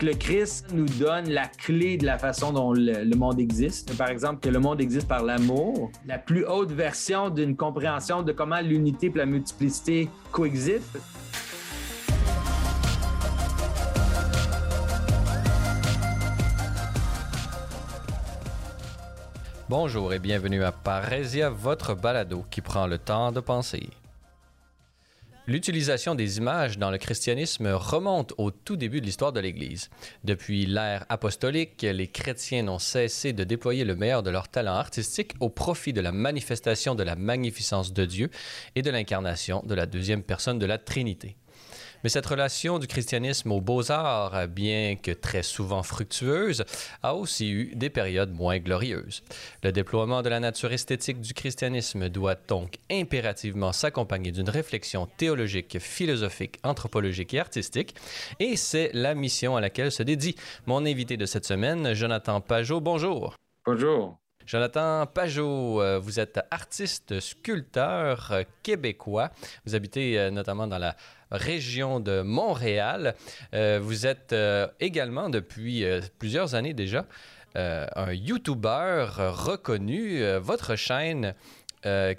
Le 0.00 0.14
Christ 0.14 0.72
nous 0.72 0.86
donne 0.86 1.28
la 1.28 1.46
clé 1.46 1.96
de 1.96 2.06
la 2.06 2.18
façon 2.18 2.52
dont 2.52 2.72
le, 2.72 3.04
le 3.04 3.16
monde 3.16 3.38
existe. 3.38 3.96
Par 3.96 4.08
exemple, 4.08 4.40
que 4.40 4.48
le 4.48 4.58
monde 4.58 4.80
existe 4.80 5.06
par 5.06 5.22
l'amour. 5.22 5.92
La 6.06 6.18
plus 6.18 6.44
haute 6.44 6.72
version 6.72 7.30
d'une 7.30 7.54
compréhension 7.54 8.22
de 8.22 8.32
comment 8.32 8.60
l'unité 8.60 9.12
et 9.14 9.18
la 9.18 9.26
multiplicité 9.26 10.08
coexistent. 10.32 10.98
Bonjour 19.68 20.12
et 20.12 20.18
bienvenue 20.18 20.64
à 20.64 20.72
Parésia, 20.72 21.48
votre 21.48 21.94
balado 21.94 22.44
qui 22.50 22.60
prend 22.60 22.88
le 22.88 22.98
temps 22.98 23.30
de 23.30 23.38
penser. 23.38 23.88
L'utilisation 25.52 26.14
des 26.14 26.38
images 26.38 26.78
dans 26.78 26.90
le 26.90 26.96
christianisme 26.96 27.66
remonte 27.66 28.32
au 28.38 28.50
tout 28.50 28.76
début 28.76 29.02
de 29.02 29.04
l'histoire 29.04 29.34
de 29.34 29.40
l'Église. 29.40 29.90
Depuis 30.24 30.64
l'ère 30.64 31.04
apostolique, 31.10 31.82
les 31.82 32.08
chrétiens 32.08 32.62
n'ont 32.62 32.78
cessé 32.78 33.34
de 33.34 33.44
déployer 33.44 33.84
le 33.84 33.94
meilleur 33.94 34.22
de 34.22 34.30
leur 34.30 34.48
talent 34.48 34.72
artistique 34.72 35.34
au 35.40 35.50
profit 35.50 35.92
de 35.92 36.00
la 36.00 36.10
manifestation 36.10 36.94
de 36.94 37.02
la 37.02 37.16
magnificence 37.16 37.92
de 37.92 38.06
Dieu 38.06 38.30
et 38.76 38.80
de 38.80 38.90
l'incarnation 38.90 39.62
de 39.66 39.74
la 39.74 39.84
deuxième 39.84 40.22
personne 40.22 40.58
de 40.58 40.64
la 40.64 40.78
Trinité. 40.78 41.36
Mais 42.02 42.08
cette 42.08 42.26
relation 42.26 42.78
du 42.78 42.86
christianisme 42.86 43.52
aux 43.52 43.60
beaux-arts, 43.60 44.48
bien 44.48 44.96
que 44.96 45.10
très 45.10 45.42
souvent 45.42 45.82
fructueuse, 45.82 46.64
a 47.02 47.14
aussi 47.14 47.50
eu 47.50 47.74
des 47.74 47.90
périodes 47.90 48.32
moins 48.32 48.58
glorieuses. 48.58 49.22
Le 49.62 49.72
déploiement 49.72 50.22
de 50.22 50.28
la 50.28 50.40
nature 50.40 50.72
esthétique 50.72 51.20
du 51.20 51.34
christianisme 51.34 52.08
doit 52.08 52.36
donc 52.48 52.78
impérativement 52.90 53.72
s'accompagner 53.72 54.32
d'une 54.32 54.50
réflexion 54.50 55.06
théologique, 55.16 55.78
philosophique, 55.78 56.58
anthropologique 56.64 57.34
et 57.34 57.40
artistique, 57.40 57.94
et 58.40 58.56
c'est 58.56 58.90
la 58.92 59.14
mission 59.14 59.56
à 59.56 59.60
laquelle 59.60 59.92
se 59.92 60.02
dédie 60.02 60.36
mon 60.66 60.84
invité 60.84 61.16
de 61.16 61.26
cette 61.26 61.46
semaine, 61.46 61.94
Jonathan 61.94 62.40
Pajot. 62.40 62.80
Bonjour. 62.80 63.36
Bonjour. 63.64 64.18
Jonathan 64.46 65.06
Pajot, 65.06 65.80
euh, 65.80 65.98
vous 65.98 66.18
êtes 66.18 66.40
artiste 66.50 67.20
sculpteur 67.20 68.32
euh, 68.32 68.42
québécois. 68.62 69.30
Vous 69.64 69.74
habitez 69.74 70.18
euh, 70.18 70.30
notamment 70.30 70.66
dans 70.66 70.78
la 70.78 70.96
région 71.32 71.98
de 71.98 72.22
Montréal. 72.22 73.14
vous 73.52 74.06
êtes 74.06 74.34
également 74.80 75.28
depuis 75.28 75.84
plusieurs 76.18 76.54
années 76.54 76.74
déjà 76.74 77.06
un 77.54 78.12
YouTuber 78.12 79.06
reconnu. 79.18 80.22
votre 80.38 80.76
chaîne 80.76 81.34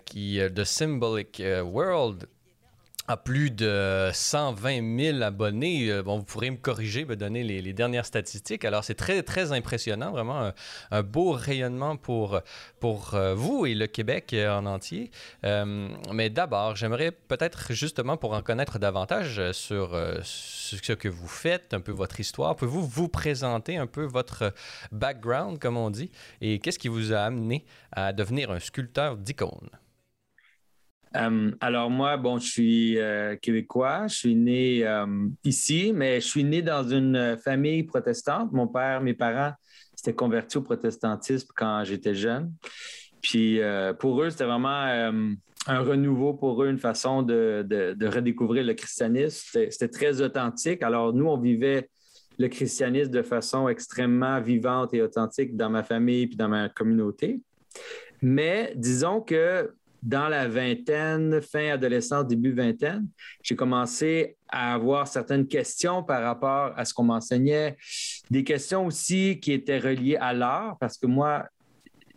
qui 0.05 0.39
de 0.39 0.63
Symbolic 0.63 1.41
World 1.63 2.27
à 3.07 3.17
plus 3.17 3.51
de 3.51 4.09
120 4.13 4.97
000 4.97 5.21
abonnés. 5.21 5.91
Euh, 5.91 6.03
bon, 6.03 6.17
vous 6.17 6.23
pourrez 6.23 6.49
me 6.49 6.57
corriger, 6.57 7.03
me 7.03 7.15
donner 7.15 7.43
les, 7.43 7.73
dernières 7.73 8.05
statistiques. 8.05 8.63
Alors, 8.65 8.83
c'est 8.83 8.93
très, 8.93 9.23
très 9.23 9.51
impressionnant, 9.51 10.11
vraiment 10.11 10.51
un, 10.91 11.03
beau 11.03 11.31
rayonnement 11.31 11.97
pour, 11.97 12.39
pour 12.79 13.13
euh, 13.15 13.33
vous 13.35 13.65
et 13.65 13.73
le 13.73 13.87
Québec 13.87 14.33
euh, 14.33 14.57
en 14.57 14.65
entier. 14.65 15.11
mais 15.43 16.29
d'abord, 16.29 16.75
j'aimerais 16.75 17.11
peut-être 17.11 17.73
justement 17.73 18.15
pour 18.15 18.33
en 18.33 18.41
connaître 18.41 18.79
davantage 18.79 19.51
sur 19.51 19.99
ce 20.23 20.93
que 20.93 21.07
vous 21.07 21.27
faites, 21.27 21.73
un 21.73 21.81
peu 21.81 21.91
votre 21.91 22.19
histoire, 22.19 22.55
pouvez-vous 22.55 22.85
vous 22.85 23.07
présenter 23.07 23.77
un 23.77 23.87
peu 23.87 24.03
votre 24.03 24.53
background, 24.91 25.59
comme 25.59 25.77
on 25.77 25.89
dit, 25.89 26.11
et 26.41 26.59
qu'est-ce 26.59 26.79
qui 26.79 26.87
vous 26.87 27.13
a 27.13 27.19
amené 27.19 27.65
à 27.91 28.13
devenir 28.13 28.51
un 28.51 28.59
sculpteur 28.59 29.17
d'icônes? 29.17 29.69
Euh, 31.15 31.51
alors 31.59 31.89
moi, 31.89 32.17
bon, 32.17 32.39
je 32.39 32.49
suis 32.49 32.99
euh, 32.99 33.35
québécois, 33.35 34.07
je 34.07 34.15
suis 34.15 34.35
né 34.35 34.85
euh, 34.85 35.05
ici, 35.43 35.91
mais 35.93 36.19
je 36.19 36.27
suis 36.27 36.43
né 36.43 36.61
dans 36.61 36.87
une 36.87 37.37
famille 37.43 37.83
protestante. 37.83 38.51
Mon 38.51 38.67
père, 38.67 39.01
mes 39.01 39.13
parents 39.13 39.53
s'étaient 39.95 40.15
convertis 40.15 40.57
au 40.57 40.61
protestantisme 40.61 41.49
quand 41.55 41.83
j'étais 41.83 42.15
jeune. 42.15 42.51
Puis 43.21 43.61
pour 43.99 44.21
eux, 44.21 44.29
c'était 44.29 44.43
vraiment 44.43 44.83
un 45.67 45.79
renouveau 45.79 46.33
pour 46.33 46.61
eux, 46.61 46.67
une 46.67 46.79
façon 46.79 47.21
de, 47.21 47.65
de 47.65 48.07
redécouvrir 48.07 48.65
le 48.65 48.73
christianisme. 48.73 49.59
C'était 49.69 49.87
très 49.87 50.21
authentique. 50.21 50.83
Alors 50.83 51.13
nous, 51.13 51.27
on 51.27 51.37
vivait 51.37 51.89
le 52.37 52.49
christianisme 52.49 53.11
de 53.11 53.21
façon 53.21 53.69
extrêmement 53.69 54.41
vivante 54.41 54.93
et 54.93 55.01
authentique 55.01 55.55
dans 55.55 55.69
ma 55.69 55.83
famille 55.83 56.27
puis 56.27 56.35
dans 56.35 56.49
ma 56.49 56.67
communauté. 56.67 57.39
Mais 58.21 58.73
disons 58.75 59.21
que 59.21 59.73
dans 60.03 60.27
la 60.27 60.47
vingtaine, 60.49 61.41
fin 61.41 61.69
adolescence, 61.71 62.27
début 62.27 62.51
vingtaine, 62.51 63.07
j'ai 63.41 63.55
commencé 63.55 64.35
à 64.49 64.73
avoir 64.73 65.07
certaines 65.07 65.47
questions 65.47 66.03
par 66.03 66.21
rapport 66.21 66.73
à 66.77 66.83
ce 66.83 66.93
qu'on 66.93 67.05
m'enseignait, 67.05 67.77
des 68.29 68.43
questions 68.43 68.85
aussi 68.85 69.39
qui 69.39 69.53
étaient 69.53 69.79
reliées 69.79 70.17
à 70.17 70.33
l'art, 70.33 70.77
parce 70.79 70.97
que 70.97 71.07
moi, 71.07 71.45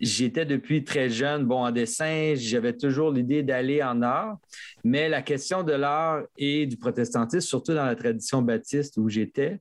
j'étais 0.00 0.44
depuis 0.44 0.82
très 0.84 1.08
jeune, 1.08 1.44
bon, 1.44 1.64
en 1.64 1.70
dessin, 1.70 2.34
j'avais 2.34 2.76
toujours 2.76 3.12
l'idée 3.12 3.44
d'aller 3.44 3.82
en 3.82 4.02
art, 4.02 4.36
mais 4.82 5.08
la 5.08 5.22
question 5.22 5.62
de 5.62 5.72
l'art 5.72 6.22
et 6.36 6.66
du 6.66 6.76
protestantisme, 6.76 7.46
surtout 7.46 7.72
dans 7.72 7.86
la 7.86 7.94
tradition 7.94 8.42
baptiste 8.42 8.96
où 8.96 9.08
j'étais, 9.08 9.60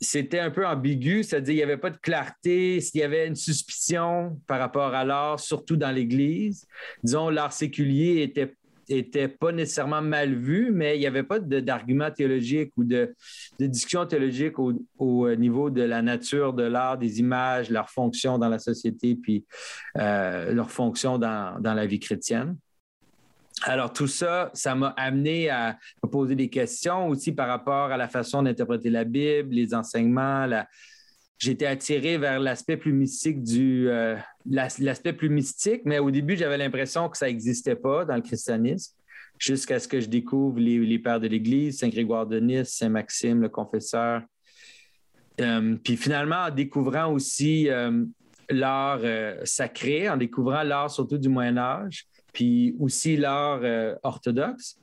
c'était 0.00 0.38
un 0.38 0.50
peu 0.50 0.66
ambigu, 0.66 1.22
c'est-à-dire 1.22 1.52
qu'il 1.52 1.56
n'y 1.56 1.62
avait 1.62 1.76
pas 1.76 1.90
de 1.90 1.96
clarté, 1.96 2.80
s'il 2.80 3.00
y 3.00 3.04
avait 3.04 3.26
une 3.26 3.36
suspicion 3.36 4.38
par 4.46 4.58
rapport 4.58 4.94
à 4.94 5.04
l'art, 5.04 5.40
surtout 5.40 5.76
dans 5.76 5.90
l'Église. 5.90 6.66
Disons, 7.02 7.30
l'art 7.30 7.52
séculier 7.52 8.22
était 8.22 8.54
était 8.88 9.28
pas 9.28 9.52
nécessairement 9.52 10.02
mal 10.02 10.34
vu, 10.34 10.70
mais 10.72 10.96
il 10.96 11.00
n'y 11.00 11.06
avait 11.06 11.22
pas 11.22 11.40
d'argument 11.40 12.10
théologique 12.10 12.72
ou 12.76 12.84
de, 12.84 13.14
discussion 13.58 14.06
théologique 14.06 14.54
au, 14.58 15.34
niveau 15.34 15.70
de 15.70 15.82
la 15.82 16.02
nature 16.02 16.52
de 16.52 16.62
l'art, 16.62 16.98
des 16.98 17.18
images, 17.18 17.70
leur 17.70 17.90
fonction 17.90 18.38
dans 18.38 18.48
la 18.48 18.58
société, 18.58 19.16
puis 19.16 19.44
euh, 19.98 20.52
leur 20.52 20.70
fonction 20.70 21.18
dans, 21.18 21.60
dans, 21.60 21.74
la 21.74 21.86
vie 21.86 21.98
chrétienne. 21.98 22.56
Alors, 23.62 23.92
tout 23.92 24.06
ça, 24.06 24.50
ça 24.52 24.74
m'a 24.74 24.88
amené 24.96 25.48
à 25.48 25.78
poser 26.10 26.34
des 26.34 26.48
questions 26.48 27.08
aussi 27.08 27.32
par 27.32 27.48
rapport 27.48 27.90
à 27.90 27.96
la 27.96 28.08
façon 28.08 28.42
d'interpréter 28.42 28.90
la 28.90 29.04
Bible, 29.04 29.54
les 29.54 29.74
enseignements. 29.74 30.46
J'étais 31.38 31.66
attiré 31.66 32.18
vers 32.18 32.38
l'aspect 32.38 32.76
plus 32.76 32.92
mystique 32.92 33.42
du 33.42 33.88
euh, 33.88 34.16
l'aspect 34.46 35.12
plus 35.12 35.28
mystique, 35.28 35.82
mais 35.84 35.98
au 35.98 36.10
début, 36.10 36.36
j'avais 36.36 36.58
l'impression 36.58 37.08
que 37.08 37.16
ça 37.16 37.26
n'existait 37.26 37.76
pas 37.76 38.04
dans 38.04 38.14
le 38.14 38.22
christianisme, 38.22 38.94
jusqu'à 39.38 39.78
ce 39.78 39.88
que 39.88 40.00
je 40.00 40.08
découvre 40.08 40.58
les, 40.58 40.98
pères 40.98 41.20
de 41.20 41.26
l'Église, 41.26 41.78
Saint 41.78 41.88
Grégoire 41.88 42.26
de 42.26 42.38
Nice, 42.40 42.76
Saint 42.76 42.88
Maxime, 42.88 43.40
le 43.40 43.48
confesseur. 43.48 44.22
Euh, 45.40 45.76
puis 45.82 45.96
finalement, 45.96 46.46
en 46.46 46.50
découvrant 46.50 47.12
aussi 47.12 47.68
euh, 47.68 48.04
l'art 48.48 49.00
sacré, 49.44 50.08
en 50.08 50.16
découvrant 50.16 50.62
l'art 50.62 50.90
surtout 50.90 51.18
du 51.18 51.28
Moyen 51.28 51.58
Âge, 51.58 52.06
puis 52.36 52.76
aussi 52.78 53.16
l'art 53.16 53.60
euh, 53.62 53.94
orthodoxe. 54.02 54.78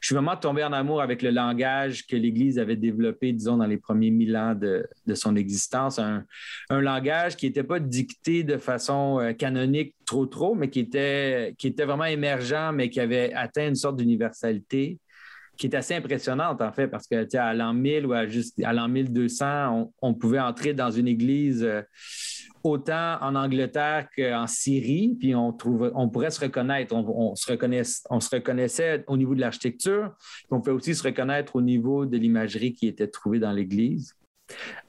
Je 0.00 0.08
suis 0.08 0.14
vraiment 0.16 0.36
tombé 0.36 0.64
en 0.64 0.72
amour 0.72 1.00
avec 1.00 1.22
le 1.22 1.30
langage 1.30 2.08
que 2.08 2.16
l'Église 2.16 2.58
avait 2.58 2.74
développé, 2.74 3.32
disons, 3.32 3.56
dans 3.56 3.66
les 3.66 3.76
premiers 3.76 4.10
mille 4.10 4.36
ans 4.36 4.56
de, 4.56 4.84
son 5.14 5.36
existence. 5.36 6.00
Un, 6.00 6.24
langage 6.70 7.36
qui 7.36 7.46
n'était 7.46 7.62
pas 7.62 7.78
dicté 7.78 8.42
de 8.42 8.56
façon 8.56 9.20
euh, 9.20 9.32
canonique 9.32 9.94
trop, 10.06 10.26
trop, 10.26 10.56
mais 10.56 10.70
qui 10.70 10.80
était, 10.80 11.54
qui 11.56 11.68
était 11.68 11.84
vraiment 11.84 12.06
émergent, 12.06 12.72
mais 12.74 12.90
qui 12.90 12.98
avait 12.98 13.32
atteint 13.32 13.68
une 13.68 13.76
sorte 13.76 13.96
d'universalité 13.96 14.98
qui 15.58 15.66
est 15.66 15.74
assez 15.74 15.94
impressionnante, 15.94 16.62
en 16.62 16.72
fait, 16.72 16.86
parce 16.86 17.06
que 17.08 17.36
à 17.36 17.52
l'an 17.52 17.74
1000 17.74 18.06
ou 18.06 18.12
à, 18.12 18.26
juste, 18.26 18.62
à 18.62 18.72
l'an 18.72 18.88
1200, 18.88 19.92
on, 20.00 20.14
pouvait 20.14 20.38
entrer 20.38 20.72
dans 20.72 20.90
une 20.90 21.08
église 21.08 21.64
euh, 21.64 21.82
autant 22.62 23.18
en 23.20 23.34
Angleterre 23.34 24.08
qu'en 24.16 24.46
Syrie, 24.46 25.16
puis 25.18 25.34
on, 25.34 25.52
trouve, 25.52 25.90
on 25.96 26.08
pourrait 26.08 26.30
se 26.30 26.40
reconnaître. 26.40 26.94
On, 26.94 27.34
se 27.34 27.52
on 28.08 28.20
se 28.20 28.30
reconnaissait 28.30 29.04
au 29.08 29.16
niveau 29.16 29.34
de 29.34 29.40
l'architecture, 29.40 30.14
on 30.50 30.60
peut 30.60 30.70
aussi 30.70 30.94
se 30.94 31.02
reconnaître 31.02 31.56
au 31.56 31.60
niveau 31.60 32.06
de 32.06 32.16
l'imagerie 32.16 32.72
qui 32.72 32.86
était 32.86 33.08
trouvée 33.08 33.40
dans 33.40 33.52
l'Église. 33.52 34.14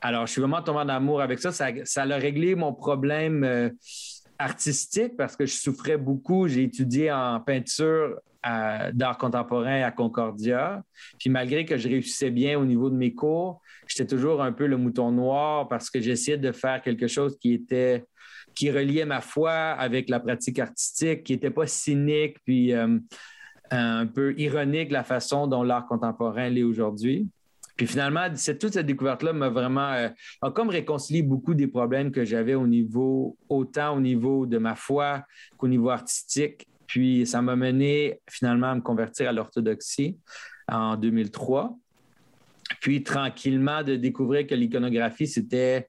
Alors, 0.01 0.27
je 0.27 0.33
suis 0.33 0.41
vraiment 0.41 0.61
tombé 0.61 0.79
en 0.79 0.89
amour 0.89 1.21
avec 1.21 1.39
ça. 1.39 1.51
Ça, 1.51 1.69
ça 1.83 2.03
a 2.03 2.17
réglé 2.17 2.55
mon 2.55 2.73
problème 2.73 3.43
euh, 3.43 3.69
artistique 4.37 5.17
parce 5.17 5.35
que 5.35 5.45
je 5.45 5.55
souffrais 5.55 5.97
beaucoup. 5.97 6.47
J'ai 6.47 6.63
étudié 6.63 7.11
en 7.11 7.39
peinture 7.41 8.19
d'art 8.43 9.17
contemporain 9.17 9.81
à 9.81 9.91
Concordia. 9.91 10.81
Puis 11.19 11.29
malgré 11.29 11.65
que 11.65 11.77
je 11.77 11.89
réussissais 11.89 12.31
bien 12.31 12.57
au 12.57 12.65
niveau 12.65 12.89
de 12.89 12.95
mes 12.95 13.13
cours, 13.13 13.61
j'étais 13.87 14.07
toujours 14.07 14.41
un 14.41 14.51
peu 14.51 14.65
le 14.65 14.77
mouton 14.77 15.11
noir 15.11 15.67
parce 15.67 15.89
que 15.89 15.99
j'essayais 15.99 16.37
de 16.37 16.51
faire 16.51 16.81
quelque 16.81 17.07
chose 17.07 17.37
qui 17.39 17.53
était 17.53 18.05
qui 18.55 18.71
reliait 18.71 19.05
ma 19.05 19.21
foi 19.21 19.51
avec 19.51 20.09
la 20.09 20.19
pratique 20.19 20.59
artistique, 20.59 21.23
qui 21.23 21.33
n'était 21.33 21.51
pas 21.51 21.67
cynique 21.67 22.37
puis 22.43 22.73
euh, 22.73 22.97
un 23.71 24.07
peu 24.07 24.33
ironique 24.37 24.91
la 24.91 25.03
façon 25.03 25.47
dont 25.47 25.63
l'art 25.63 25.87
contemporain 25.87 26.49
l'est 26.49 26.63
aujourd'hui. 26.63 27.27
Puis 27.79 27.87
finalement, 27.87 28.27
toute 28.27 28.73
cette 28.73 28.85
découverte-là 28.85 29.31
m'a 29.31 29.47
vraiment 29.47 29.93
euh, 29.93 30.09
a 30.41 30.51
comme 30.51 30.69
réconcilié 30.69 31.21
beaucoup 31.21 31.53
des 31.53 31.67
problèmes 31.67 32.11
que 32.11 32.25
j'avais 32.25 32.55
au 32.55 32.67
niveau, 32.67 33.37
autant 33.47 33.95
au 33.95 34.01
niveau 34.01 34.45
de 34.45 34.57
ma 34.57 34.75
foi 34.75 35.23
qu'au 35.55 35.69
niveau 35.69 35.89
artistique. 35.89 36.67
Puis 36.89 37.27
ça 37.27 37.43
m'a 37.43 37.55
mené 37.55 38.19
finalement 38.27 38.71
à 38.71 38.75
me 38.75 38.81
convertir 38.81 39.29
à 39.29 39.31
l'orthodoxie 39.31 40.17
en 40.67 40.97
2003. 40.97 41.77
Puis 42.81 43.03
tranquillement 43.03 43.83
de 43.83 43.95
découvrir 43.95 44.47
que 44.47 44.55
l'iconographie, 44.55 45.27
c'était 45.27 45.87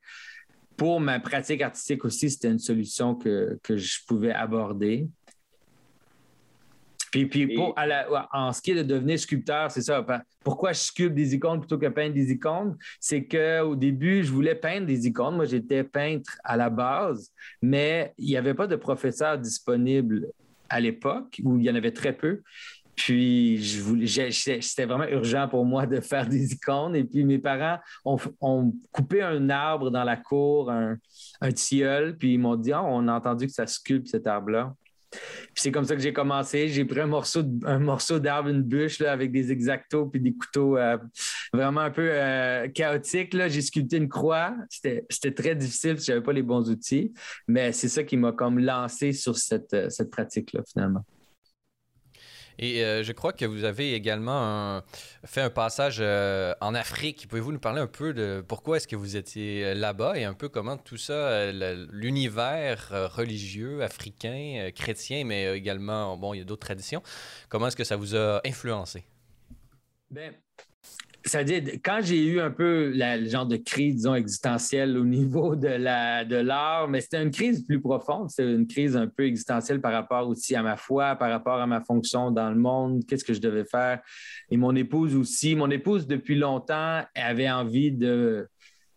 pour 0.76 1.00
ma 1.00 1.18
pratique 1.18 1.62
artistique 1.62 2.04
aussi, 2.04 2.30
c'était 2.30 2.50
une 2.50 2.58
solution 2.58 3.14
que, 3.14 3.58
que 3.62 3.78
je 3.78 3.98
pouvais 4.06 4.32
aborder. 4.32 5.08
Puis, 7.10 7.26
puis 7.26 7.54
pour, 7.54 7.74
en 8.32 8.52
ce 8.52 8.60
qui 8.60 8.72
est 8.72 8.76
de 8.76 8.82
devenir 8.82 9.18
sculpteur, 9.18 9.70
c'est 9.70 9.82
ça. 9.82 10.04
Pourquoi 10.44 10.72
je 10.72 10.80
sculpte 10.80 11.14
des 11.14 11.34
icônes 11.34 11.60
plutôt 11.60 11.78
que 11.78 11.88
peindre 11.88 12.14
des 12.14 12.30
icônes? 12.30 12.76
C'est 13.00 13.24
qu'au 13.24 13.74
début, 13.74 14.22
je 14.22 14.30
voulais 14.30 14.54
peindre 14.54 14.86
des 14.86 15.06
icônes. 15.06 15.36
Moi, 15.36 15.46
j'étais 15.46 15.82
peintre 15.82 16.38
à 16.44 16.56
la 16.58 16.68
base, 16.68 17.32
mais 17.62 18.12
il 18.18 18.26
n'y 18.26 18.36
avait 18.36 18.54
pas 18.54 18.66
de 18.66 18.76
professeur 18.76 19.38
disponible 19.38 20.28
à 20.70 20.80
l'époque, 20.80 21.40
où 21.44 21.58
il 21.58 21.64
y 21.64 21.70
en 21.70 21.74
avait 21.74 21.92
très 21.92 22.14
peu. 22.14 22.42
Puis, 22.96 23.58
c'était 24.32 24.84
vraiment 24.84 25.08
urgent 25.08 25.48
pour 25.48 25.64
moi 25.64 25.86
de 25.86 26.00
faire 26.00 26.26
des 26.26 26.52
icônes. 26.52 26.94
Et 26.94 27.04
puis, 27.04 27.24
mes 27.24 27.38
parents 27.38 27.78
ont, 28.04 28.72
coupé 28.92 29.22
un 29.22 29.48
arbre 29.48 29.90
dans 29.90 30.04
la 30.04 30.16
cour, 30.16 30.70
un, 30.70 30.98
tilleul, 31.52 32.16
puis 32.16 32.34
ils 32.34 32.38
m'ont 32.38 32.56
dit 32.56 32.72
ah, 32.72 32.82
on 32.82 33.08
a 33.08 33.14
entendu 33.14 33.46
que 33.46 33.52
ça 33.52 33.66
sculpte 33.66 34.08
cet 34.08 34.26
arbre-là 34.26 34.74
c'est 35.54 35.72
comme 35.72 35.84
ça 35.84 35.96
que 35.96 36.02
j'ai 36.02 36.12
commencé. 36.12 36.68
J'ai 36.68 36.84
pris 36.84 37.00
un 37.00 37.06
morceau, 37.06 37.42
un 37.64 37.78
morceau 37.78 38.18
d'arbre, 38.18 38.48
une 38.48 38.62
bûche 38.62 39.00
avec 39.00 39.32
des 39.32 39.52
exactos 39.52 40.08
puis 40.10 40.20
des 40.20 40.32
couteaux 40.32 40.76
euh, 40.76 40.96
vraiment 41.52 41.80
un 41.80 41.90
peu 41.90 42.08
euh, 42.10 42.68
chaotiques. 42.68 43.36
J'ai 43.48 43.62
sculpté 43.62 43.96
une 43.96 44.08
croix. 44.08 44.54
C'était 44.68 45.34
très 45.34 45.54
difficile 45.54 45.94
parce 45.94 46.02
que 46.02 46.06
je 46.06 46.12
n'avais 46.12 46.24
pas 46.24 46.32
les 46.32 46.42
bons 46.42 46.68
outils. 46.70 47.12
Mais 47.48 47.72
c'est 47.72 47.88
ça 47.88 48.04
qui 48.04 48.16
m'a 48.16 48.32
comme 48.32 48.58
lancé 48.58 49.12
sur 49.12 49.36
cette, 49.36 49.74
euh, 49.74 49.88
cette 49.90 50.10
pratique-là, 50.10 50.62
finalement. 50.70 51.04
Et 52.62 52.84
euh, 52.84 53.02
je 53.02 53.12
crois 53.12 53.32
que 53.32 53.46
vous 53.46 53.64
avez 53.64 53.94
également 53.94 54.82
fait 55.24 55.40
un 55.40 55.48
passage 55.48 55.96
euh, 56.00 56.54
en 56.60 56.74
Afrique. 56.74 57.26
Pouvez-vous 57.26 57.52
nous 57.52 57.58
parler 57.58 57.80
un 57.80 57.86
peu 57.86 58.12
de 58.12 58.44
pourquoi 58.46 58.76
est-ce 58.76 58.86
que 58.86 58.96
vous 58.96 59.16
étiez 59.16 59.64
euh, 59.64 59.74
là-bas 59.74 60.18
et 60.18 60.24
un 60.24 60.34
peu 60.34 60.50
comment 60.50 60.76
tout 60.76 60.98
ça, 60.98 61.50
l'univers 61.52 62.90
religieux 63.16 63.82
africain, 63.82 64.68
chrétien, 64.74 65.24
mais 65.24 65.56
également, 65.56 66.18
bon, 66.18 66.34
il 66.34 66.38
y 66.38 66.40
a 66.42 66.44
d'autres 66.44 66.66
traditions, 66.66 67.02
comment 67.48 67.68
est-ce 67.68 67.76
que 67.76 67.84
ça 67.84 67.96
vous 67.96 68.14
a 68.14 68.42
influencé? 68.44 69.04
Bien, 70.10 70.32
c'est-à-dire, 71.24 71.62
quand 71.84 72.00
j'ai 72.02 72.24
eu 72.24 72.40
un 72.40 72.50
peu 72.50 72.92
le 72.94 73.28
genre 73.28 73.46
de 73.46 73.56
crise, 73.56 73.96
disons, 73.96 74.14
existentielle 74.14 74.96
au 74.96 75.04
niveau 75.04 75.54
de 75.54 75.68
l'art, 76.40 76.88
mais 76.88 77.00
c'était 77.00 77.22
une 77.22 77.30
crise 77.30 77.64
plus 77.64 77.80
profonde, 77.80 78.30
c'est 78.30 78.44
une 78.44 78.66
crise 78.66 78.96
un 78.96 79.06
peu 79.06 79.26
existentielle 79.26 79.80
par 79.80 79.92
rapport 79.92 80.28
aussi 80.28 80.54
à 80.54 80.62
ma 80.62 80.76
foi, 80.76 81.16
par 81.16 81.30
rapport 81.30 81.60
à 81.60 81.66
ma 81.66 81.82
fonction 81.82 82.30
dans 82.30 82.48
le 82.50 82.56
monde, 82.56 83.04
qu'est-ce 83.06 83.24
que 83.24 83.34
je 83.34 83.40
devais 83.40 83.64
faire. 83.64 84.00
Et 84.50 84.56
mon 84.56 84.74
épouse 84.74 85.14
aussi. 85.14 85.54
Mon 85.54 85.70
épouse, 85.70 86.06
depuis 86.06 86.36
longtemps, 86.36 87.02
avait 87.14 87.50
envie 87.50 87.92
de, 87.92 88.48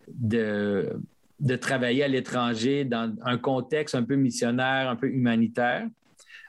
de 0.07 1.55
travailler 1.59 2.03
à 2.03 2.07
l'étranger 2.07 2.85
dans 2.85 3.13
un 3.23 3.37
contexte 3.37 3.95
un 3.95 4.03
peu 4.03 4.15
missionnaire, 4.15 4.89
un 4.89 4.95
peu 4.95 5.07
humanitaire. 5.07 5.87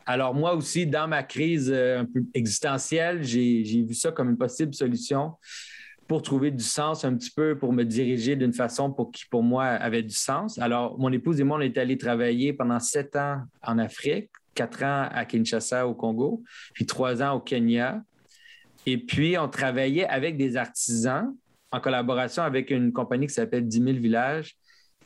Alors, 0.06 0.34
moi 0.34 0.54
aussi, 0.54 0.86
dans 0.86 1.08
ma 1.08 1.22
crise 1.22 1.70
euh, 1.72 2.00
un 2.00 2.04
peu 2.04 2.22
existentielle, 2.34 3.22
j'ai 3.22 3.82
vu 3.82 3.94
ça 3.94 4.12
comme 4.12 4.30
une 4.30 4.36
possible 4.36 4.74
solution 4.74 5.32
pour 6.06 6.22
trouver 6.22 6.50
du 6.50 6.62
sens 6.62 7.04
un 7.04 7.14
petit 7.16 7.30
peu, 7.30 7.56
pour 7.56 7.72
me 7.72 7.82
diriger 7.82 8.36
d'une 8.36 8.52
façon 8.52 8.92
pour 8.92 9.10
qui, 9.10 9.24
pour 9.30 9.42
moi, 9.42 9.64
avait 9.64 10.02
du 10.02 10.14
sens. 10.14 10.58
Alors, 10.58 10.98
mon 10.98 11.10
épouse 11.10 11.40
et 11.40 11.44
moi, 11.44 11.56
on 11.56 11.62
est 11.62 11.78
allés 11.78 11.96
travailler 11.96 12.52
pendant 12.52 12.78
sept 12.78 13.16
ans 13.16 13.42
en 13.62 13.78
Afrique, 13.78 14.28
quatre 14.54 14.82
ans 14.82 15.08
à 15.10 15.24
Kinshasa, 15.24 15.86
au 15.86 15.94
Congo, 15.94 16.42
puis 16.74 16.84
trois 16.84 17.22
ans 17.22 17.32
au 17.32 17.40
Kenya. 17.40 18.02
Et 18.84 18.98
puis, 18.98 19.38
on 19.38 19.48
travaillait 19.48 20.06
avec 20.06 20.36
des 20.36 20.58
artisans 20.58 21.34
en 21.72 21.80
collaboration 21.80 22.42
avec 22.42 22.70
une 22.70 22.92
compagnie 22.92 23.26
qui 23.26 23.34
s'appelle 23.34 23.66
10 23.66 23.82
000 23.82 23.98
villages 23.98 24.56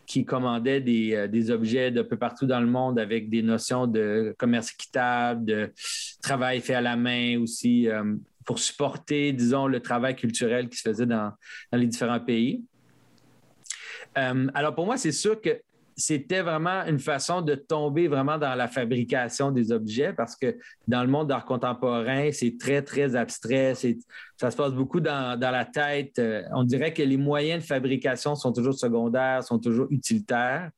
qui 0.08 0.24
commandait 0.24 0.82
euh, 1.14 1.28
des, 1.28 1.50
objets 1.50 1.90
de 1.90 2.02
peu 2.02 2.16
partout 2.16 2.46
dans 2.46 2.60
le 2.60 2.66
monde 2.66 2.98
avec 2.98 3.28
des 3.28 3.42
notions 3.42 3.86
de 3.86 4.34
commerce 4.38 4.72
équitable, 4.72 5.44
de 5.44 5.72
travail 6.22 6.60
fait 6.62 6.74
à 6.74 6.80
la 6.80 6.96
main 6.96 7.38
aussi, 7.38 7.88
euh, 7.88 8.16
pour 8.44 8.58
supporter, 8.58 9.32
disons, 9.32 9.66
le 9.66 9.80
travail 9.80 10.16
culturel 10.16 10.70
qui 10.70 10.78
se 10.78 10.88
faisait 10.88 11.06
dans, 11.06 11.32
les 11.72 11.86
différents 11.86 12.20
pays. 12.20 12.64
Euh, 14.16 14.48
alors 14.54 14.74
pour 14.74 14.86
moi, 14.86 14.96
c'est 14.96 15.12
sûr 15.12 15.40
que 15.40 15.60
c'était 15.98 16.42
vraiment 16.42 16.84
une 16.86 17.00
façon 17.00 17.42
de 17.42 17.56
tomber 17.56 18.06
vraiment 18.06 18.38
dans 18.38 18.54
la 18.54 18.68
fabrication 18.68 19.50
des 19.50 19.72
objets 19.72 20.12
parce 20.12 20.36
que 20.36 20.56
dans 20.86 21.02
le 21.02 21.08
monde 21.08 21.26
d'art 21.26 21.44
contemporain, 21.44 22.30
c'est 22.32 22.56
très, 22.56 22.82
très 22.82 23.16
abstrait. 23.16 23.74
Ça 24.36 24.50
se 24.50 24.56
passe 24.56 24.72
beaucoup 24.72 25.00
dans, 25.00 25.38
la 25.38 25.64
tête. 25.64 26.20
Euh, 26.20 26.44
on 26.54 26.62
dirait 26.62 26.94
que 26.94 27.02
les 27.02 27.16
moyens 27.16 27.62
de 27.62 27.66
fabrication 27.66 28.36
sont 28.36 28.52
toujours 28.52 28.74
secondaires, 28.74 29.42
sont 29.42 29.58
toujours 29.58 29.88
utilitaires. 29.90 30.70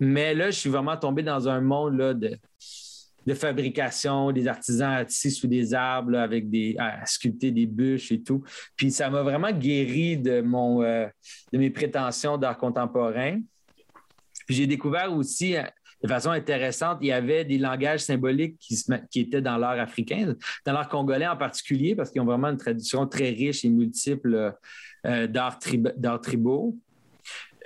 Mais 0.00 0.34
là, 0.34 0.50
je 0.50 0.58
suis 0.58 0.70
vraiment 0.70 0.96
tombé 0.96 1.22
dans 1.22 1.48
un 1.48 1.60
monde 1.60 1.96
là, 1.96 2.12
de, 2.12 2.36
de 3.24 3.34
fabrication, 3.34 4.32
des 4.32 4.48
artisans 4.48 4.94
assis 4.94 5.30
sous 5.30 5.46
des 5.46 5.74
arbres 5.74 6.18
avec 6.18 6.50
des 6.50 6.74
à 6.76 7.06
sculpter 7.06 7.52
des 7.52 7.66
bûches 7.66 8.10
et 8.10 8.20
tout. 8.20 8.42
Puis 8.74 8.90
ça 8.90 9.10
m'a 9.10 9.22
vraiment 9.22 9.52
guéri 9.52 10.16
de 10.16 10.40
mon 10.40 10.82
euh, 10.82 11.06
de 11.52 11.58
mes 11.58 11.70
prétentions 11.70 12.36
d'art 12.36 12.58
contemporain. 12.58 13.38
Puis 14.46 14.54
j'ai 14.54 14.66
découvert 14.66 15.12
aussi 15.12 15.56
euh, 15.56 15.62
de 16.02 16.08
façon 16.08 16.30
intéressante, 16.30 16.98
il 17.00 17.08
y 17.08 17.12
avait 17.12 17.44
des 17.44 17.58
langages 17.58 18.00
symboliques 18.00 18.58
qui, 18.58 18.76
qui 19.10 19.20
étaient 19.20 19.40
dans 19.40 19.56
l'art 19.56 19.78
africain, 19.78 20.34
dans 20.64 20.72
l'art 20.72 20.88
congolais 20.88 21.26
en 21.26 21.36
particulier, 21.36 21.96
parce 21.96 22.10
qu'ils 22.10 22.20
ont 22.20 22.26
vraiment 22.26 22.48
une 22.48 22.58
tradition 22.58 23.06
très 23.06 23.30
riche 23.30 23.64
et 23.64 23.70
multiple 23.70 24.54
euh, 25.06 25.26
d'art 25.26 25.58
tribaux. 26.20 26.76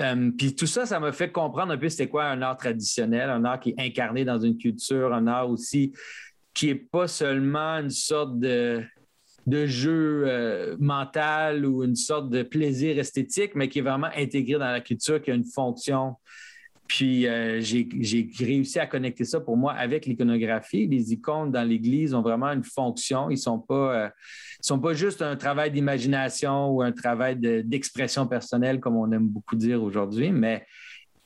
Euh, 0.00 0.30
puis 0.38 0.54
tout 0.54 0.66
ça, 0.66 0.86
ça 0.86 0.98
m'a 1.00 1.12
fait 1.12 1.30
comprendre 1.30 1.72
un 1.72 1.76
peu 1.76 1.88
c'était 1.88 2.08
quoi 2.08 2.24
un 2.24 2.40
art 2.40 2.56
traditionnel, 2.56 3.28
un 3.28 3.44
art 3.44 3.60
qui 3.60 3.70
est 3.70 3.80
incarné 3.80 4.24
dans 4.24 4.38
une 4.38 4.56
culture, 4.56 5.12
un 5.12 5.26
art 5.26 5.50
aussi 5.50 5.92
qui 6.54 6.68
n'est 6.68 6.76
pas 6.76 7.08
seulement 7.08 7.78
une 7.78 7.90
sorte 7.90 8.38
de, 8.38 8.82
de 9.46 9.66
jeu 9.66 10.76
mental 10.78 11.66
ou 11.66 11.84
une 11.84 11.96
sorte 11.96 12.30
de 12.30 12.42
plaisir 12.42 12.98
esthétique, 12.98 13.54
mais 13.54 13.68
qui 13.68 13.80
est 13.80 13.82
vraiment 13.82 14.08
intégré 14.16 14.54
dans 14.58 14.70
la 14.70 14.80
culture, 14.80 15.20
qui 15.20 15.30
a 15.30 15.34
une 15.34 15.44
fonction 15.44 16.16
puis 16.90 17.28
euh, 17.28 17.60
j'ai 17.60 18.28
réussi 18.40 18.80
à 18.80 18.86
connecter 18.88 19.24
ça 19.24 19.38
pour 19.38 19.56
moi 19.56 19.74
avec 19.74 20.06
l'iconographie. 20.06 20.88
Les 20.88 21.12
icônes 21.12 21.52
dans 21.52 21.62
l'Église 21.62 22.14
ont 22.14 22.20
vraiment 22.20 22.48
une 22.48 22.64
fonction. 22.64 23.30
Ils 23.30 23.34
ne 23.34 23.38
sont, 23.38 23.60
pas, 23.60 23.94
euh, 23.94 24.08
sont 24.60 24.80
pas 24.80 24.92
juste 24.92 25.22
un 25.22 25.36
travail 25.36 25.70
d'imagination 25.70 26.68
ou 26.68 26.82
un 26.82 26.90
travail 26.90 27.36
d'expression 27.36 28.26
personnelle, 28.26 28.80
comme 28.80 28.96
on 28.96 29.12
aime 29.12 29.28
beaucoup 29.28 29.54
dire 29.54 29.80
aujourd'hui, 29.80 30.32
mais 30.32 30.66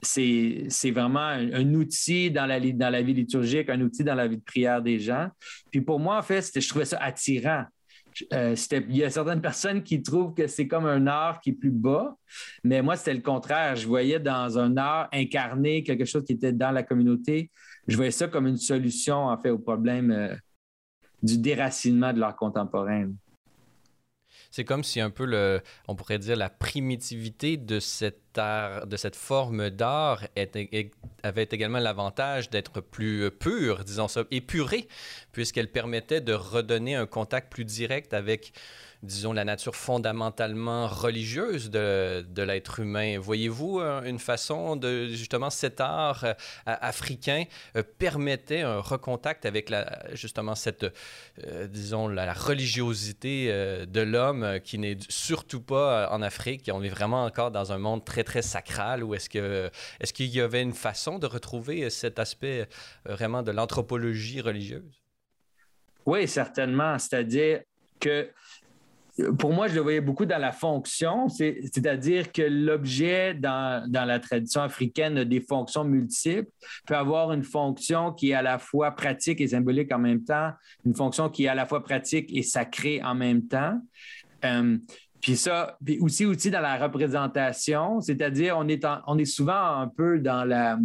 c'est 0.02 0.90
vraiment 0.90 1.28
un, 1.28 1.72
outil 1.72 2.30
dans 2.30 2.44
la, 2.44 2.60
dans 2.60 2.90
la 2.90 3.00
vie 3.00 3.14
liturgique, 3.14 3.70
un 3.70 3.80
outil 3.80 4.04
dans 4.04 4.14
la 4.14 4.28
vie 4.28 4.36
de 4.36 4.42
prière 4.42 4.82
des 4.82 4.98
gens. 4.98 5.28
Puis 5.70 5.80
pour 5.80 5.98
moi, 5.98 6.18
en 6.18 6.22
fait, 6.22 6.46
je 6.54 6.68
trouvais 6.68 6.84
ça 6.84 6.98
attirant. 6.98 7.64
Euh, 8.32 8.54
il 8.88 8.96
y 8.96 9.04
a 9.04 9.10
certaines 9.10 9.40
personnes 9.40 9.82
qui 9.82 10.02
trouvent 10.02 10.34
que 10.34 10.46
c'est 10.46 10.68
comme 10.68 10.86
un 10.86 11.06
art 11.06 11.40
qui 11.40 11.50
est 11.50 11.54
plus 11.54 11.70
bas, 11.70 12.16
mais 12.62 12.82
moi, 12.82 12.96
c'était 12.96 13.14
le 13.14 13.20
contraire. 13.20 13.76
Je 13.76 13.86
voyais 13.86 14.20
dans 14.20 14.58
un 14.58 14.76
art 14.76 15.08
incarné 15.12 15.82
quelque 15.82 16.04
chose 16.04 16.24
qui 16.24 16.32
était 16.34 16.52
dans 16.52 16.70
la 16.70 16.82
communauté. 16.82 17.50
Je 17.88 17.96
voyais 17.96 18.10
ça 18.10 18.28
comme 18.28 18.46
une 18.46 18.56
solution, 18.56 19.26
en 19.26 19.38
fait, 19.38 19.50
au 19.50 19.58
problème 19.58 20.10
euh, 20.10 20.34
du 21.22 21.38
déracinement 21.38 22.12
de 22.12 22.20
l'art 22.20 22.36
contemporain. 22.36 23.10
C'est 24.54 24.64
comme 24.64 24.84
si 24.84 25.00
un 25.00 25.10
peu, 25.10 25.24
le, 25.24 25.60
on 25.88 25.96
pourrait 25.96 26.20
dire, 26.20 26.36
la 26.36 26.48
primitivité 26.48 27.56
de 27.56 27.80
de 28.86 28.96
cette 28.96 29.16
forme 29.16 29.70
d'art 29.70 30.22
avait 31.24 31.48
également 31.50 31.80
l'avantage 31.80 32.50
d'être 32.50 32.80
plus 32.80 33.32
pure, 33.32 33.82
disons 33.82 34.06
ça, 34.06 34.22
épurée, 34.30 34.86
puisqu'elle 35.32 35.72
permettait 35.72 36.20
de 36.20 36.34
redonner 36.34 36.94
un 36.94 37.06
contact 37.06 37.50
plus 37.52 37.64
direct 37.64 38.14
avec 38.14 38.52
disons, 39.04 39.32
la 39.32 39.44
nature 39.44 39.76
fondamentalement 39.76 40.86
religieuse 40.86 41.70
de, 41.70 42.26
de 42.28 42.42
l'être 42.42 42.80
humain. 42.80 43.18
Voyez-vous 43.18 43.80
euh, 43.80 44.02
une 44.02 44.18
façon 44.18 44.76
de, 44.76 45.08
justement, 45.08 45.50
cet 45.50 45.80
art 45.80 46.24
euh, 46.24 46.34
africain 46.66 47.44
euh, 47.76 47.82
permettait 47.98 48.62
un 48.62 48.80
recontact 48.80 49.46
avec, 49.46 49.70
la, 49.70 50.02
justement, 50.14 50.54
cette, 50.54 50.86
disons, 51.68 52.08
la, 52.08 52.32
religiosité 52.32 53.48
de 53.86 54.00
l'homme 54.00 54.58
qui 54.64 54.78
n'est 54.78 54.98
surtout 55.08 55.60
pas 55.60 56.10
en 56.10 56.22
Afrique. 56.22 56.70
On 56.72 56.82
est 56.82 56.88
vraiment 56.88 57.24
encore 57.24 57.50
dans 57.50 57.72
un 57.72 57.78
monde 57.78 58.04
très, 58.04 58.24
très 58.24 58.42
sacral. 58.42 59.04
Ou 59.04 59.14
est-ce 59.14 59.28
que 59.28 59.70
est-ce 60.00 60.12
qu'il 60.12 60.26
y 60.26 60.40
avait 60.40 60.62
une 60.62 60.72
façon 60.72 61.18
de 61.18 61.26
retrouver 61.26 61.90
cet 61.90 62.18
aspect 62.18 62.68
vraiment 63.04 63.42
de 63.42 63.52
l'anthropologie 63.52 64.40
religieuse? 64.40 65.04
Oui, 66.06 66.28
certainement. 66.28 66.98
C'est-à-dire 66.98 67.62
que 68.00 68.30
pour 69.38 69.52
moi, 69.52 69.68
je 69.68 69.74
le 69.76 69.80
voyais 69.80 70.00
beaucoup 70.00 70.26
dans 70.26 70.38
la 70.38 70.50
fonction, 70.50 71.28
c'est-à-dire 71.28 72.32
que 72.32 72.42
l'objet 72.42 73.34
dans, 73.34 73.88
la 73.88 74.18
tradition 74.18 74.62
africaine 74.62 75.18
a 75.18 75.24
des 75.24 75.40
fonctions 75.40 75.84
multiples, 75.84 76.50
peut 76.86 76.96
avoir 76.96 77.32
une 77.32 77.44
fonction 77.44 78.12
qui 78.12 78.30
est 78.30 78.34
à 78.34 78.42
la 78.42 78.58
fois 78.58 78.90
pratique 78.92 79.40
et 79.40 79.48
symbolique 79.48 79.92
en 79.92 80.00
même 80.00 80.24
temps, 80.24 80.50
une 80.84 80.96
fonction 80.96 81.28
qui 81.28 81.44
est 81.44 81.48
à 81.48 81.54
la 81.54 81.64
fois 81.64 81.84
pratique 81.84 82.28
et 82.34 82.42
sacrée 82.42 83.02
en 83.04 83.14
même 83.14 83.46
temps. 83.46 83.80
Euh, 84.44 84.78
puis 85.20 85.36
ça, 85.36 85.78
puis 85.82 85.98
aussi, 86.00 86.26
aussi 86.26 86.50
dans 86.50 86.60
la 86.60 86.76
représentation, 86.76 88.00
c'est-à-dire 88.00 88.56
on 88.58 88.66
est, 88.66 88.84
on 89.06 89.16
est 89.16 89.24
souvent 89.24 89.78
un 89.78 89.88
peu 89.88 90.18
dans 90.18 90.44
la... 90.44 90.78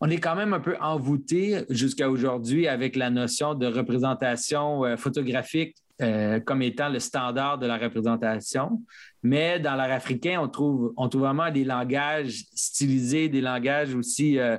On 0.00 0.08
est 0.10 0.18
quand 0.18 0.36
même 0.36 0.52
un 0.52 0.60
peu 0.60 0.76
envoûté 0.80 1.64
jusqu'à 1.70 2.08
aujourd'hui 2.08 2.68
avec 2.68 2.94
la 2.94 3.10
notion 3.10 3.54
de 3.54 3.66
représentation 3.66 4.84
euh, 4.84 4.96
photographique 4.96 5.74
euh, 6.00 6.38
comme 6.38 6.62
étant 6.62 6.88
le 6.88 7.00
standard 7.00 7.58
de 7.58 7.66
la 7.66 7.76
représentation. 7.76 8.80
Mais 9.24 9.58
dans 9.58 9.74
l'art 9.74 9.90
africain, 9.90 10.38
on 10.40 10.46
trouve, 10.46 10.92
on 10.96 11.08
trouve 11.08 11.22
vraiment 11.22 11.50
des 11.50 11.64
langages 11.64 12.44
stylisés, 12.54 13.28
des 13.28 13.40
langages 13.40 13.96
aussi 13.96 14.38
euh, 14.38 14.58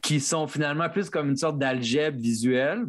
qui 0.00 0.18
sont 0.18 0.46
finalement 0.46 0.88
plus 0.88 1.10
comme 1.10 1.28
une 1.28 1.36
sorte 1.36 1.58
d'algèbre 1.58 2.16
visuelle. 2.18 2.86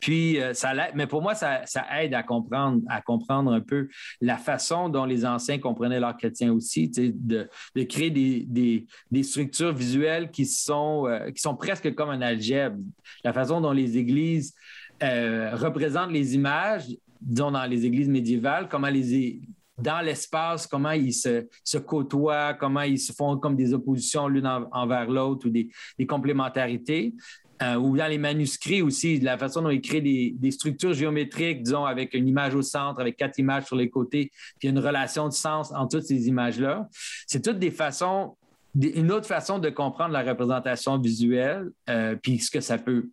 Puis, 0.00 0.40
euh, 0.40 0.54
ça 0.54 0.72
mais 0.94 1.06
pour 1.06 1.20
moi, 1.20 1.34
ça, 1.34 1.62
aide 2.00 2.14
à 2.14 2.22
comprendre, 2.22 2.80
à 2.88 3.02
comprendre 3.02 3.52
un 3.52 3.60
peu 3.60 3.88
la 4.22 4.38
façon 4.38 4.88
dont 4.88 5.04
les 5.04 5.26
anciens 5.26 5.58
comprenaient 5.58 6.00
l'art 6.00 6.16
chrétien 6.16 6.54
aussi, 6.54 6.88
de, 6.88 7.50
de 7.76 7.82
créer 7.82 8.10
des, 8.10 8.86
des, 9.10 9.22
structures 9.22 9.74
visuelles 9.74 10.30
qui 10.30 10.46
sont, 10.46 11.06
qui 11.34 11.42
sont 11.42 11.54
presque 11.54 11.94
comme 11.94 12.08
un 12.08 12.22
algèbre. 12.22 12.78
La 13.24 13.34
façon 13.34 13.60
dont 13.60 13.72
les 13.72 13.98
églises 13.98 14.54
euh, 15.02 15.50
représentent 15.54 16.12
les 16.12 16.34
images, 16.34 16.86
disons 17.20 17.50
dans 17.50 17.64
les 17.64 17.84
églises 17.84 18.08
médiévales, 18.08 18.68
comment 18.68 18.88
les, 18.88 19.40
dans 19.78 20.00
l'espace, 20.00 20.66
comment 20.66 20.92
ils 20.92 21.12
se, 21.12 21.78
côtoient, 21.78 22.54
comment 22.54 22.82
ils 22.82 22.98
se 22.98 23.12
font 23.12 23.36
comme 23.38 23.56
des 23.56 23.74
oppositions 23.74 24.28
l'une 24.28 24.46
envers 24.46 25.10
l'autre 25.10 25.48
ou 25.48 25.50
des, 25.50 25.68
des 25.98 26.06
complémentarités. 26.06 27.14
Euh, 27.62 27.76
ou 27.76 27.96
dans 27.96 28.08
les 28.08 28.18
manuscrits 28.18 28.82
aussi, 28.82 29.20
la 29.20 29.38
façon 29.38 29.62
dont 29.62 29.70
ils 29.70 29.80
créent 29.80 30.00
des, 30.00 30.50
structures 30.50 30.94
géométriques, 30.94 31.62
disons, 31.62 31.84
avec 31.84 32.12
une 32.14 32.26
image 32.26 32.54
au 32.54 32.62
centre, 32.62 33.00
avec 33.00 33.16
quatre 33.16 33.38
images 33.38 33.66
sur 33.66 33.76
les 33.76 33.88
côtés, 33.88 34.32
puis 34.58 34.68
une 34.68 34.78
relation 34.78 35.28
de 35.28 35.32
sens 35.32 35.72
entre 35.72 35.98
toutes 35.98 36.06
ces 36.06 36.26
images-là. 36.26 36.88
C'est 37.26 37.44
toutes 37.44 37.60
des 37.60 37.70
façons, 37.70 38.36
une 38.80 39.12
autre 39.12 39.26
façon 39.26 39.60
de 39.60 39.70
comprendre 39.70 40.12
la 40.12 40.22
représentation 40.22 40.98
visuelle, 40.98 41.70
euh, 41.88 42.16
puis 42.20 42.38
ce 42.38 42.50
que 42.50 42.60
ça 42.60 42.78
peut, 42.78 43.10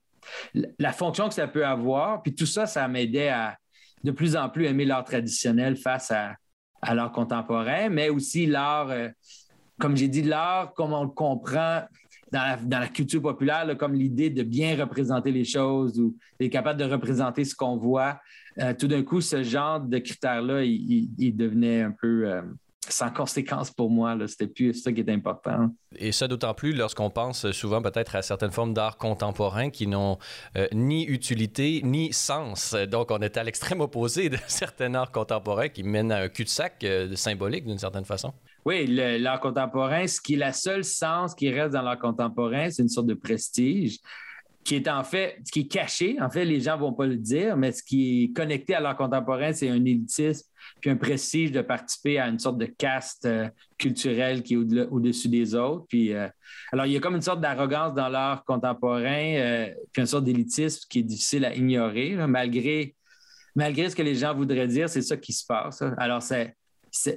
la 0.53 0.91
fonction 0.91 1.27
que 1.27 1.33
ça 1.33 1.47
peut 1.47 1.65
avoir. 1.65 2.21
Puis 2.21 2.35
tout 2.35 2.45
ça, 2.45 2.65
ça 2.65 2.87
m'aidait 2.87 3.29
à 3.29 3.57
de 4.03 4.11
plus 4.11 4.35
en 4.35 4.49
plus 4.49 4.65
aimer 4.65 4.85
l'art 4.85 5.03
traditionnel 5.03 5.75
face 5.75 6.11
à, 6.11 6.35
l'art 6.93 7.11
contemporain, 7.11 7.89
mais 7.89 8.09
aussi 8.09 8.45
l'art, 8.45 8.89
euh, 8.89 9.09
comme 9.79 9.97
j'ai 9.97 10.07
dit, 10.07 10.21
l'art 10.21 10.73
comme 10.73 10.93
on 10.93 11.03
le 11.03 11.09
comprend 11.09 11.81
dans 12.31 12.59
la, 12.69 12.87
culture 12.87 13.21
populaire, 13.21 13.65
comme 13.77 13.93
l'idée 13.93 14.29
de 14.29 14.43
bien 14.43 14.77
représenter 14.77 15.31
les 15.31 15.43
choses 15.43 15.99
ou 15.99 16.15
d'être 16.39 16.51
capable 16.51 16.79
de 16.79 16.85
représenter 16.85 17.43
ce 17.43 17.55
qu'on 17.55 17.75
voit. 17.77 18.19
Euh, 18.59 18.73
tout 18.73 18.87
d'un 18.87 19.03
coup, 19.03 19.19
ce 19.19 19.43
genre 19.43 19.79
de 19.79 19.97
critères-là, 19.97 20.63
il, 20.63 21.35
devenait 21.35 21.81
un 21.81 21.91
peu 21.91 22.29
euh, 22.29 22.41
sans 22.87 23.11
conséquence 23.11 23.71
pour 23.71 23.89
moi. 23.89 24.15
C'était 24.27 24.47
plus 24.47 24.73
ça 24.73 24.91
qui 24.91 25.01
est 25.01 25.09
important. 25.09 25.69
Et 25.95 26.11
ça 26.11 26.27
d'autant 26.27 26.53
plus 26.53 26.73
lorsqu'on 26.73 27.09
pense 27.09 27.51
souvent 27.51 27.81
peut-être 27.81 28.15
à 28.15 28.21
certaines 28.21 28.51
formes 28.51 28.73
d'art 28.73 28.97
contemporain 28.97 29.69
qui 29.69 29.87
n'ont 29.87 30.17
euh, 30.55 30.67
ni 30.73 31.05
utilité 31.05 31.81
ni 31.83 32.13
sens. 32.13 32.75
Donc 32.89 33.11
on 33.11 33.19
est 33.19 33.37
à 33.37 33.43
l'extrême 33.43 33.81
opposé 33.81 34.29
de 34.29 34.37
certains 34.47 34.93
arts 34.95 35.11
contemporains 35.11 35.69
qui 35.69 35.83
mènent 35.83 36.11
à 36.11 36.21
un 36.21 36.29
cul-de-sac 36.29 36.85
symbolique 37.15 37.65
d'une 37.65 37.79
certaine 37.79 38.05
façon. 38.05 38.33
Oui, 38.65 38.87
l'art 38.87 39.39
contemporain, 39.39 40.05
ce 40.07 40.21
qui 40.21 40.35
est 40.35 40.37
la 40.37 40.53
seule 40.53 40.83
sens 40.83 41.33
qui 41.33 41.49
reste 41.49 41.73
dans 41.73 41.81
l'art 41.81 41.99
contemporain, 41.99 42.69
c'est 42.69 42.81
une 42.81 42.89
sorte 42.89 43.07
de 43.07 43.13
prestige 43.13 43.99
qui 44.63 44.75
est 44.75 44.87
en 44.87 45.03
fait, 45.03 45.37
qui 45.51 45.61
est 45.61 45.67
caché. 45.67 46.17
En 46.21 46.29
fait, 46.29 46.45
les 46.45 46.59
gens 46.59 46.75
ne 46.75 46.81
vont 46.81 46.93
pas 46.93 47.07
le 47.07 47.15
dire, 47.15 47.57
mais 47.57 47.71
ce 47.71 47.81
qui 47.81 48.25
est 48.25 48.33
connecté 48.35 48.75
à 48.75 48.79
l'art 48.79 48.97
contemporain, 48.97 49.53
c'est 49.53 49.69
un 49.69 49.83
élitisme 49.83 50.47
puis 50.79 50.89
un 50.89 50.95
prestige 50.95 51.51
de 51.51 51.61
participer 51.61 52.19
à 52.19 52.27
une 52.27 52.39
sorte 52.39 52.57
de 52.57 52.65
caste 52.65 53.25
euh, 53.25 53.49
culturelle 53.77 54.43
qui 54.43 54.53
est 54.53 54.57
au-dessus 54.57 55.29
des 55.29 55.55
autres. 55.55 55.85
Puis, 55.87 56.13
euh, 56.13 56.27
alors, 56.71 56.85
il 56.85 56.93
y 56.93 56.97
a 56.97 56.99
comme 56.99 57.15
une 57.15 57.21
sorte 57.21 57.41
d'arrogance 57.41 57.93
dans 57.93 58.09
l'art 58.09 58.43
contemporain, 58.45 59.35
euh, 59.35 59.73
puis 59.91 60.01
une 60.01 60.07
sorte 60.07 60.25
d'élitisme 60.25 60.87
qui 60.89 60.99
est 60.99 61.03
difficile 61.03 61.45
à 61.45 61.55
ignorer, 61.55 62.15
malgré, 62.27 62.95
malgré 63.55 63.89
ce 63.89 63.95
que 63.95 64.03
les 64.03 64.15
gens 64.15 64.33
voudraient 64.33 64.67
dire, 64.67 64.89
c'est 64.89 65.01
ça 65.01 65.17
qui 65.17 65.33
se 65.33 65.45
passe. 65.45 65.83
Alors, 65.97 66.21
c'est 66.21 66.55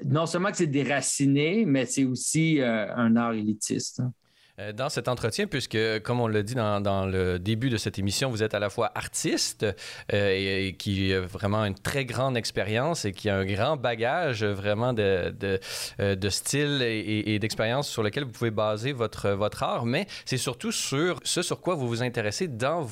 non 0.05 0.27
seulement 0.27 0.51
que 0.51 0.57
c'est 0.59 0.67
déraciné, 0.67 1.65
mais 1.65 1.87
c'est 1.87 2.05
aussi 2.05 2.61
un 2.61 3.17
art 3.17 3.33
élitiste. 3.33 4.01
Hein. 4.01 4.13
Euh, 4.59 4.71
dans 4.73 4.91
cet 4.91 5.09
entretien, 5.09 5.47
puisque, 5.47 5.79
comme 6.03 6.21
on 6.21 6.27
l'a 6.27 6.43
dit 6.43 6.55
dans, 6.55 7.07
le 7.07 7.39
début 7.39 7.71
de 7.71 7.79
cette 7.79 7.99
émission, 7.99 8.29
vous 8.29 8.43
êtes 8.43 8.53
à 8.53 8.59
la 8.59 8.69
fois 8.69 8.93
artiste 8.95 9.65
euh, 10.13 10.67
et, 10.69 10.75
qui 10.75 11.15
a 11.15 11.23
vraiment 11.23 11.65
une 11.65 11.75
très 11.75 12.05
grande 12.05 12.37
expérience 12.37 13.07
et 13.07 13.13
qui 13.13 13.31
a 13.31 13.39
un 13.39 13.47
grand 13.47 13.79
bagage 13.79 14.45
vraiment 14.45 14.93
de, 14.93 15.35
de, 15.41 15.59
euh, 16.01 16.31
style 16.31 16.83
et, 16.83 17.39
d'expérience 17.39 17.89
sur 17.89 18.03
lequel 18.03 18.25
vous 18.25 18.31
pouvez 18.31 18.51
baser 18.51 18.93
votre, 18.93 19.31
votre 19.31 19.63
art, 19.63 19.87
mais 19.87 20.07
c'est 20.27 20.37
surtout 20.37 20.71
sur 20.71 21.19
ce 21.25 21.41
sur 21.41 21.63
quoi 21.63 21.75
vous 21.75 21.89
vous 21.89 22.03
intéressez 22.03 22.47
dans, 22.47 22.87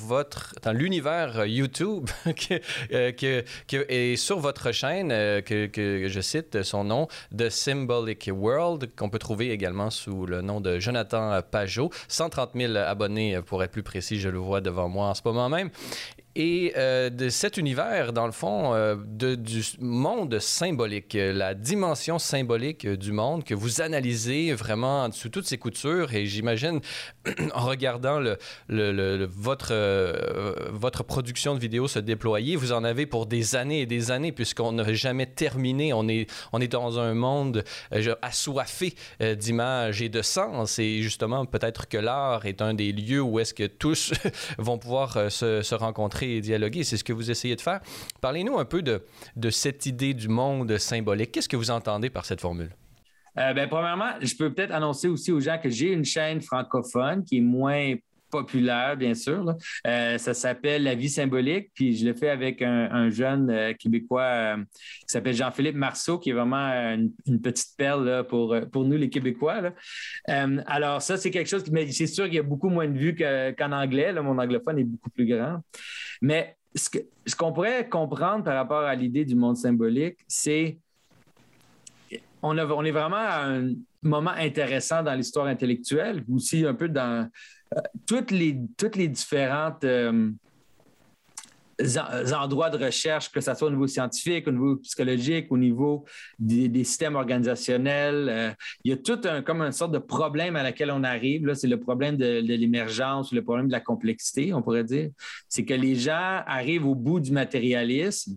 dans 0.63 0.73
l'univers 0.73 1.45
YouTube 1.45 2.09
que, 2.25 3.43
que, 3.69 3.87
et 3.91 4.17
sur 4.17 4.39
votre 4.39 4.73
chaîne, 4.73 5.09
que, 5.43 5.67
que 5.67 6.09
je 6.09 6.21
cite 6.23 6.63
son 6.63 6.85
nom, 6.85 7.07
The 7.37 7.51
Symbolic 7.51 8.31
World, 8.33 8.95
qu'on 8.97 9.11
peut 9.11 9.19
trouver 9.19 9.51
également 9.51 9.91
sous 9.91 10.25
le 10.25 10.41
nom 10.41 10.63
de 10.63 10.79
Jonathan 10.79 11.43
Pajot. 11.51 11.91
130 12.09 12.51
000 12.55 12.77
abonnés, 12.77 13.37
euh, 13.37 13.43
pour 13.43 13.63
être 13.63 13.73
plus 13.73 13.83
précis, 13.83 14.19
je 14.19 14.29
le 14.29 14.39
vois 14.39 14.61
devant 14.61 14.89
moi 14.89 15.07
en 15.07 15.15
ce 15.15 15.23
moment 15.25 15.49
même 15.49 15.71
et 16.37 16.75
euh, 16.77 17.11
de 17.11 17.29
cet 17.29 17.57
univers, 17.57 18.13
dans 18.13 18.27
le 18.27 18.33
fond, 18.33 18.73
euh, 18.73 18.95
du 19.05 19.63
monde 19.81 20.39
symbolique, 20.39 21.15
la 21.19 21.55
dimension 21.55 22.21
symbolique 22.21 22.87
du 22.87 23.11
monde 23.11 23.43
que 23.43 23.55
vous 23.55 23.81
analysez 23.81 24.53
vraiment 24.53 25.11
sous 25.11 25.29
toutes 25.29 25.47
ses 25.47 25.59
coutures. 25.59 26.15
Et 26.15 26.27
j'imagine, 26.27 26.81
en 27.55 27.67
regardant 27.67 28.23
votre, 28.69 29.73
euh, 29.73 30.71
production 31.09 31.55
de 31.55 31.61
vidéos 31.61 31.89
se 31.89 31.99
déployer, 31.99 32.55
vous 32.55 32.73
en 32.73 32.85
avez 32.85 33.07
pour 33.07 33.27
des 33.27 33.57
années 33.57 33.81
et 33.81 33.87
des 33.87 34.13
années, 34.13 34.31
puisqu'on 34.31 34.73
n'a 34.73 34.93
jamais 34.93 35.27
terminé. 35.27 35.93
On 35.93 36.09
est, 36.09 36.29
dans 36.71 37.01
un 37.01 37.15
monde 37.15 37.65
assoiffé 38.23 38.95
d'images 39.21 40.03
et 40.03 40.09
de 40.09 40.23
sens. 40.23 40.79
Et 40.79 41.03
justement, 41.03 41.45
peut-être 41.47 41.89
que 41.89 41.99
l'art 41.99 42.47
est 42.47 42.63
un 42.63 42.75
des 42.75 42.93
lieux 42.93 43.21
où 43.23 43.41
est-ce 43.41 43.55
que 43.55 43.67
tous 43.67 44.13
vont 44.59 44.79
pouvoir 44.79 45.33
se 45.33 45.75
rencontrer 45.75 46.20
et 46.23 46.41
dialoguer. 46.41 46.85
C'est 46.85 46.97
ce 46.97 47.05
que 47.05 47.13
vous 47.13 47.31
essayez 47.31 47.57
de 47.57 47.61
faire. 47.61 47.81
Parlez-nous 48.21 48.59
un 48.59 48.65
peu 48.65 48.83
de, 48.83 49.03
de 49.37 49.51
cette 49.51 49.87
idée 49.87 50.15
du 50.15 50.29
monde 50.29 50.77
symbolique. 50.79 51.33
Qu'est-ce 51.33 51.49
que 51.49 51.57
vous 51.57 51.71
entendez 51.71 52.11
par 52.11 52.25
cette 52.25 52.41
formule? 52.41 52.71
Euh, 53.39 53.53
ben, 53.55 53.69
premièrement, 53.69 54.11
je 54.21 54.35
peux 54.35 54.53
peut-être 54.53 54.73
annoncer 54.73 55.09
aussi 55.09 55.31
aux 55.31 55.41
gens 55.41 55.59
que 55.63 55.71
j'ai 55.71 55.93
une 55.93 56.05
chaîne 56.05 56.41
francophone 56.41 57.25
qui 57.25 57.39
est 57.39 57.43
moins 57.43 57.95
populaire, 58.31 58.97
bien 58.97 59.15
sûr. 59.15 59.55
Euh, 59.87 60.19
ça 60.19 60.35
s'appelle 60.35 60.85
La 60.85 60.95
vie 60.95 61.09
symbolique, 61.09 61.71
puis 61.75 61.97
je 61.97 62.07
le 62.07 62.15
fais 62.15 62.31
avec 62.31 62.63
un, 62.63 63.11
jeune 63.11 63.51
euh, 63.51 63.73
Québécois 63.75 64.23
euh, 64.23 64.57
qui 64.57 65.09
s'appelle 65.09 65.35
Jean-Philippe 65.35 65.77
Marceau, 65.77 66.19
qui 66.19 66.31
est 66.31 66.33
vraiment 66.33 66.69
une, 67.27 67.41
petite 67.41 67.77
perle 67.77 68.27
pour, 68.29 68.57
pour 68.73 68.85
nous, 68.85 68.97
les 68.97 69.11
Québécois. 69.11 69.73
alors, 70.27 71.03
ça, 71.03 71.17
c'est 71.17 71.31
quelque 71.31 71.49
chose 71.49 71.63
qui, 71.63 71.71
mais 71.73 71.91
c'est 71.91 72.07
sûr 72.07 72.25
qu'il 72.27 72.35
y 72.35 72.39
a 72.39 72.43
beaucoup 72.43 72.69
moins 72.69 72.89
de 72.89 72.99
vues 72.99 73.15
qu'en 73.15 73.73
anglais. 73.73 74.13
Mon 74.13 74.39
anglophone 74.39 74.79
est 74.79 74.85
beaucoup 74.85 75.11
plus 75.11 75.27
grand. 75.27 75.61
Mais 76.23 76.57
ce, 76.75 76.89
ce 77.27 77.37
qu'on 77.37 77.53
pourrait 77.53 77.89
comprendre 77.89 78.45
par 78.45 78.55
rapport 78.55 78.83
à 78.83 78.95
l'idée 78.95 79.25
du 79.25 79.35
monde 79.35 79.57
symbolique, 79.57 80.19
c'est 80.29 80.79
on, 82.43 82.59
on 82.59 82.85
est 82.85 82.91
vraiment 82.91 83.17
à 83.17 83.47
un 83.47 83.73
moment 84.03 84.31
intéressant 84.31 85.03
dans 85.03 85.15
l'histoire 85.15 85.47
intellectuelle, 85.47 86.25
aussi 86.33 86.65
un 86.65 86.75
peu 86.75 86.89
dans 86.89 87.29
toutes, 88.07 88.31
les, 88.31 88.59
toutes 88.77 88.97
les 88.97 89.09
différentes 89.09 89.85
euh, 89.85 90.31
endroits 92.35 92.71
de 92.71 92.85
recherche, 92.85 93.31
que 93.31 93.41
ce 93.41 93.55
soit 93.55 93.69
au 93.69 93.71
niveau 93.71 93.87
scientifique, 93.87 94.47
au 94.49 94.51
niveau 94.51 94.77
psychologique, 94.77 95.47
au 95.51 95.59
niveau 95.59 96.05
des, 96.39 96.85
systèmes 96.85 97.17
organisationnels, 97.17 98.29
euh, 98.29 98.51
il 98.85 98.91
y 98.91 98.95
a 98.95 98.97
tout 98.97 99.21
un, 99.25 99.43
comme 99.43 99.63
une 99.63 99.73
sorte 99.73 99.93
de 99.93 99.99
problème 99.99 100.57
à 100.57 100.63
laquelle 100.63 100.91
on 100.91 101.05
arrive. 101.05 101.53
C'est 101.55 101.69
le 101.69 101.81
problème 101.81 102.17
de, 102.17 102.41
l'émergence, 102.41 103.33
le 103.33 103.43
problème 103.43 103.69
de 103.69 103.73
la 103.73 103.81
complexité, 103.81 104.53
on 104.53 104.63
pourrait 104.63 104.85
dire. 104.85 105.11
C'est 105.49 105.65
que 105.65 105.75
les 105.75 105.95
gens 105.95 106.43
arrivent 106.47 106.87
au 106.87 106.95
bout 106.95 107.21
du 107.21 107.33
matérialisme. 107.33 108.37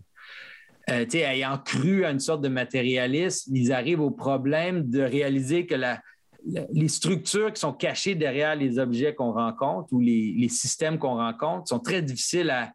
Euh, 0.90 1.06
ayant 1.14 1.56
cru 1.56 2.04
à 2.04 2.10
une 2.10 2.20
sorte 2.20 2.42
de 2.42 2.48
matérialisme, 2.48 3.56
ils 3.56 3.72
arrivent 3.72 4.02
au 4.02 4.10
problème 4.10 4.88
de 4.90 5.00
réaliser 5.00 5.64
que 5.64 5.74
la, 5.74 6.00
les 6.46 6.88
structures 6.88 7.52
qui 7.52 7.60
sont 7.60 7.72
cachées 7.72 8.14
derrière 8.14 8.54
les 8.54 8.78
objets 8.78 9.14
qu'on 9.14 9.32
rencontre 9.32 9.92
ou 9.92 10.00
les, 10.00 10.48
systèmes 10.48 10.98
qu'on 10.98 11.16
rencontre 11.16 11.68
sont 11.68 11.78
très 11.78 12.02
difficiles 12.02 12.50
à, 12.50 12.72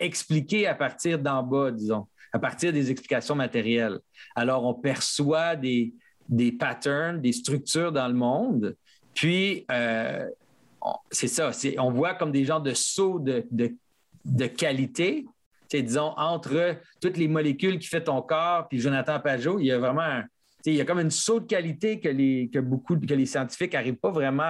expliquer 0.00 0.66
à 0.66 0.74
partir 0.74 1.20
d'en 1.20 1.42
bas, 1.42 1.70
disons, 1.70 2.08
à 2.32 2.38
partir 2.40 2.72
des 2.72 2.90
explications 2.90 3.36
matérielles. 3.36 4.00
Alors, 4.34 4.64
on 4.64 4.74
perçoit 4.74 5.54
des, 5.54 5.94
patterns, 6.58 7.20
des 7.20 7.32
structures 7.32 7.92
dans 7.92 8.08
le 8.08 8.14
monde, 8.14 8.76
puis 9.14 9.64
euh, 9.70 10.28
c'est 11.12 11.28
ça, 11.28 11.52
on 11.78 11.92
voit 11.92 12.14
comme 12.14 12.32
des 12.32 12.44
genres 12.44 12.60
de 12.60 12.74
sauts 12.74 13.20
de, 13.20 14.46
qualité, 14.46 15.26
disons, 15.72 16.12
entre 16.16 16.76
toutes 17.00 17.16
les 17.16 17.28
molécules 17.28 17.78
qui 17.78 17.86
fait 17.86 18.04
ton 18.04 18.20
corps 18.20 18.66
puis 18.68 18.80
Jonathan 18.80 19.20
Pajot, 19.20 19.60
il 19.60 19.66
y 19.66 19.72
a 19.72 19.78
vraiment 19.78 20.02
un, 20.02 20.24
il 20.66 20.74
y 20.74 20.80
a 20.80 20.84
comme 20.84 20.98
une 20.98 21.10
saut 21.10 21.40
de 21.40 21.46
qualité 21.46 22.00
que 22.00 22.08
les, 22.08 22.50
que 22.52 22.58
beaucoup, 22.58 22.98
que 22.98 23.14
les 23.14 23.26
scientifiques 23.26 23.72
n'arrivent 23.72 23.96
pas 23.96 24.10
vraiment 24.10 24.42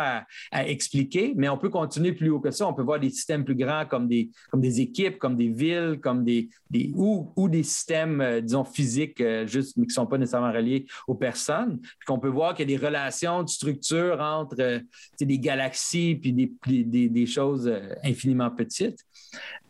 à, 0.52 0.68
expliquer, 0.68 1.34
mais 1.36 1.48
on 1.48 1.58
peut 1.58 1.68
continuer 1.68 2.12
plus 2.12 2.30
haut 2.30 2.40
que 2.40 2.50
ça. 2.50 2.66
On 2.66 2.74
peut 2.74 2.82
voir 2.82 3.00
des 3.00 3.10
systèmes 3.10 3.44
plus 3.44 3.54
grands 3.54 3.86
comme 3.86 4.08
des, 4.08 4.30
comme 4.50 4.60
des 4.60 4.80
équipes, 4.80 5.18
comme 5.18 5.36
des 5.36 5.48
villes, 5.48 5.98
comme 6.02 6.24
des, 6.24 6.48
des 6.70 6.92
ou, 6.94 7.32
ou 7.36 7.48
des 7.48 7.62
systèmes, 7.62 8.20
euh, 8.20 8.40
disons, 8.40 8.64
physiques, 8.64 9.20
euh, 9.20 9.46
juste, 9.46 9.76
mais 9.76 9.84
qui 9.84 9.90
ne 9.90 9.94
sont 9.94 10.06
pas 10.06 10.18
nécessairement 10.18 10.52
reliés 10.52 10.86
aux 11.06 11.14
personnes. 11.14 11.78
Puis 11.80 12.06
qu'on 12.06 12.18
peut 12.18 12.28
voir 12.28 12.54
qu'il 12.54 12.70
y 12.70 12.74
a 12.74 12.78
des 12.78 12.84
relations 12.84 13.42
de 13.42 13.48
structure 13.48 14.20
entre 14.20 14.56
euh, 14.60 14.80
des 15.20 15.38
galaxies 15.38 16.16
puis 16.16 16.32
des, 16.32 16.52
des, 16.66 17.08
des 17.08 17.26
choses 17.26 17.70
infiniment 18.02 18.50
petites. 18.50 18.98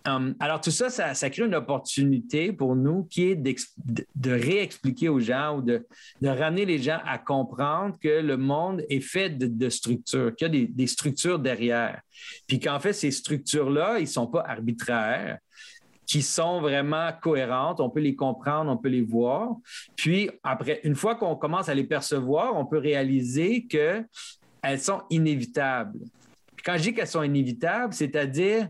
Um, 0.09 0.35
alors, 0.41 0.61
tout 0.61 0.71
ça, 0.71 0.91
ça, 0.91 1.31
crée 1.31 1.45
une 1.45 1.55
opportunité 1.55 2.53
pour 2.53 2.77
nous 2.77 3.05
qui 3.05 3.25
est 3.31 3.37
de, 3.37 4.31
réexpliquer 4.31 5.09
aux 5.09 5.21
gens 5.21 5.59
ou 5.59 5.63
de, 5.63 5.85
ramener 6.23 6.65
les 6.65 6.79
gens 6.79 6.99
à 7.05 7.19
comprendre 7.19 7.99
que 8.01 8.21
le 8.21 8.37
monde 8.37 8.85
est 8.89 9.01
fait 9.01 9.31
de, 9.31 9.69
structures, 9.69 10.35
qu'il 10.35 10.55
y 10.55 10.63
a 10.63 10.67
des, 10.69 10.87
structures 10.87 11.39
derrière. 11.39 12.01
Puis 12.47 12.59
qu'en 12.61 12.81
fait, 12.81 12.93
ces 12.93 13.11
structures-là, 13.11 13.99
ils 13.99 14.03
ne 14.03 14.07
sont 14.07 14.27
pas 14.27 14.45
arbitraires 14.47 15.39
qui 16.07 16.23
sont 16.23 16.63
vraiment 16.63 17.11
cohérentes, 17.21 17.81
on 17.81 17.91
peut 17.91 18.01
les 18.01 18.15
comprendre, 18.15 18.71
on 18.71 18.79
peut 18.79 18.89
les 18.89 19.03
voir. 19.03 19.57
Puis 19.95 20.31
après, 20.43 20.81
une 20.85 20.95
fois 20.95 21.17
qu'on 21.17 21.37
commence 21.37 21.69
à 21.69 21.75
les 21.75 21.85
percevoir, 21.85 22.57
on 22.57 22.65
peut 22.65 22.79
réaliser 22.79 23.67
qu'elles 23.67 24.81
sont 24.81 25.03
inévitables. 25.11 25.99
quand 26.65 26.79
je 26.79 26.85
dis 26.85 26.95
qu'elles 26.95 27.09
sont 27.09 27.23
inévitables, 27.23 27.93
c'est-à-dire 27.93 28.69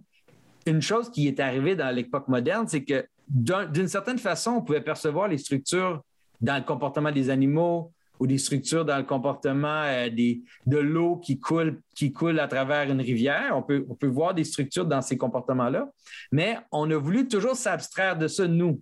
une 0.71 0.83
chose 0.83 1.11
qui 1.11 1.29
est 1.29 1.41
arrivée 1.41 1.77
dans 1.77 1.95
l'époque 1.95 2.29
moderne, 2.29 2.67
c'est 2.69 2.85
que 2.85 3.07
d'une 3.29 3.89
certaine 3.89 4.19
façon, 4.19 4.53
on 4.53 4.63
pouvait 4.63 4.81
percevoir 4.81 5.29
les 5.29 5.39
structures 5.39 6.03
dans 6.41 6.57
le 6.57 6.65
comportement 6.65 7.13
des 7.13 7.31
animaux 7.31 7.93
ou 8.21 8.27
des 8.27 8.39
structures 8.39 8.85
dans 8.85 8.97
le 8.97 9.05
comportement 9.05 9.83
euh, 9.85 10.09
de 10.11 10.79
l'eau 10.79 11.17
qui 11.17 11.39
coule, 11.39 11.81
qui 11.95 12.13
coule 12.13 12.41
à 12.41 12.49
travers 12.49 12.91
une 12.91 13.01
rivière. 13.01 13.53
On 13.55 13.63
peut, 13.63 13.85
voir 14.07 14.35
des 14.35 14.45
structures 14.45 14.87
dans 14.87 15.03
ces 15.03 15.17
comportements-là, 15.17 15.89
mais 16.33 16.59
on 16.73 16.91
a 16.91 16.97
voulu 16.97 17.29
toujours 17.29 17.55
s'abstraire 17.55 18.17
de 18.17 18.27
ça, 18.27 18.47
nous. 18.47 18.81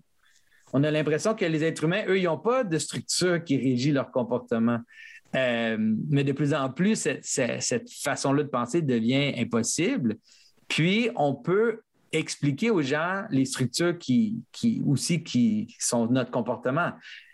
On 0.73 0.85
a 0.85 0.91
l'impression 0.91 1.35
que 1.35 1.45
les 1.45 1.65
êtres 1.65 1.85
humains, 1.85 2.05
eux, 2.09 2.19
ils 2.19 2.25
n'ont 2.25 2.39
pas 2.39 2.65
de 2.65 2.79
structure 2.79 3.43
qui 3.45 3.57
régit 3.57 3.93
leur 3.93 4.11
comportement. 4.11 4.81
Euh, 5.35 5.77
mais 6.09 6.25
de 6.25 6.33
plus 6.33 6.55
en 6.55 6.71
plus, 6.71 7.09
cette 7.23 7.91
façon-là 7.91 8.43
de 8.43 8.49
penser 8.49 8.83
devient 8.83 9.35
impossible. 9.37 10.17
Puis, 10.69 11.11
on 11.17 11.35
peut 11.35 11.81
expliquer 12.13 12.71
aux 12.71 12.83
gens 12.83 13.25
les 13.31 13.45
structures 13.45 13.99
qui, 13.99 14.43
aussi 14.87 15.23
qui, 15.23 15.75
sont 15.79 16.07
notre 16.07 16.31
comportement. 16.31 16.93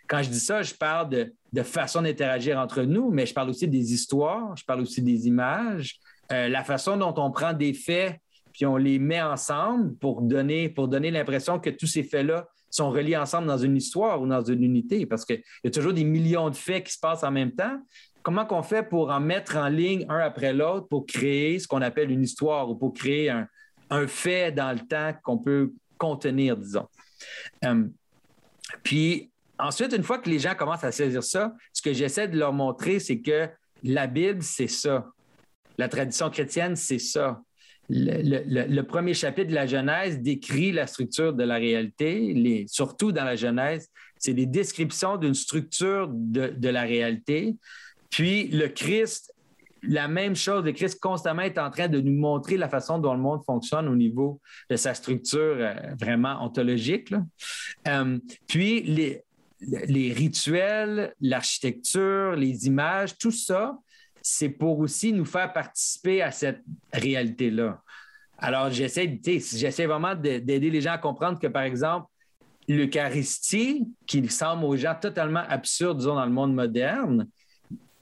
Quand 0.09 0.23
je 0.23 0.31
dis 0.31 0.41
ça, 0.41 0.63
je 0.63 0.75
parle 0.75 1.09
de, 1.09 1.33
de 1.53 1.63
façon 1.63 2.03
d'interagir 2.03 2.59
entre 2.59 2.83
nous, 2.83 3.11
mais 3.11 3.27
je 3.27 3.33
parle 3.33 3.51
aussi 3.51 3.69
des 3.69 3.93
histoires, 3.93 4.57
je 4.57 4.65
parle 4.65 4.81
aussi 4.81 5.01
des 5.03 5.27
images, 5.27 5.97
euh, 6.33 6.49
la 6.49 6.65
façon 6.65 6.97
dont 6.97 7.15
on 7.17 7.31
prend 7.31 7.53
des 7.53 7.75
faits 7.75 8.19
puis 8.53 8.67
on 8.67 8.77
les 8.77 8.99
met 8.99 9.23
ensemble 9.23 9.97
pour 9.97 10.23
donner, 10.23 10.69
pour 10.69 10.89
donner 10.89 11.11
l'impression 11.11 11.59
que 11.59 11.71
tous 11.71 11.87
ces 11.87 12.05
faits-là 12.05 12.47
sont 12.71 12.91
reliés 12.91 13.17
ensemble 13.17 13.47
dans 13.47 13.59
une 13.59 13.77
histoire 13.77 14.21
ou 14.23 14.27
dans 14.27 14.43
une 14.43 14.63
unité, 14.63 15.05
parce 15.05 15.25
qu'il 15.25 15.43
y 15.65 15.69
a 15.69 15.71
toujours 15.71 15.93
des 15.93 16.05
millions 16.05 16.49
de 16.49 16.55
faits 16.55 16.87
qui 16.87 16.93
se 16.93 16.99
passent 16.99 17.25
en 17.25 17.31
même 17.31 17.53
temps, 17.53 17.79
comment 18.23 18.47
qu'on 18.47 18.63
fait 18.63 18.83
pour 18.83 19.11
en 19.11 19.21
mettre 19.21 19.57
en 19.57 19.69
ligne 19.69 20.07
un 20.09 20.19
après 20.19 20.53
l'autre 20.53 20.89
pour 20.89 21.07
créer 21.07 21.59
ce 21.59 21.67
qu'on 21.67 21.83
appelle 21.83 22.11
une 22.11 22.23
histoire 22.23 22.71
ou 22.71 22.75
pour 22.75 22.93
créer 22.93 23.31
un, 23.31 23.49
fait 24.07 24.53
dans 24.53 24.73
le 24.73 24.81
temps 24.81 25.13
qu'on 25.23 25.37
peut 25.37 25.73
contenir, 25.99 26.57
disons. 26.57 26.89
Euh, 27.65 27.85
puis 28.83 29.31
ensuite, 29.59 29.93
une 29.93 30.03
fois 30.03 30.19
que 30.19 30.31
les 30.31 30.39
gens 30.39 30.55
commencent 30.55 30.85
à 30.85 30.93
saisir 30.93 31.23
ça, 31.23 31.55
ce 31.75 31.83
que 31.83 31.93
j'essaie 31.93 32.27
de 32.27 32.39
leur 32.39 32.55
montrer, 32.55 33.01
c'est 33.01 33.21
que 33.21 33.49
la 33.83 34.07
Bible, 34.07 34.43
c'est 34.43 34.69
ça. 34.69 35.07
La 35.77 35.89
tradition 35.89 36.31
chrétienne, 36.31 36.77
c'est 36.77 36.99
ça. 36.99 37.43
Le, 37.89 38.81
premier 38.83 39.13
chapitre 39.13 39.51
de 39.51 39.55
la 39.55 39.67
Genèse 39.67 40.21
décrit 40.21 40.73
la 40.73 40.87
structure 40.87 41.35
de 41.35 41.45
la 41.45 41.57
réalité, 41.57 42.65
surtout 42.69 43.13
dans 43.13 43.25
la 43.25 43.37
Genèse, 43.37 43.91
c'est 44.19 44.35
des 44.35 44.47
descriptions 44.47 45.17
d'une 45.17 45.35
structure 45.35 46.09
de, 46.11 46.69
la 46.69 46.83
réalité. 46.83 47.57
Puis 48.13 48.47
le 48.49 48.69
Christ, 48.69 49.35
la 49.83 50.07
même 50.07 50.37
chose, 50.37 50.65
le 50.65 50.73
Christ 50.73 51.01
constamment 51.01 51.43
est 51.43 51.59
en 51.59 51.71
train 51.71 51.89
de 51.89 51.99
nous 52.01 52.13
montrer 52.13 52.57
la 52.57 52.69
façon 52.69 52.99
dont 52.99 53.15
le 53.15 53.21
monde 53.21 53.43
fonctionne 53.45 53.89
au 53.89 53.97
niveau 53.97 54.41
de 54.71 54.77
sa 54.77 54.95
structure 54.95 55.57
euh, 55.59 55.75
vraiment 55.99 56.45
ontologique. 56.45 57.13
Euh, 57.89 58.19
puis 58.47 58.83
les, 58.83 59.25
les 59.61 60.13
rituels, 60.13 61.15
l'architecture, 61.21 62.37
les 62.37 62.67
images, 62.67 63.17
tout 63.19 63.33
ça, 63.33 63.77
c'est 64.21 64.51
pour 64.51 64.79
aussi 64.79 65.13
nous 65.13 65.25
faire 65.25 65.53
participer 65.53 66.23
à 66.23 66.31
cette 66.31 66.63
réalité-là. 66.93 67.83
Alors, 68.39 68.71
j'essaie, 68.71 69.21
j'essaie 69.25 69.87
vraiment 69.87 70.15
d'aider 70.15 70.71
les 70.71 70.81
gens 70.81 70.93
à 70.93 70.99
comprendre 70.99 71.39
que, 71.39 71.47
par 71.47 71.63
exemple, 71.63 72.07
l'Eucharistie, 72.69 73.89
qui 74.07 74.29
semble 74.29 74.65
aux 74.65 74.77
gens 74.77 74.95
totalement 75.01 75.45
absurde, 75.49 75.99
disons, 75.99 76.15
dans 76.15 76.27
le 76.27 76.33
monde 76.33 76.55
moderne, 76.55 77.29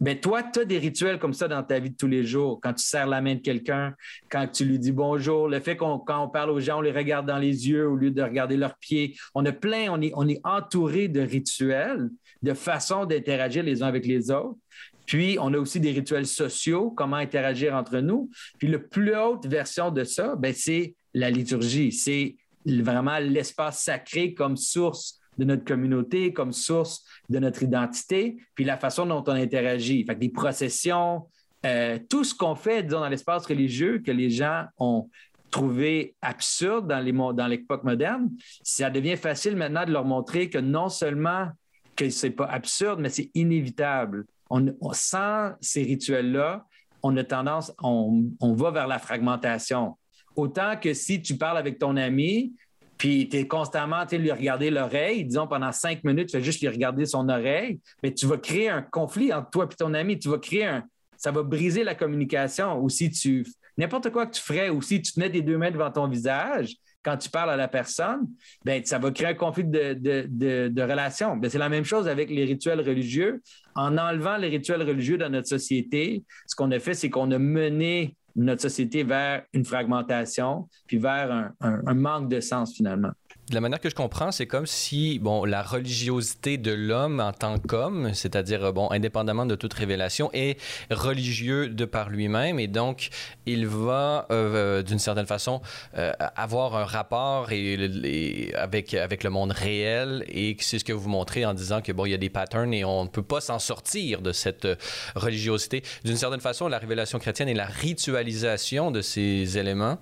mais 0.01 0.19
toi, 0.19 0.43
tu 0.43 0.61
as 0.61 0.65
des 0.65 0.79
rituels 0.79 1.19
comme 1.19 1.35
ça 1.35 1.47
dans 1.47 1.63
ta 1.63 1.79
vie 1.79 1.91
de 1.91 1.97
tous 1.97 2.07
les 2.07 2.25
jours. 2.25 2.59
Quand 2.63 2.73
tu 2.73 2.85
serres 2.85 3.07
la 3.07 3.21
main 3.21 3.35
de 3.35 3.41
quelqu'un, 3.41 3.95
quand 4.31 4.47
tu 4.47 4.65
lui 4.65 4.79
dis 4.79 4.93
bonjour, 4.93 5.47
le 5.47 5.61
fait 5.61 5.77
qu'on 5.77 5.99
quand 5.99 6.25
on 6.25 6.29
parle 6.29 6.51
aux 6.51 6.61
gens, 6.61 6.79
on 6.79 6.81
les 6.81 6.91
regarde 6.91 7.27
dans 7.27 7.39
les 7.39 7.69
yeux 7.69 7.87
au 7.87 7.97
lieu 7.97 8.11
de 8.11 8.23
regarder 8.23 8.57
leurs 8.57 8.77
pieds. 8.79 9.15
On 9.35 9.45
a 9.45 9.53
plein, 9.53 9.89
on 9.91 10.01
est, 10.01 10.13
on 10.15 10.27
est 10.27 10.41
entouré 10.43 11.09
de 11.09 11.21
rituels, 11.21 12.09
de 12.43 12.55
façons 12.55 13.05
d'interagir 13.05 13.63
les 13.63 13.83
uns 13.83 13.89
avec 13.89 14.07
les 14.07 14.31
autres. 14.31 14.59
Puis, 15.05 15.37
on 15.41 15.53
a 15.53 15.59
aussi 15.59 15.81
des 15.81 15.91
rituels 15.91 16.27
sociaux, 16.27 16.91
comment 16.91 17.17
interagir 17.17 17.75
entre 17.75 17.99
nous. 17.99 18.31
Puis, 18.59 18.69
la 18.69 18.79
plus 18.79 19.15
haute 19.15 19.45
version 19.45 19.91
de 19.91 20.05
ça, 20.05 20.37
ben, 20.37 20.55
c'est 20.57 20.95
la 21.13 21.31
liturgie. 21.31 21.93
C'est 21.93 22.37
vraiment 22.65 23.19
l'espace 23.19 23.83
sacré 23.83 24.35
comme 24.35 24.57
source 24.57 25.20
de 25.41 25.45
notre 25.47 25.65
communauté, 25.65 26.33
comme 26.33 26.53
source 26.53 27.05
de 27.31 27.39
notre 27.39 27.63
identité, 27.63 28.37
puis 28.55 28.65
la 28.65 28.77
façon 28.77 29.07
dont 29.07 29.25
on 29.27 29.33
interagit. 29.33 30.05
Fait 30.05 30.15
des 30.15 30.29
processions, 30.29 31.27
euh, 31.65 31.99
tout 32.09 32.25
ce 32.25 32.35
qu'on 32.35 32.55
fait, 32.55 32.83
disons, 32.83 33.01
dans 33.01 33.09
l'espace 33.09 33.47
religieux 33.47 34.03
que 34.05 34.13
les 34.13 34.31
gens 34.31 34.67
ont 34.79 35.09
trouvé 35.51 36.15
absurde 36.21 36.87
dans, 36.87 37.01
les, 37.01 37.13
dans 37.13 37.47
l'époque 37.47 37.83
moderne, 37.85 38.31
ça 38.63 38.91
devient 38.91 39.17
facile 39.17 39.57
maintenant 39.57 39.85
de 39.87 39.93
leur 39.93 40.05
montrer 40.05 40.51
que 40.51 40.59
non 40.59 40.89
seulement 40.91 41.49
que 41.97 42.11
c'est 42.11 42.31
pas 42.31 42.47
absurde, 42.47 43.01
mais 43.01 43.09
c'est 43.09 43.31
inévitable. 43.35 44.27
On, 44.51 44.75
sans 44.93 45.53
ces 45.61 45.83
rituels-là, 45.83 46.67
on 47.03 47.17
a 47.17 47.25
tendance, 47.25 47.73
on, 47.83 48.25
on 48.41 48.53
va 48.53 48.71
vers 48.71 48.87
la 48.87 48.99
fragmentation. 48.99 49.97
Autant 50.37 50.77
que 50.77 50.93
si 50.93 51.23
tu 51.23 51.37
parles 51.37 51.59
avec 51.59 51.79
ton 51.79 51.97
ami, 51.97 52.53
puis 53.01 53.31
tu 53.31 53.39
es 53.39 53.49
constamment, 53.49 54.05
tu 54.05 54.19
lui 54.19 54.31
regarder 54.31 54.69
l'oreille, 54.69 55.25
disons 55.25 55.47
pendant 55.47 55.73
cinq 55.73 56.05
minutes, 56.05 56.29
tu 56.29 56.37
fais 56.37 56.45
juste 56.45 56.61
lui 56.61 56.69
regarder 56.69 57.07
son 57.07 57.31
oreille, 57.31 57.81
mais 58.03 58.13
tu 58.13 58.27
vas 58.27 58.37
créer 58.37 58.69
un 58.69 58.83
conflit 58.83 59.33
entre 59.33 59.49
toi 59.49 59.67
et 59.73 59.75
ton 59.75 59.95
ami, 59.95 60.19
tu 60.19 60.29
vas 60.29 60.37
créer 60.37 60.67
un, 60.67 60.85
ça 61.17 61.31
va 61.31 61.43
briser 61.43 61.83
la 61.83 61.95
communication. 61.95 62.79
Ou 62.79 62.91
si 62.91 63.11
tu, 63.11 63.47
n'importe 63.79 64.11
quoi 64.11 64.27
que 64.27 64.33
tu 64.33 64.43
ferais, 64.43 64.69
ou 64.69 64.83
si 64.83 65.01
tu 65.01 65.13
te 65.15 65.19
mets 65.19 65.31
tes 65.31 65.41
deux 65.41 65.57
mains 65.57 65.71
devant 65.71 65.91
ton 65.91 66.09
visage 66.09 66.75
quand 67.03 67.17
tu 67.17 67.31
parles 67.31 67.49
à 67.49 67.57
la 67.57 67.69
personne, 67.69 68.29
ben 68.67 68.85
ça 68.85 68.99
va 68.99 69.11
créer 69.11 69.29
un 69.29 69.35
conflit 69.35 69.65
de, 69.65 69.95
de, 69.95 70.69
de, 70.69 70.83
relation. 70.83 71.39
Ben, 71.39 71.49
c'est 71.49 71.57
la 71.57 71.71
même 71.71 71.87
chose 71.87 72.07
avec 72.07 72.29
les 72.29 72.45
rituels 72.45 72.81
religieux. 72.81 73.41
En 73.75 73.97
enlevant 73.97 74.37
les 74.37 74.49
rituels 74.49 74.83
religieux 74.83 75.17
dans 75.17 75.31
notre 75.31 75.49
société, 75.49 76.23
ce 76.47 76.55
qu'on 76.55 76.71
a 76.71 76.79
fait, 76.79 76.93
c'est 76.93 77.09
qu'on 77.09 77.31
a 77.31 77.39
mené 77.39 78.15
notre 78.37 78.63
société 78.63 79.03
vers 79.03 79.43
une 79.53 79.65
fragmentation, 79.65 80.69
puis 80.87 80.99
vers 80.99 81.53
un, 81.61 81.95
manque 81.95 82.29
de 82.29 82.41
sens 82.41 82.75
finalement 82.75 83.13
de 83.51 83.55
la 83.57 83.61
manière 83.61 83.81
que 83.81 83.91
je 83.91 83.97
comprends, 83.97 84.31
c'est 84.31 84.47
comme 84.47 84.67
si 84.67 85.19
bon, 85.19 85.45
la 85.45 85.65
religiosité 85.65 86.57
de 86.57 86.71
l'homme 86.71 87.19
en 87.19 87.33
tant 87.33 87.59
qu'homme, 87.59 88.15
c'est-à-dire 88.15 88.73
bon, 88.73 88.89
indépendamment 88.93 89.45
de 89.45 89.57
toute 89.57 89.75
révélation, 89.75 90.31
est 90.33 90.57
religieux 90.89 91.69
de 91.69 91.85
par 91.85 92.11
lui-même 92.11 92.61
et 92.61 92.69
donc 92.69 93.09
il 93.47 93.67
va 93.67 94.29
euh, 94.31 94.83
d'une 94.83 95.01
certaine 95.01 95.27
façon 95.27 95.63
euh, 95.99 96.13
avoir 96.37 96.77
un 96.77 96.85
rapport 96.85 97.51
et, 97.51 98.53
avec, 98.55 98.95
avec 98.95 99.25
le 99.25 99.31
monde 99.31 99.51
réel 99.51 100.25
et 100.29 100.57
c'est 100.61 100.79
ce 100.79 100.85
que 100.85 100.93
vous 100.93 101.09
montrez 101.09 101.45
en 101.45 101.53
disant 101.53 101.83
que 101.83 101.91
bon, 101.91 102.07
il 102.07 102.13
y 102.13 102.15
a 102.15 102.19
des 102.19 102.31
patterns 102.31 102.73
et 102.73 102.85
on 102.85 103.03
ne 103.03 103.09
peut 103.09 103.23
pas 103.23 103.41
s'en 103.41 103.59
sortir 103.59 104.23
de 104.23 104.31
cette 104.31 104.69
religiosité. 105.17 105.83
D'une 106.05 106.17
certaine 106.17 106.41
façon, 106.41 106.69
la 106.69 106.79
révélation 106.79 107.19
chrétienne 107.19 107.49
et 107.49 107.55
la 107.55 107.67
ritualisation 107.67 108.93
de 108.93 109.01
ces 109.01 109.59
éléments 109.59 109.99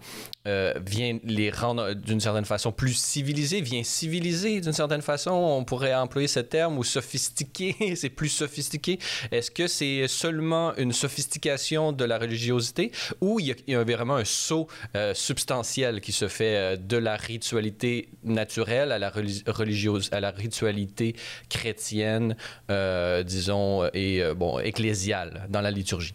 euh, 0.46 0.74
vient 0.84 1.18
les 1.24 1.50
rendre 1.50 1.94
d'une 1.94 2.20
certaine 2.20 2.44
façon 2.44 2.72
plus 2.72 2.94
civilisés 2.94 3.37
civilisé 3.38 3.60
vient 3.60 3.82
civiliser 3.84 4.60
d'une 4.60 4.72
certaine 4.72 5.02
façon. 5.02 5.30
On 5.30 5.64
pourrait 5.64 5.94
employer 5.94 6.26
ce 6.26 6.40
terme 6.40 6.76
ou 6.78 6.84
sophistiqué. 6.84 7.76
c'est 7.96 8.08
plus 8.08 8.28
sophistiqué. 8.28 8.98
Est-ce 9.30 9.50
que 9.50 9.68
c'est 9.68 10.08
seulement 10.08 10.74
une 10.76 10.92
sophistication 10.92 11.92
de 11.92 12.04
la 12.04 12.18
religiosité 12.18 12.90
ou 13.20 13.38
il 13.38 13.54
y 13.66 13.74
a, 13.74 13.84
vraiment 13.84 14.16
un 14.16 14.24
saut 14.24 14.66
euh, 14.96 15.14
substantiel 15.14 16.00
qui 16.00 16.12
se 16.12 16.26
fait 16.26 16.56
euh, 16.56 16.76
de 16.76 16.96
la 16.96 17.16
ritualité 17.16 18.08
naturelle 18.24 18.90
à 18.90 18.98
la 18.98 19.10
religieuse, 19.10 20.08
à 20.12 20.20
la 20.20 20.30
ritualité 20.30 21.14
chrétienne, 21.48 22.36
euh, 22.70 23.22
disons, 23.22 23.88
et 23.94 24.22
bon, 24.34 24.58
ecclésiale 24.58 25.46
dans 25.48 25.60
la 25.60 25.70
liturgie? 25.70 26.14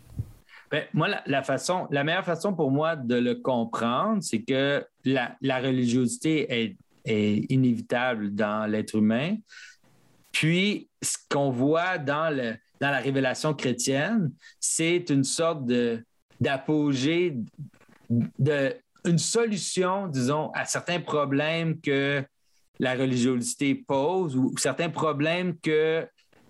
Ben, 0.74 0.86
moi, 0.96 1.08
la, 1.28 1.44
façon, 1.44 1.88
la 1.92 2.04
meilleure 2.04 2.26
façon 2.26 2.56
pour 2.56 2.72
moi 2.72 2.96
de 2.96 3.14
le 3.14 3.36
comprendre, 3.36 4.24
c'est 4.24 4.42
que 4.42 4.84
la, 5.06 5.60
religiosité 5.60 6.52
est, 6.52 6.78
inévitable 7.06 8.34
dans 8.34 8.70
l'être 8.70 8.96
humain. 8.96 9.38
Puis, 10.32 10.90
ce 11.02 11.18
qu'on 11.30 11.52
voit 11.52 11.98
dans, 11.98 12.36
le, 12.36 12.56
dans 12.82 12.90
la 12.90 13.00
révélation 13.00 13.54
chrétienne, 13.54 14.32
c'est 14.60 15.10
une 15.10 15.24
sorte 15.24 15.66
d'apogée, 16.40 17.38
de, 18.10 18.76
une 19.06 19.20
solution, 19.20 20.08
disons, 20.08 20.50
à 20.52 20.66
certains 20.66 21.00
problèmes 21.00 21.80
que 21.80 22.24
la 22.80 22.96
religiosité 22.96 23.76
pose 23.76 24.36
ou 24.36 24.54
certains 24.58 24.90
problèmes 24.90 25.58
que 25.60 26.08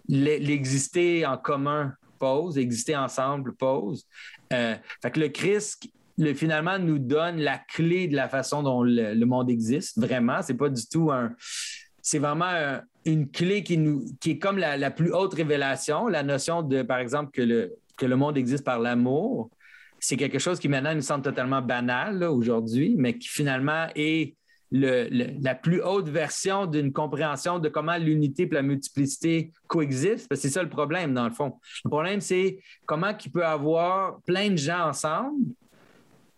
l'exister 0.08 1.26
en 1.26 1.38
commun 1.38 1.94
pose, 2.20 2.58
exister 2.58 2.96
ensemble 2.96 3.56
pose. 3.56 4.06
Euh, 4.54 4.76
fait 5.02 5.12
que 5.12 5.20
le 5.20 5.30
Christ, 5.30 5.90
le, 6.18 6.34
finalement, 6.34 6.78
nous 6.80 7.00
donne 7.00 7.38
la 7.38 7.58
clé 7.58 8.08
de 8.08 8.16
la 8.16 8.30
façon 8.30 8.64
dont 8.64 8.84
le, 8.84 9.26
monde 9.26 9.50
existe, 9.50 10.00
vraiment. 10.00 10.42
C'est 10.42 10.54
pas 10.54 10.70
du 10.70 10.86
tout 10.88 11.12
un. 11.12 11.32
C'est 12.02 12.20
vraiment 12.20 12.82
une 13.06 13.30
clé 13.30 13.64
qui, 13.64 13.78
nous, 13.78 14.06
est 14.26 14.38
comme 14.38 14.58
la, 14.58 14.92
plus 14.92 15.14
haute 15.14 15.34
révélation, 15.34 16.08
la 16.08 16.24
notion 16.24 16.62
de, 16.62 16.82
par 16.82 17.00
exemple, 17.00 17.32
que 17.32 17.42
le, 17.42 18.16
monde 18.16 18.38
existe 18.38 18.64
par 18.64 18.80
l'amour. 18.80 19.50
C'est 20.00 20.18
quelque 20.18 20.40
chose 20.40 20.60
qui 20.60 20.68
maintenant 20.68 20.94
nous 20.94 21.02
semble 21.02 21.24
totalement 21.24 21.62
banal 21.62 22.24
aujourd'hui, 22.24 22.96
mais 22.98 23.18
qui 23.18 23.30
finalement 23.30 23.88
est 23.96 24.36
la 24.74 25.56
plus 25.56 25.82
haute 25.82 26.10
version 26.10 26.66
d'une 26.66 26.92
compréhension 26.92 27.60
de 27.60 27.70
comment 27.70 27.96
l'unité 27.96 28.44
et 28.44 28.50
la 28.54 28.64
multiplicité 28.64 29.52
coexistent. 29.68 30.36
C'est 30.36 30.50
ça 30.50 30.64
le 30.64 30.70
problème, 30.70 31.14
dans 31.14 31.26
le 31.28 31.34
fond. 31.34 31.54
Le 31.86 31.90
problème, 31.90 32.22
c'est 32.22 32.60
comment 32.86 33.12
il 33.24 33.32
peut 33.32 33.46
avoir 33.46 34.20
plein 34.22 34.50
de 34.50 34.58
gens 34.58 34.90
ensemble, 34.90 35.54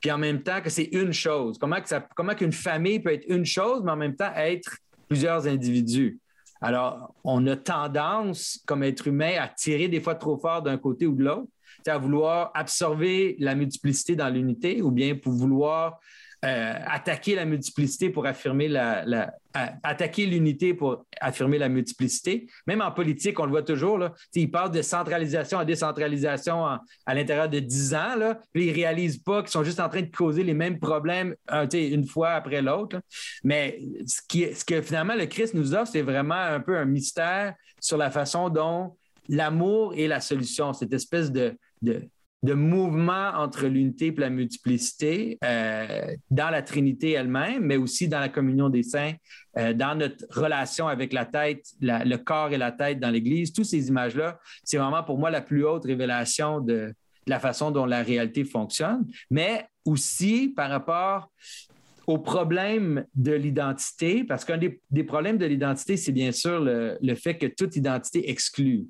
puis 0.06 0.12
en 0.12 0.20
même 0.20 0.44
temps 0.44 0.62
que 0.62 0.70
c'est 0.70 0.89
une 0.91 1.12
chose. 1.12 1.58
Comment, 1.58 1.82
que 1.82 1.96
comment 2.15 2.36
qu'une 2.36 2.52
famille 2.52 3.00
peut 3.00 3.12
être 3.12 3.26
une 3.28 3.44
chose, 3.44 3.82
mais 3.84 3.89
en 3.89 3.96
même 3.96 4.15
temps 4.15 4.32
être 4.36 4.78
plusieurs 5.08 5.48
individus? 5.48 6.20
Alors, 6.62 7.15
on 7.24 7.48
a 7.48 7.56
tendance, 7.56 8.62
comme 8.68 8.84
être 8.84 9.08
humain, 9.08 9.34
à 9.39 9.48
tirer 9.48 9.88
des 9.88 10.00
fois 10.00 10.13
trop 10.13 10.38
fort 10.38 10.62
d'un 10.62 10.78
côté 10.78 11.08
ou 11.08 11.15
de 11.15 11.24
l'autre, 11.24 11.48
à 11.88 11.98
vouloir 11.98 12.52
absorber 12.54 13.36
la 13.39 13.56
multiplicité 13.56 14.15
dans 14.15 14.30
l'unité 14.30 14.84
ou 14.84 14.91
bien 14.91 15.15
pour 15.15 15.34
vouloir 15.34 16.00
euh, 16.45 16.73
attaquer 16.86 17.36
la 17.36 17.45
multiplicité 17.45 18.10
pour 18.10 18.25
affirmer 18.25 18.67
la, 18.67 19.31
attaquer 19.84 20.25
l'unité 20.25 20.73
pour 20.73 21.05
affirmer 21.19 21.58
la 21.58 21.69
multiplicité. 21.69 22.47
Même 22.67 22.81
en 22.81 22.91
politique, 22.91 23.39
on 23.39 23.45
le 23.45 23.51
voit 23.51 23.63
toujours. 23.63 23.97
Là, 23.97 24.13
ils 24.34 24.51
parlent 24.51 24.71
de 24.71 24.81
centralisation 24.81 25.58
à 25.58 25.65
décentralisation 25.65 26.65
à 26.65 27.15
l'intérieur 27.15 27.49
de 27.49 27.60
10 27.60 27.95
ans. 27.95 28.15
Là, 28.15 28.39
puis 28.53 28.65
ils 28.65 28.69
ne 28.69 28.75
réalisent 28.75 29.17
pas 29.17 29.41
qu'ils 29.41 29.51
sont 29.51 29.63
juste 29.63 29.79
en 29.79 29.89
train 29.89 30.01
de 30.01 30.15
causer 30.15 30.43
les 30.43 30.53
mêmes 30.53 30.77
problèmes 30.77 31.36
une 31.73 32.05
fois 32.05 32.31
après 32.31 32.62
l'autre. 32.62 33.01
Mais 33.43 33.79
ce, 34.05 34.21
qui, 34.27 34.53
ce 34.53 34.63
que 34.63 34.81
finalement 34.81 35.15
le 35.15 35.25
Christ 35.25 35.53
nous 35.53 35.73
offre, 35.73 35.91
c'est 35.91 36.01
vraiment 36.01 36.36
un 36.36 36.60
peu 36.60 36.77
un 36.77 36.86
mystère 36.86 37.55
sur 37.79 37.97
la 37.97 38.12
façon 38.12 38.49
dont 38.49 38.95
l'amour 39.29 39.93
est 39.95 40.08
la 40.08 40.21
solution, 40.21 40.73
cette 40.73 40.93
espèce 40.93 41.31
de, 41.31 41.58
de 42.43 42.54
mouvement 42.54 43.32
entre 43.36 43.65
l'unité 43.65 44.08
et 44.08 44.15
la 44.17 44.30
multiplicité 44.30 45.38
euh, 45.43 46.15
dans 46.30 46.50
la 46.50 46.62
Trinité 46.62 47.12
elle-même, 47.12 47.63
mais 47.63 47.78
aussi 47.78 48.08
dans 48.08 48.19
la 48.19 48.30
communion 48.30 48.69
des 48.69 48.84
saints, 48.84 49.13
euh, 49.58 49.74
dans 49.74 49.98
notre 49.98 50.26
relation 50.30 50.88
avec 50.88 51.12
la 51.12 51.26
tête, 51.26 51.65
le 51.82 52.15
corps 52.17 52.52
et 52.54 52.58
la 52.58 52.71
tête 52.71 53.00
dans 53.00 53.10
l'Église. 53.10 53.52
Toutes 53.52 53.65
ces 53.65 53.88
images-là, 53.88 54.39
c'est 54.63 54.78
vraiment 54.78 55.04
pour 55.04 55.17
moi 55.17 55.32
la 55.32 55.41
plus 55.41 55.65
haute 55.65 55.86
révélation 55.86 56.60
de, 56.60 56.93
la 57.28 57.39
façon 57.39 57.71
dont 57.71 57.86
la 57.86 58.04
réalité 58.04 58.43
fonctionne, 58.43 59.06
mais 59.30 59.65
aussi 59.86 60.54
par 60.56 60.69
rapport 60.69 61.32
au 62.08 62.19
problème 62.19 63.06
de 63.15 63.32
l'identité, 63.32 64.24
parce 64.24 64.45
qu'un 64.45 64.60
des, 64.60 65.04
problèmes 65.04 65.38
de 65.38 65.45
l'identité, 65.45 65.98
c'est 65.98 66.12
bien 66.12 66.32
sûr 66.32 66.60
le, 66.60 67.15
fait 67.15 67.38
que 67.38 67.48
toute 67.48 67.76
identité 67.76 68.30
exclut 68.30 68.86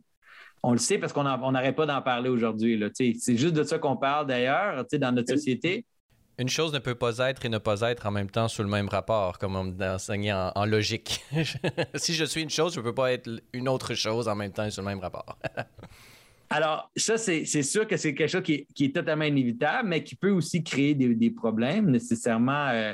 on 0.66 0.72
le 0.72 0.80
sait 0.80 0.98
parce 0.98 1.14
qu'on 1.14 1.24
n'arrête 1.24 1.76
pas 1.76 1.86
d'en 1.86 2.02
parler 2.02 2.28
aujourd'hui. 2.28 2.82
C'est 2.94 3.38
juste 3.38 3.54
de 3.54 3.64
ça 3.64 3.78
qu'on 3.78 3.98
parle 3.98 4.26
d'ailleurs 4.26 4.84
dans 4.94 5.12
notre 5.12 5.30
société. 5.30 5.86
Une 6.40 6.50
chose 6.50 6.74
ne 6.74 6.80
peut 6.80 6.96
pas 6.96 7.18
être 7.30 7.46
et 7.46 7.50
ne 7.50 7.60
pas 7.60 7.82
être 7.82 8.08
en 8.08 8.12
même 8.12 8.32
temps 8.32 8.48
sous 8.48 8.64
le 8.64 8.68
même 8.68 8.90
rapport, 8.90 9.38
comme 9.38 9.56
on 9.56 9.80
enseignait 9.80 10.34
en, 10.34 10.52
en 10.56 10.66
logique. 10.66 11.24
si 11.96 12.14
je 12.16 12.26
suis 12.26 12.42
une 12.42 12.50
chose, 12.50 12.74
je 12.74 12.80
ne 12.80 12.84
peux 12.84 12.96
pas 12.96 13.14
être 13.14 13.30
une 13.54 13.70
autre 13.70 13.94
chose 13.94 14.28
en 14.28 14.36
même 14.36 14.52
temps 14.52 14.66
et 14.66 14.72
sous 14.72 14.82
le 14.82 14.88
même 14.88 15.00
rapport. 15.00 15.38
Alors, 16.50 16.92
ça, 16.96 17.18
c'est 17.18 17.46
sûr 17.46 17.88
que 17.88 17.96
c'est 17.96 18.16
quelque 18.16 18.30
chose 18.30 18.44
qui 18.44 18.68
est, 18.80 18.94
totalement 18.94 19.26
inévitable, 19.26 19.88
mais 19.88 20.04
qui 20.04 20.16
peut 20.16 20.32
aussi 20.32 20.64
créer 20.64 20.96
des, 20.96 21.30
problèmes 21.30 21.92
nécessairement. 21.92 22.70
Euh, 22.70 22.94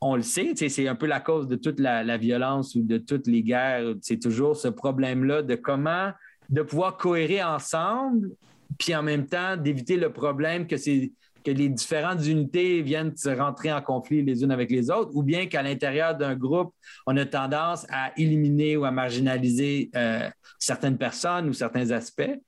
on 0.00 0.16
le 0.16 0.22
sait, 0.22 0.52
c'est 0.56 0.88
un 0.88 0.96
peu 0.96 1.06
la 1.06 1.20
cause 1.20 1.46
de 1.46 1.56
toute 1.56 1.78
la, 1.78 2.02
la 2.02 2.18
violence 2.18 2.74
ou 2.74 2.82
de 2.82 2.98
toutes 2.98 3.28
les 3.28 3.42
guerres. 3.42 3.94
C'est 4.02 4.18
toujours 4.18 4.56
ce 4.56 4.68
problème-là 4.68 5.42
de 5.42 5.54
comment 5.54 6.12
de 6.48 6.62
pouvoir 6.62 6.96
cohérer 6.96 7.42
ensemble, 7.42 8.30
puis 8.78 8.94
en 8.94 9.02
même 9.02 9.26
temps 9.26 9.56
d'éviter 9.56 9.96
le 9.96 10.12
problème 10.12 10.66
que 10.66 10.76
c'est 10.76 11.12
que 11.44 11.50
les 11.50 11.68
différentes 11.68 12.26
unités 12.26 12.82
viennent 12.82 13.16
se 13.16 13.28
rentrer 13.30 13.72
en 13.72 13.80
conflit 13.80 14.22
les 14.22 14.42
unes 14.42 14.50
avec 14.50 14.70
les 14.70 14.90
autres, 14.90 15.10
ou 15.14 15.22
bien 15.22 15.46
qu'à 15.46 15.62
l'intérieur 15.62 16.16
d'un 16.16 16.34
groupe, 16.34 16.74
on 17.06 17.16
a 17.16 17.24
tendance 17.24 17.86
à 17.90 18.12
éliminer 18.16 18.76
ou 18.76 18.84
à 18.84 18.90
marginaliser 18.90 19.90
euh, 19.94 20.28
certaines 20.58 20.98
personnes 20.98 21.48
ou 21.48 21.52
certains 21.52 21.90
aspects. 21.90 22.38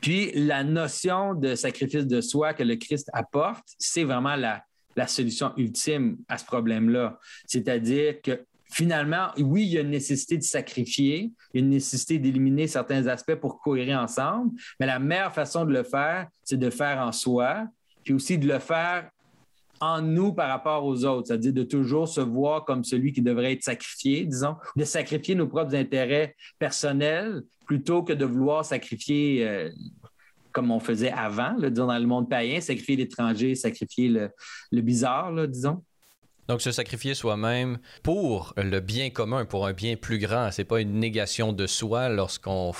Puis 0.00 0.30
la 0.34 0.62
notion 0.64 1.34
de 1.34 1.54
sacrifice 1.54 2.06
de 2.06 2.20
soi 2.20 2.54
que 2.54 2.62
le 2.62 2.76
Christ 2.76 3.10
apporte, 3.12 3.64
c'est 3.78 4.04
vraiment 4.04 4.36
la, 4.36 4.62
la 4.96 5.06
solution 5.06 5.52
ultime 5.56 6.18
à 6.28 6.38
ce 6.38 6.44
problème-là. 6.44 7.18
C'est-à-dire 7.46 8.20
que 8.22 8.44
finalement, 8.74 9.28
oui, 9.38 9.62
il 9.62 9.68
y 9.68 9.78
a 9.78 9.82
une 9.82 9.90
nécessité 9.90 10.36
de 10.36 10.42
sacrifier, 10.42 11.30
il 11.52 11.60
y 11.60 11.62
a 11.62 11.64
une 11.64 11.70
nécessité 11.70 12.18
d'éliminer 12.18 12.66
certains 12.66 13.06
aspects 13.06 13.36
pour 13.36 13.60
cohérer 13.60 13.94
ensemble, 13.94 14.50
mais 14.80 14.86
la 14.86 14.98
meilleure 14.98 15.32
façon 15.32 15.64
de 15.64 15.72
le 15.72 15.84
faire, 15.84 16.26
c'est 16.42 16.56
de 16.56 16.70
faire 16.70 16.98
en 16.98 17.12
soi, 17.12 17.68
puis 18.02 18.14
aussi 18.14 18.36
de 18.36 18.48
le 18.48 18.58
faire 18.58 19.08
en 19.80 20.02
nous 20.02 20.32
par 20.32 20.48
rapport 20.48 20.84
aux 20.84 21.04
autres, 21.04 21.28
c'est-à-dire 21.28 21.52
de 21.52 21.62
toujours 21.62 22.08
se 22.08 22.20
voir 22.20 22.64
comme 22.64 22.82
celui 22.82 23.12
qui 23.12 23.22
devrait 23.22 23.52
être 23.52 23.62
sacrifié, 23.62 24.24
disons, 24.24 24.56
de 24.74 24.84
sacrifier 24.84 25.36
nos 25.36 25.46
propres 25.46 25.76
intérêts 25.76 26.34
personnels 26.58 27.42
plutôt 27.66 28.02
que 28.02 28.12
de 28.12 28.24
vouloir 28.24 28.64
sacrifier, 28.64 29.46
euh, 29.46 29.70
comme 30.50 30.72
on 30.72 30.80
faisait 30.80 31.12
avant, 31.12 31.54
disons, 31.54 31.86
dans 31.86 31.98
le 31.98 32.06
monde 32.06 32.28
païen, 32.28 32.60
sacrifier 32.60 32.96
l'étranger, 32.96 33.54
sacrifier 33.54 34.08
le, 34.08 34.30
le 34.72 34.80
bizarre, 34.80 35.46
disons. 35.46 35.84
Donc, 36.48 36.60
se 36.60 36.72
sacrifier 36.72 37.14
soi-même 37.14 37.78
pour 38.02 38.52
le 38.56 38.80
bien 38.80 39.10
commun, 39.10 39.44
pour 39.44 39.66
un 39.66 39.72
bien 39.72 39.96
plus 39.96 40.18
grand, 40.18 40.50
c'est 40.50 40.64
pas 40.64 40.80
une 40.80 41.00
négation 41.00 41.52
de 41.52 41.66
soi 41.66 42.08
lorsqu'on 42.08 42.72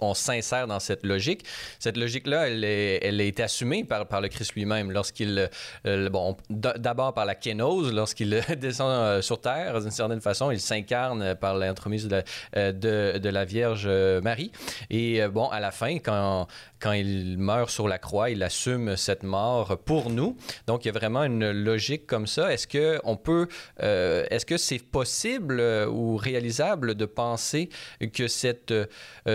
on, 0.00 0.14
s'insère 0.14 0.66
dans 0.66 0.80
cette 0.80 1.04
logique. 1.06 1.44
Cette 1.78 1.96
logique-là, 1.96 2.48
elle, 2.48 2.64
est, 2.64 3.40
assumée 3.40 3.84
par, 3.84 4.20
le 4.20 4.28
Christ 4.28 4.54
lui-même 4.54 4.90
lorsqu'il, 4.90 5.48
euh, 5.86 6.08
bon, 6.10 6.36
d'abord 6.50 7.14
par 7.14 7.24
la 7.24 7.36
kénose, 7.36 7.92
lorsqu'il 7.92 8.42
descend 8.58 8.90
euh, 8.90 9.22
sur 9.22 9.40
terre, 9.40 9.80
d'une 9.80 9.90
certaine 9.90 10.20
façon, 10.20 10.50
il 10.50 10.60
s'incarne 10.60 11.36
par 11.36 11.54
l'entremise 11.56 12.08
de, 12.08 12.22
euh, 12.56 12.72
de, 12.72 13.28
la 13.28 13.44
Vierge 13.44 13.88
Marie. 14.22 14.50
Et 14.90 15.26
bon, 15.28 15.48
à 15.48 15.60
la 15.60 15.70
fin, 15.70 15.98
quand, 15.98 16.48
quand 16.80 16.92
il 16.92 17.38
meurt 17.38 17.70
sur 17.70 17.88
la 17.88 17.98
croix, 17.98 18.30
il 18.30 18.42
assume 18.42 18.96
cette 18.96 19.22
mort 19.22 19.78
pour 19.78 20.10
nous. 20.10 20.36
Donc, 20.66 20.84
il 20.84 20.88
y 20.88 20.90
a 20.90 20.94
vraiment 20.94 21.24
une 21.24 21.50
logique 21.50 22.06
comme 22.06 22.26
ça. 22.26 22.52
Est-ce 22.52 22.66
que 22.66 23.00
on 23.04 23.16
peut, 23.16 23.48
euh, 23.82 24.26
est-ce 24.30 24.46
que 24.46 24.56
c'est 24.56 24.78
possible 24.78 25.58
euh, 25.60 25.86
ou 25.88 26.16
réalisable 26.16 26.94
de 26.94 27.04
penser 27.04 27.68
que 28.12 28.28
cette, 28.28 28.70
euh, 28.70 28.86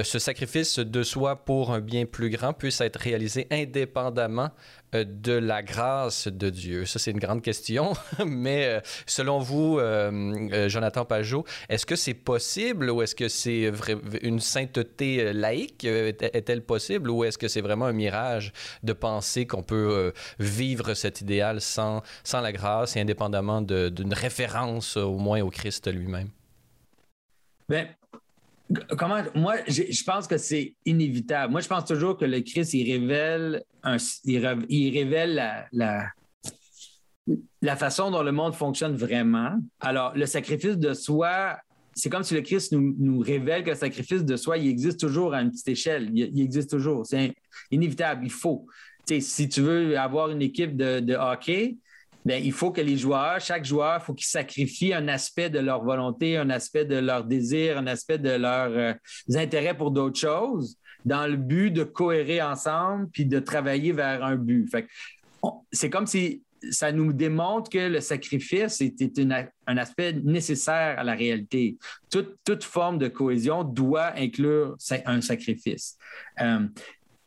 ce 0.04 0.20
sacrifice 0.20 0.80
de 0.80 1.04
soi 1.04 1.44
pour 1.44 1.72
un 1.72 1.80
bien 1.80 2.06
plus 2.06 2.30
grand 2.30 2.54
puisse 2.54 2.82
être 2.82 2.98
réalisé 2.98 3.48
indépendamment 3.52 4.52
de 4.94 5.34
la 5.34 5.64
grâce 5.64 6.28
de 6.28 6.50
Dieu? 6.52 6.86
Ça, 6.86 7.00
c'est 7.00 7.12
une 7.12 7.20
grande 7.20 7.42
question, 7.42 7.94
mais 8.26 8.80
selon 9.08 9.40
vous, 9.40 9.80
Jonathan 10.68 11.04
Pajot, 11.04 11.46
est-ce 11.68 11.86
que 11.88 11.96
c'est 11.96 12.14
possible 12.14 12.92
ou 12.92 13.02
est-ce 13.02 13.16
que 13.16 13.28
c'est 13.28 13.72
une 14.22 14.40
sainteté 14.40 15.34
laïque? 15.34 15.84
Est-elle 15.84 16.62
possible 16.62 17.10
ou 17.10 17.24
est-ce 17.34 17.38
que 17.40 17.48
c'est 17.48 17.62
vraiment 17.62 17.86
un 17.86 17.94
mirage 17.94 18.54
de 18.84 18.94
penser 18.94 19.48
qu'on 19.48 19.64
peut 19.64 20.14
vivre 20.38 20.94
cet 20.94 21.22
idéal 21.22 21.62
sans, 21.62 22.04
sans 22.24 22.42
la 22.42 22.52
grâce 22.52 22.96
et 22.96 23.02
indépendamment 23.02 23.62
d'une 23.62 24.14
référence 24.14 24.98
au 24.98 25.18
moins 25.18 25.42
au 25.42 25.50
Christ 25.50 25.92
lui-même? 25.92 26.30
Bien, 27.68 27.88
comment 28.98 29.24
moi 29.34 29.56
je 29.68 30.04
pense 30.04 30.28
que 30.28 30.38
c'est 30.38 30.76
inévitable. 30.86 31.52
Moi 31.52 31.62
je 31.62 31.68
pense 31.68 31.86
toujours 31.86 32.18
que 32.18 32.26
le 32.26 32.42
Christ 32.42 32.74
il 32.74 32.92
révèle 32.92 33.64
il, 34.24 34.94
révèle 34.94 35.68
la, 35.72 36.08
la, 37.62 37.76
façon 37.76 38.12
dont 38.12 38.22
le 38.22 38.32
monde 38.32 38.54
fonctionne 38.54 38.96
vraiment. 38.96 39.60
Alors 39.80 40.16
le 40.16 40.28
sacrifice 40.28 40.78
de 40.78 40.94
soi 40.94 41.58
c'est 41.96 42.10
comme 42.10 42.24
si 42.24 42.34
le 42.34 42.42
Christ 42.42 42.72
nous, 42.74 43.20
révèle 43.20 43.64
que 43.64 43.70
le 43.70 43.76
sacrifice 43.76 44.24
de 44.24 44.36
soi, 44.36 44.58
il 44.58 44.68
existe 44.68 45.00
toujours 45.00 45.34
à 45.34 45.42
une 45.42 45.52
petite 45.52 45.68
échelle. 45.68 46.10
Il, 46.14 46.42
existe 46.42 46.70
toujours. 46.70 47.06
C'est 47.06 47.34
inévitable. 47.72 48.26
Il 48.26 48.32
faut. 48.32 48.68
si 49.08 49.50
tu 49.50 49.62
veux 49.62 49.98
avoir 49.98 50.30
une 50.30 50.42
équipe 50.42 50.76
de 50.76 51.16
hockey, 51.16 51.78
Bien, 52.26 52.38
il 52.38 52.54
faut 52.54 52.72
que 52.72 52.80
les 52.80 52.98
joueurs, 52.98 53.40
chaque 53.42 53.66
joueur, 53.66 54.00
il 54.02 54.06
faut 54.06 54.14
qu'ils 54.14 54.28
sacrifient 54.28 54.94
un 54.94 55.08
aspect 55.10 55.50
de 55.50 55.60
leur 55.60 55.84
volonté, 55.84 56.38
un 56.38 56.50
aspect 56.50 56.86
de 56.86 56.96
leur 56.96 57.26
désir, 57.26 57.78
un 57.78 57.88
aspect 57.88 58.18
de 58.18 58.30
leurs 58.30 58.72
euh, 58.72 58.94
intérêts 59.36 59.76
pour 59.76 59.92
d'autres 59.92 60.20
choses, 60.20 60.78
dans 61.04 61.28
le 61.28 61.36
but 61.36 61.72
de 61.72 61.84
cohérer 61.84 62.42
ensemble 62.42 63.10
puis 63.12 63.26
de 63.26 63.40
travailler 63.40 63.92
vers 63.92 64.24
un 64.24 64.38
but. 64.38 64.70
c'est 65.74 65.90
comme 65.90 66.08
si 66.08 66.44
ça 66.72 66.92
nous 66.92 67.14
démontre 67.14 67.70
que 67.70 67.90
le 67.90 68.00
sacrifice 68.00 68.82
était 68.82 69.12
un 69.68 69.78
aspect 69.78 70.14
nécessaire 70.14 71.00
à 71.00 71.04
la 71.04 71.14
réalité. 71.14 71.78
Toute, 72.10 72.38
toute, 72.44 72.64
forme 72.64 72.98
de 72.98 73.08
cohésion 73.08 73.64
doit 73.64 74.14
inclure 74.16 74.76
un 75.06 75.22
sacrifice. 75.22 75.98
Euh, 76.42 76.68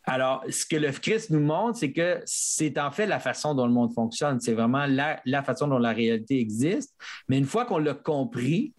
alors, 0.09 0.43
ce 0.49 0.65
que 0.65 0.77
le 0.77 0.89
Christ 0.91 1.31
nous 1.31 1.41
montre, 1.41 1.77
c'est 1.79 1.91
que 1.91 2.21
c'est 2.25 2.77
en 2.77 2.91
fait 2.91 3.05
la 3.05 3.19
façon 3.19 3.53
dont 3.53 3.67
le 3.67 3.73
monde 3.73 3.93
fonctionne. 3.93 4.39
C'est 4.39 4.53
vraiment 4.53 4.85
la, 4.85 5.43
façon 5.43 5.67
dont 5.67 5.79
la 5.79 5.91
réalité 5.91 6.39
existe. 6.39 6.95
Mais 7.27 7.37
une 7.37 7.45
fois 7.45 7.65
qu'on 7.65 7.77
l'a 7.77 7.93
compris, 7.93 8.73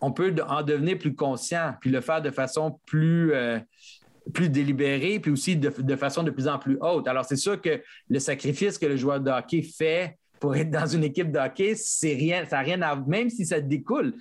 on 0.00 0.12
peut 0.12 0.34
en 0.48 0.62
devenir 0.62 0.98
plus 0.98 1.14
conscient, 1.14 1.74
puis 1.80 1.90
le 1.90 2.00
faire 2.00 2.22
de 2.22 2.30
façon 2.30 2.80
plus, 2.86 3.34
euh, 3.34 3.60
plus 4.32 4.48
délibérée, 4.48 5.18
puis 5.20 5.30
aussi 5.30 5.56
de, 5.56 5.96
façon 5.96 6.22
de 6.22 6.30
plus 6.30 6.48
en 6.48 6.58
plus 6.58 6.78
haute. 6.80 7.08
Alors, 7.08 7.24
c'est 7.24 7.36
sûr 7.36 7.60
que 7.60 7.82
le 8.08 8.18
sacrifice 8.18 8.78
que 8.78 8.86
le 8.86 8.96
joueur 8.96 9.20
de 9.20 9.30
hockey 9.30 9.62
fait 9.62 10.16
pour 10.40 10.56
être 10.56 10.70
dans 10.70 10.86
une 10.86 11.04
équipe 11.04 11.30
de 11.30 11.38
hockey, 11.38 11.74
c'est 11.76 12.14
rien, 12.14 12.44
ça 12.46 12.56
n'a 12.56 12.62
rien 12.62 12.82
à 12.82 12.96
même 12.96 13.30
si 13.30 13.46
ça 13.46 13.60
découle 13.60 14.14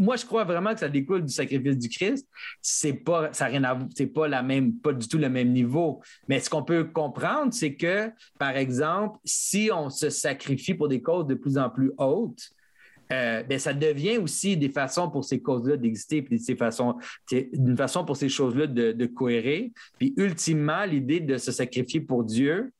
moi, 0.00 0.16
je 0.16 0.24
crois 0.24 0.44
vraiment 0.44 0.74
que 0.74 0.80
ça 0.80 0.88
découle 0.88 1.24
du 1.24 1.32
sacrifice 1.32 1.76
du 1.78 1.88
Christ. 1.88 2.26
C'est 2.62 2.92
pas, 2.92 3.30
c'est 3.32 4.06
pas 4.06 4.28
la 4.28 4.42
même, 4.42 4.74
pas 4.74 4.92
du 4.92 5.08
tout 5.08 5.18
le 5.18 5.28
même 5.28 5.52
niveau. 5.52 6.00
Mais 6.28 6.40
ce 6.40 6.48
qu'on 6.50 6.62
peut 6.62 6.84
comprendre, 6.84 7.52
c'est 7.52 7.74
que, 7.74 8.10
par 8.38 8.56
exemple, 8.56 9.18
si 9.24 9.70
on 9.72 9.90
se 9.90 10.10
sacrifie 10.10 10.74
pour 10.74 10.88
des 10.88 11.02
causes 11.02 11.26
de 11.26 11.34
plus 11.34 11.58
en 11.58 11.70
plus 11.70 11.92
hautes, 11.98 12.50
euh, 13.12 13.42
ben, 13.42 13.58
ça 13.58 13.72
devient 13.72 14.18
aussi 14.18 14.56
des 14.56 14.68
façons 14.68 15.10
pour 15.10 15.24
ces 15.24 15.40
causes-là 15.40 15.76
d'exister, 15.76 16.22
puis 16.22 16.38
façons, 16.56 16.96
une 17.30 17.76
façon 17.76 18.04
pour 18.04 18.16
ces 18.16 18.28
choses-là 18.28 18.66
de, 18.66 19.06
cohérer. 19.06 19.72
Puis 19.98 20.14
ultimement, 20.16 20.84
l'idée 20.84 21.20
de 21.20 21.38
se 21.38 21.52
sacrifier 21.52 22.00
pour 22.00 22.24
Dieu, 22.24 22.72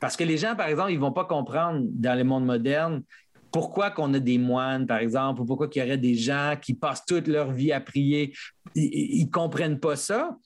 parce 0.00 0.16
que 0.16 0.24
les 0.24 0.36
gens, 0.36 0.56
par 0.56 0.68
exemple, 0.68 0.90
ils 0.90 0.96
ne 0.96 1.00
vont 1.00 1.12
pas 1.12 1.24
comprendre 1.24 1.80
dans 1.84 2.18
le 2.18 2.24
monde 2.24 2.44
moderne 2.44 3.02
pourquoi 3.50 3.90
qu'on 3.90 4.12
a 4.12 4.18
des 4.18 4.36
moines, 4.36 4.86
par 4.86 4.98
exemple, 4.98 5.40
ou 5.40 5.44
pourquoi 5.46 5.68
qu'il 5.68 5.82
y 5.82 5.84
aurait 5.86 5.96
des 5.96 6.14
gens 6.14 6.54
qui 6.60 6.74
passent 6.74 7.04
toute 7.06 7.28
leur 7.28 7.52
vie 7.52 7.72
à 7.72 7.80
prier. 7.80 8.34
Ils 8.74 9.24
ne 9.24 9.30
comprennent 9.30 9.80
pas 9.80 9.96
ça. 9.96 10.36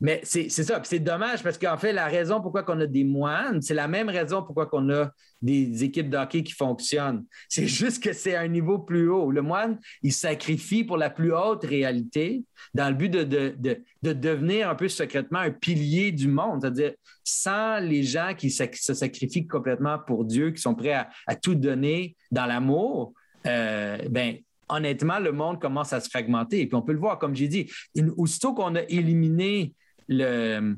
Mais 0.00 0.20
c'est 0.24 0.48
ça. 0.48 0.80
C'est 0.84 0.98
dommage 0.98 1.42
parce 1.42 1.58
qu'en 1.58 1.78
fait, 1.78 1.92
la 1.92 2.06
raison 2.06 2.40
pourquoi 2.40 2.64
on 2.68 2.80
a 2.80 2.86
des 2.86 3.04
moines, 3.04 3.62
c'est 3.62 3.74
la 3.74 3.88
même 3.88 4.08
raison 4.08 4.42
pourquoi 4.42 4.68
on 4.72 4.90
a 4.90 5.10
des 5.40 5.84
équipes 5.84 6.10
de 6.10 6.16
hockey 6.16 6.42
qui 6.42 6.52
fonctionnent. 6.52 7.24
C'est 7.48 7.66
juste 7.66 8.02
que 8.02 8.12
c'est 8.12 8.34
un 8.34 8.48
niveau 8.48 8.78
plus 8.78 9.08
haut. 9.08 9.30
Le 9.30 9.42
moine, 9.42 9.78
il 10.02 10.12
sacrifie 10.12 10.84
pour 10.84 10.96
la 10.96 11.10
plus 11.10 11.32
haute 11.32 11.64
réalité 11.64 12.42
dans 12.74 12.88
le 12.88 12.94
but 12.94 13.08
de, 13.08 13.22
de, 13.24 14.12
devenir 14.12 14.68
un 14.68 14.74
peu 14.74 14.88
secrètement 14.88 15.38
un 15.38 15.50
pilier 15.50 16.12
du 16.12 16.28
monde, 16.28 16.60
c'est-à-dire 16.62 16.92
sans 17.22 17.78
les 17.78 18.02
gens 18.02 18.34
qui 18.36 18.50
se 18.50 18.94
sacrifient 18.94 19.46
complètement 19.46 19.98
pour 19.98 20.24
Dieu, 20.24 20.50
qui 20.50 20.60
sont 20.60 20.74
prêts 20.74 21.06
à, 21.26 21.36
tout 21.36 21.54
donner 21.54 22.16
dans 22.30 22.46
l'amour, 22.46 23.12
euh, 23.46 23.98
ben, 24.10 24.38
honnêtement, 24.68 25.18
le 25.18 25.32
monde 25.32 25.60
commence 25.60 25.92
à 25.92 26.00
se 26.00 26.08
fragmenter. 26.08 26.60
Et 26.60 26.66
puis 26.66 26.74
on 26.74 26.82
peut 26.82 26.92
le 26.92 26.98
voir, 26.98 27.18
comme 27.18 27.34
j'ai 27.34 27.48
dit, 27.48 27.70
aussitôt 28.16 28.54
qu'on 28.54 28.74
a 28.74 28.82
éliminé 28.82 29.74
le, 30.08 30.76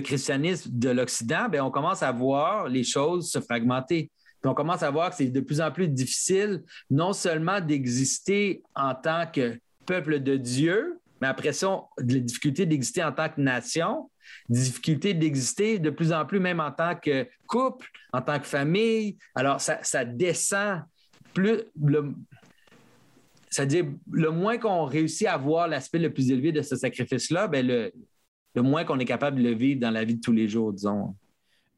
christianisme 0.00 0.70
de 0.72 0.90
l'Occident, 0.90 1.48
ben, 1.50 1.62
on 1.62 1.70
commence 1.70 2.02
à 2.02 2.12
voir 2.12 2.68
les 2.68 2.84
choses 2.84 3.30
se 3.30 3.40
fragmenter. 3.40 4.10
Puis 4.40 4.50
on 4.50 4.54
commence 4.54 4.82
à 4.82 4.90
voir 4.90 5.10
que 5.10 5.16
c'est 5.16 5.26
de 5.26 5.40
plus 5.40 5.60
en 5.60 5.70
plus 5.70 5.88
difficile 5.88 6.62
non 6.90 7.12
seulement 7.12 7.60
d'exister 7.60 8.62
en 8.74 8.94
tant 8.94 9.26
que 9.26 9.58
peuple 9.86 10.20
de 10.20 10.36
Dieu, 10.36 10.98
mais 11.20 11.28
après 11.28 11.52
ça, 11.52 11.82
la 11.98 12.18
difficulté 12.18 12.66
d'exister 12.66 13.04
en 13.04 13.12
tant 13.12 13.28
que 13.28 13.40
nation, 13.40 14.10
difficulté 14.48 15.14
d'exister 15.14 15.78
de 15.78 15.90
plus 15.90 16.12
en 16.12 16.26
plus 16.26 16.40
même 16.40 16.58
en 16.58 16.72
tant 16.72 16.96
que 16.96 17.28
couple, 17.46 17.88
en 18.12 18.22
tant 18.22 18.40
que 18.40 18.46
famille. 18.46 19.16
Alors, 19.36 19.60
ça, 19.60 19.78
ça 19.82 20.04
descend 20.04 20.82
plus. 21.32 21.62
Le, 21.80 22.12
c'est-à-dire, 23.52 23.84
le 24.10 24.30
moins 24.30 24.56
qu'on 24.56 24.86
réussit 24.86 25.26
à 25.26 25.36
voir 25.36 25.68
l'aspect 25.68 25.98
le 25.98 26.10
plus 26.10 26.30
élevé 26.30 26.52
de 26.52 26.62
ce 26.62 26.74
sacrifice-là, 26.74 27.48
ben 27.48 27.66
le, 27.66 27.92
le 28.54 28.62
moins 28.62 28.84
qu'on 28.84 28.98
est 28.98 29.04
capable 29.04 29.42
de 29.42 29.42
le 29.42 29.54
vivre 29.54 29.78
dans 29.78 29.90
la 29.90 30.04
vie 30.04 30.14
de 30.14 30.20
tous 30.22 30.32
les 30.32 30.48
jours, 30.48 30.72
disons. 30.72 31.14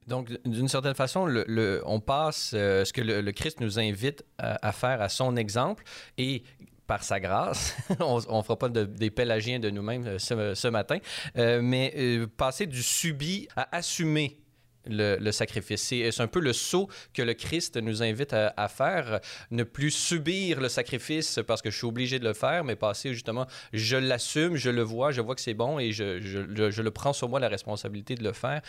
Donc, 0.06 0.30
d'une 0.44 0.68
certaine 0.68 0.94
façon, 0.94 1.26
le, 1.26 1.82
on 1.84 1.98
passe 1.98 2.52
euh, 2.54 2.84
ce 2.84 2.92
que 2.92 3.00
le, 3.00 3.28
Christ 3.32 3.60
nous 3.60 3.80
invite 3.80 4.24
à, 4.38 4.70
faire 4.70 5.02
à 5.02 5.08
son 5.08 5.34
exemple 5.34 5.82
et 6.16 6.44
par 6.87 7.02
sa 7.02 7.18
grâce, 7.18 7.76
on 8.00 8.18
ne 8.18 8.42
fera 8.42 8.56
pas 8.56 8.68
des 8.68 9.10
pélagiens 9.10 9.58
de 9.58 9.70
nous-mêmes 9.70 10.06
euh, 10.06 10.54
ce, 10.54 10.68
matin, 10.68 10.98
euh, 11.38 11.60
mais 11.60 12.24
passer 12.37 12.66
du 12.66 12.84
subi 12.84 13.48
à 13.56 13.74
assumer 13.76 14.43
le, 14.87 15.31
sacrifice. 15.31 15.83
C'est 15.83 16.20
un 16.20 16.27
peu 16.27 16.40
le 16.40 16.53
saut 16.53 16.88
que 17.12 17.23
le 17.23 17.35
Christ 17.35 17.77
nous 17.77 18.03
invite 18.03 18.33
à, 18.33 18.68
faire, 18.68 19.20
ne 19.51 19.64
plus 19.64 19.90
subir 19.90 20.61
le 20.61 20.68
sacrifice 20.68 21.40
parce 21.47 21.62
que 21.62 21.70
je 21.70 21.77
suis 21.77 21.87
obligé 21.87 22.18
de 22.18 22.25
le 22.25 22.35
faire, 22.35 22.64
mais 22.64 22.77
passer 22.77 23.12
justement, 23.12 23.47
je 23.73 23.97
l'assume, 23.97 24.57
je 24.57 24.70
le 24.70 24.83
vois, 24.83 25.11
je 25.12 25.20
vois 25.20 25.35
que 25.35 25.40
c'est 25.40 25.55
bon 25.55 25.79
et 25.79 25.92
je, 25.92 26.20
je, 26.20 26.83
le 26.83 26.90
prends 26.90 27.12
sur 27.12 27.29
moi 27.29 27.40
la 27.40 27.49
responsabilité 27.49 28.14
de 28.14 28.25
le 28.25 28.33
faire. 28.33 28.61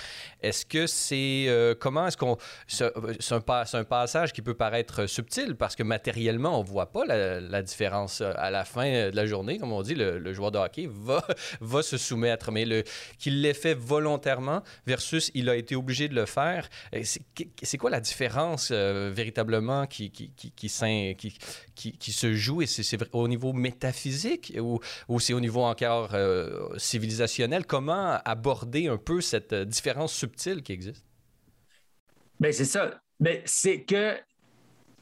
Est-ce 0.42 0.66
que 0.66 0.88
c'est... 0.88 1.46
Euh, 1.48 1.76
comment 1.78 2.08
est-ce 2.08 2.18
qu'on... 2.18 2.38
C'est 2.68 2.86
un, 2.86 3.44
un, 3.74 3.84
passage 3.84 4.34
qui 4.34 4.42
peut 4.42 4.54
paraître 4.54 5.06
subtil 5.06 5.56
parce 5.56 5.76
que 5.76 5.84
matériellement, 5.84 6.60
on 6.60 6.64
ne 6.64 6.68
voit 6.68 6.92
pas 6.92 7.06
la, 7.06 7.62
différence 7.62 8.22
à 8.22 8.52
la 8.52 8.66
fin 8.66 9.10
de 9.10 9.16
la 9.16 9.26
journée. 9.26 9.58
Comme 9.58 9.72
on 9.72 9.82
dit, 9.82 9.96
le, 9.96 10.34
joueur 10.34 10.52
de 10.52 10.58
hockey 10.58 10.88
va, 10.90 11.26
va 11.62 11.82
se 11.82 11.98
soumettre, 11.98 12.52
mais 12.52 12.66
qu'il 13.18 13.42
l'ait 13.42 13.54
fait 13.54 13.74
volontairement 13.74 14.62
versus 14.86 15.32
il 15.34 15.50
a 15.50 15.56
été 15.56 15.76
obligé 15.76 16.05
de 16.08 16.16
le 16.16 16.26
faire. 16.26 16.70
Euh, 16.94 17.02
c'est 17.04 17.78
quoi 17.78 17.90
la 17.90 18.00
différence 18.00 18.70
euh, 18.72 19.12
véritablement 19.14 19.88
qui, 19.88 20.12
qui, 20.12 20.32
qui, 20.32 20.70
se 20.70 22.34
joue? 22.34 22.62
Et 22.62 22.66
c'est 22.66 22.98
au 23.14 23.28
niveau 23.28 23.54
métaphysique 23.54 24.54
ou, 24.60 24.80
ou 25.08 25.20
c'est 25.20 25.34
au 25.34 25.40
niveau 25.40 25.64
encore 25.64 26.14
euh, 26.14 26.70
civilisationnel? 26.78 27.66
Comment 27.66 28.20
aborder 28.26 28.88
un 28.88 28.98
peu 28.98 29.22
cette 29.22 29.54
différence 29.54 30.14
subtile 30.14 30.62
qui 30.62 30.74
existe? 30.74 31.06
Bien, 32.40 32.52
c'est 32.52 32.66
ça. 32.66 33.00
Mais 33.20 33.42
c'est 33.46 33.84
que 33.84 34.18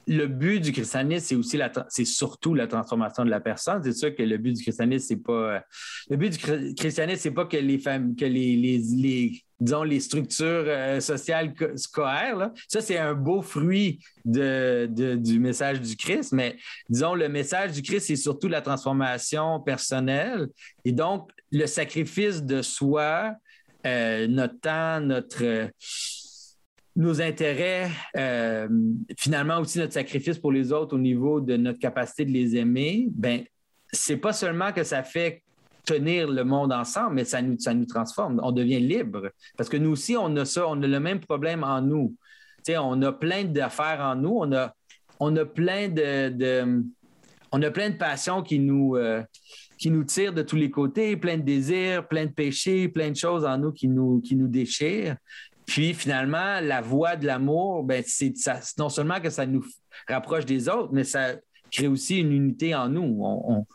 le 0.07 0.27
but 0.27 0.59
du 0.59 0.71
christianisme, 0.71 1.25
c'est 1.25 1.35
aussi 1.35 1.59
c'est 1.89 2.05
surtout 2.05 2.53
la 2.53 2.67
transformation 2.67 3.23
de 3.23 3.29
la 3.29 3.39
personne. 3.39 3.81
C'est 3.83 3.93
sûr 3.93 4.13
que 4.13 4.23
le 4.23 4.37
but 4.37 4.53
du 4.53 4.61
christianisme, 4.61 5.05
c'est 5.07 5.23
pas 5.23 5.63
le 6.09 6.17
but 6.17 6.29
du 6.31 6.75
christianisme, 6.75 7.21
c'est 7.21 7.31
pas 7.31 7.45
que 7.45 7.57
les 7.57 7.77
femmes, 7.77 8.15
que 8.15 8.25
les, 8.25 9.43
disons 9.63 9.83
les 9.83 9.99
structures 10.01 10.65
euh, 10.67 10.99
sociales 10.99 11.53
se 11.75 11.87
cohèrent. 11.87 12.51
Ça, 12.67 12.81
c'est 12.81 12.97
un 12.97 13.13
beau 13.13 13.41
fruit 13.41 13.99
de, 14.25 14.87
du 15.15 15.39
message 15.39 15.79
du 15.79 15.95
Christ. 15.95 16.33
Mais 16.33 16.57
disons, 16.89 17.15
le 17.15 17.29
message 17.29 17.71
du 17.71 17.81
Christ, 17.81 18.07
c'est 18.07 18.15
surtout 18.17 18.49
la 18.49 18.61
transformation 18.61 19.61
personnelle 19.61 20.47
et 20.83 20.91
donc 20.91 21.31
le 21.51 21.65
sacrifice 21.65 22.43
de 22.43 22.61
soi, 22.61 23.35
euh, 23.85 24.27
notre 24.27 24.59
temps, 24.59 24.99
notre 24.99 25.69
nos 26.95 27.21
intérêts, 27.21 27.89
euh, 28.15 28.67
finalement 29.17 29.57
aussi 29.59 29.79
notre 29.79 29.93
sacrifice 29.93 30.37
pour 30.37 30.51
les 30.51 30.71
autres 30.71 30.95
au 30.95 30.99
niveau 30.99 31.41
de 31.41 31.57
notre 31.57 31.79
capacité 31.79 32.23
de 32.23 32.29
les 32.29 32.55
aimer, 32.55 33.07
ben 33.09 33.43
c'est 33.91 34.17
pas 34.17 34.33
seulement 34.33 34.71
que 34.71 34.83
ça 34.83 35.01
fait 35.01 35.41
tenir 35.85 36.29
le 36.29 36.43
monde 36.43 36.71
ensemble, 36.71 37.15
mais 37.15 37.25
ça 37.25 37.41
nous, 37.41 37.59
ça 37.59 37.73
nous 37.73 37.85
transforme. 37.85 38.39
On 38.43 38.51
devient 38.51 38.79
libre. 38.79 39.31
Parce 39.57 39.69
que 39.69 39.77
nous 39.77 39.91
aussi, 39.91 40.15
on 40.17 40.35
a 40.37 40.45
ça, 40.45 40.67
on 40.67 40.81
a 40.81 40.87
le 40.87 40.99
même 40.99 41.19
problème 41.19 41.63
en 41.63 41.81
nous. 41.81 42.15
sais, 42.63 42.77
on 42.77 43.01
a 43.01 43.11
plein 43.11 43.43
d'affaires 43.43 43.99
en 44.01 44.15
nous, 44.15 44.37
on 44.39 44.51
a, 44.53 44.73
on 45.19 45.35
a 45.35 45.45
plein 45.45 45.89
de, 45.89 46.83
on 47.51 47.61
a 47.61 47.71
plein 47.71 47.89
de 47.89 47.97
passions 47.97 48.41
qui 48.41 48.59
nous, 48.59 48.95
euh, 48.95 49.21
nous 49.85 50.03
tirent 50.03 50.33
de 50.33 50.41
tous 50.41 50.55
les 50.55 50.71
côtés, 50.71 51.17
plein 51.17 51.37
de 51.37 51.43
désirs, 51.43 52.07
plein 52.07 52.25
de 52.25 52.31
péchés, 52.31 52.87
plein 52.87 53.11
de 53.11 53.15
choses 53.15 53.45
en 53.45 53.57
nous 53.57 53.71
qui 53.71 53.87
nous, 53.87 54.21
qui 54.21 54.35
nous 54.35 54.47
déchirent. 54.47 55.17
Puis 55.65 55.93
finalement, 55.93 56.59
la 56.61 56.81
voie 56.81 57.15
de 57.15 57.25
l'amour, 57.25 57.83
ben, 57.83 58.03
c'est 58.05 58.33
non 58.77 58.89
seulement 58.89 59.19
que 59.19 59.29
ça 59.29 59.45
nous 59.45 59.63
rapproche 60.07 60.45
des 60.45 60.67
autres, 60.67 60.89
mais 60.91 61.03
ça 61.03 61.35
crée 61.71 61.87
aussi 61.87 62.19
une 62.19 62.31
unité 62.31 62.75
en 62.75 62.89
nous. 62.89 63.65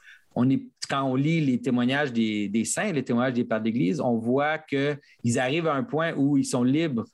Quand 0.88 1.05
on 1.05 1.14
lit 1.14 1.40
les 1.40 1.61
témoignages 1.61 2.12
des, 2.12 2.64
saints, 2.64 2.92
les 2.92 3.05
témoignages 3.05 3.35
des 3.35 3.44
pères 3.44 3.61
d'Église, 3.61 4.01
on 4.01 4.16
voit 4.16 4.59
qu'ils 4.59 5.38
arrivent 5.38 5.66
à 5.66 5.74
un 5.74 5.85
point 5.85 6.14
où 6.14 6.37
ils 6.37 6.44
sont 6.44 6.62
libres 6.62 7.05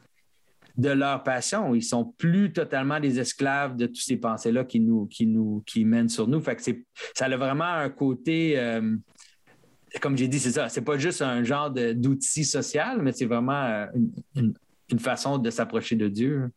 de 0.77 0.91
leur 0.91 1.23
passion. 1.23 1.75
Ils 1.75 1.83
sont 1.83 2.05
plus 2.05 2.53
totalement 2.53 3.01
des 3.01 3.19
esclaves 3.21 3.77
de 3.77 3.87
toutes 3.87 3.97
ces 3.97 4.17
pensées-là 4.17 4.65
qui 4.65 4.81
nous, 4.81 5.07
qui 5.07 5.27
nous, 5.27 5.63
qui 5.67 5.85
mènent 5.85 6.09
sur 6.09 6.27
nous. 6.27 6.41
Fait 6.41 6.57
que 6.57 6.63
ça 7.15 7.27
a 7.27 7.37
vraiment 7.37 7.65
un 7.65 7.91
côté, 7.91 8.59
euh, 8.59 8.97
comme 10.01 10.17
j'ai 10.17 10.29
dit, 10.29 10.39
c'est 10.39 10.53
ça. 10.53 10.69
C'est 10.69 10.83
pas 10.83 10.99
juste 10.99 11.23
un 11.23 11.45
genre 11.45 11.71
d'outil 11.71 12.45
social, 12.45 13.01
mais 13.03 13.13
c'est 13.13 13.27
vraiment 13.27 13.65
euh, 13.65 13.87
une, 14.35 14.55
façon 14.99 15.39
de 15.39 15.51
s'approcher 15.51 15.97
de 15.97 16.09
Dieu 16.09 16.51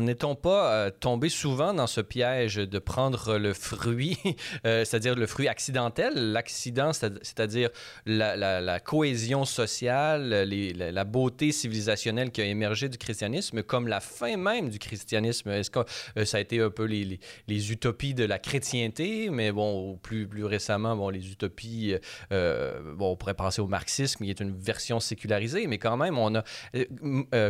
n'est-on 0.00 0.34
pas 0.34 0.72
euh, 0.72 0.90
tombé 0.90 1.28
souvent 1.28 1.74
dans 1.74 1.86
ce 1.86 2.00
piège 2.00 2.56
de 2.56 2.78
prendre 2.78 3.36
le 3.36 3.52
fruit, 3.52 4.18
euh, 4.66 4.84
c'est-à-dire 4.84 5.14
le 5.14 5.26
fruit 5.26 5.48
accidentel, 5.48 6.32
l'accident, 6.32 6.92
c'est-à-dire 6.92 7.70
la, 8.06 8.80
cohésion 8.80 9.44
sociale, 9.44 10.48
la, 10.48 11.04
beauté 11.04 11.52
civilisationnelle 11.52 12.30
qui 12.30 12.40
a 12.40 12.44
émergé 12.44 12.88
du 12.88 12.96
christianisme, 12.96 13.62
comme 13.62 13.86
la 13.88 14.00
fin 14.00 14.36
même 14.36 14.70
du 14.70 14.78
christianisme? 14.78 15.50
Est-ce 15.50 15.70
que 15.70 15.80
euh, 16.16 16.24
ça 16.24 16.38
a 16.38 16.40
été 16.40 16.60
un 16.60 16.70
peu 16.70 16.84
les, 16.84 17.18
utopies 17.48 18.14
de 18.14 18.24
la 18.24 18.38
chrétienté, 18.38 19.28
mais 19.30 19.52
bon, 19.52 19.96
plus, 19.96 20.26
plus 20.26 20.44
récemment, 20.44 20.96
bon, 20.96 21.10
les 21.10 21.30
utopies, 21.30 21.94
bon, 22.30 23.12
on 23.12 23.16
pourrait 23.16 23.34
penser 23.34 23.60
au 23.60 23.66
marxisme, 23.66 24.24
qui 24.24 24.30
est 24.30 24.40
une 24.40 24.56
version 24.56 25.00
sécularisée, 25.00 25.66
mais 25.66 25.78
quand 25.78 25.96
même, 25.96 26.18
on 26.18 26.34
a 26.34 26.42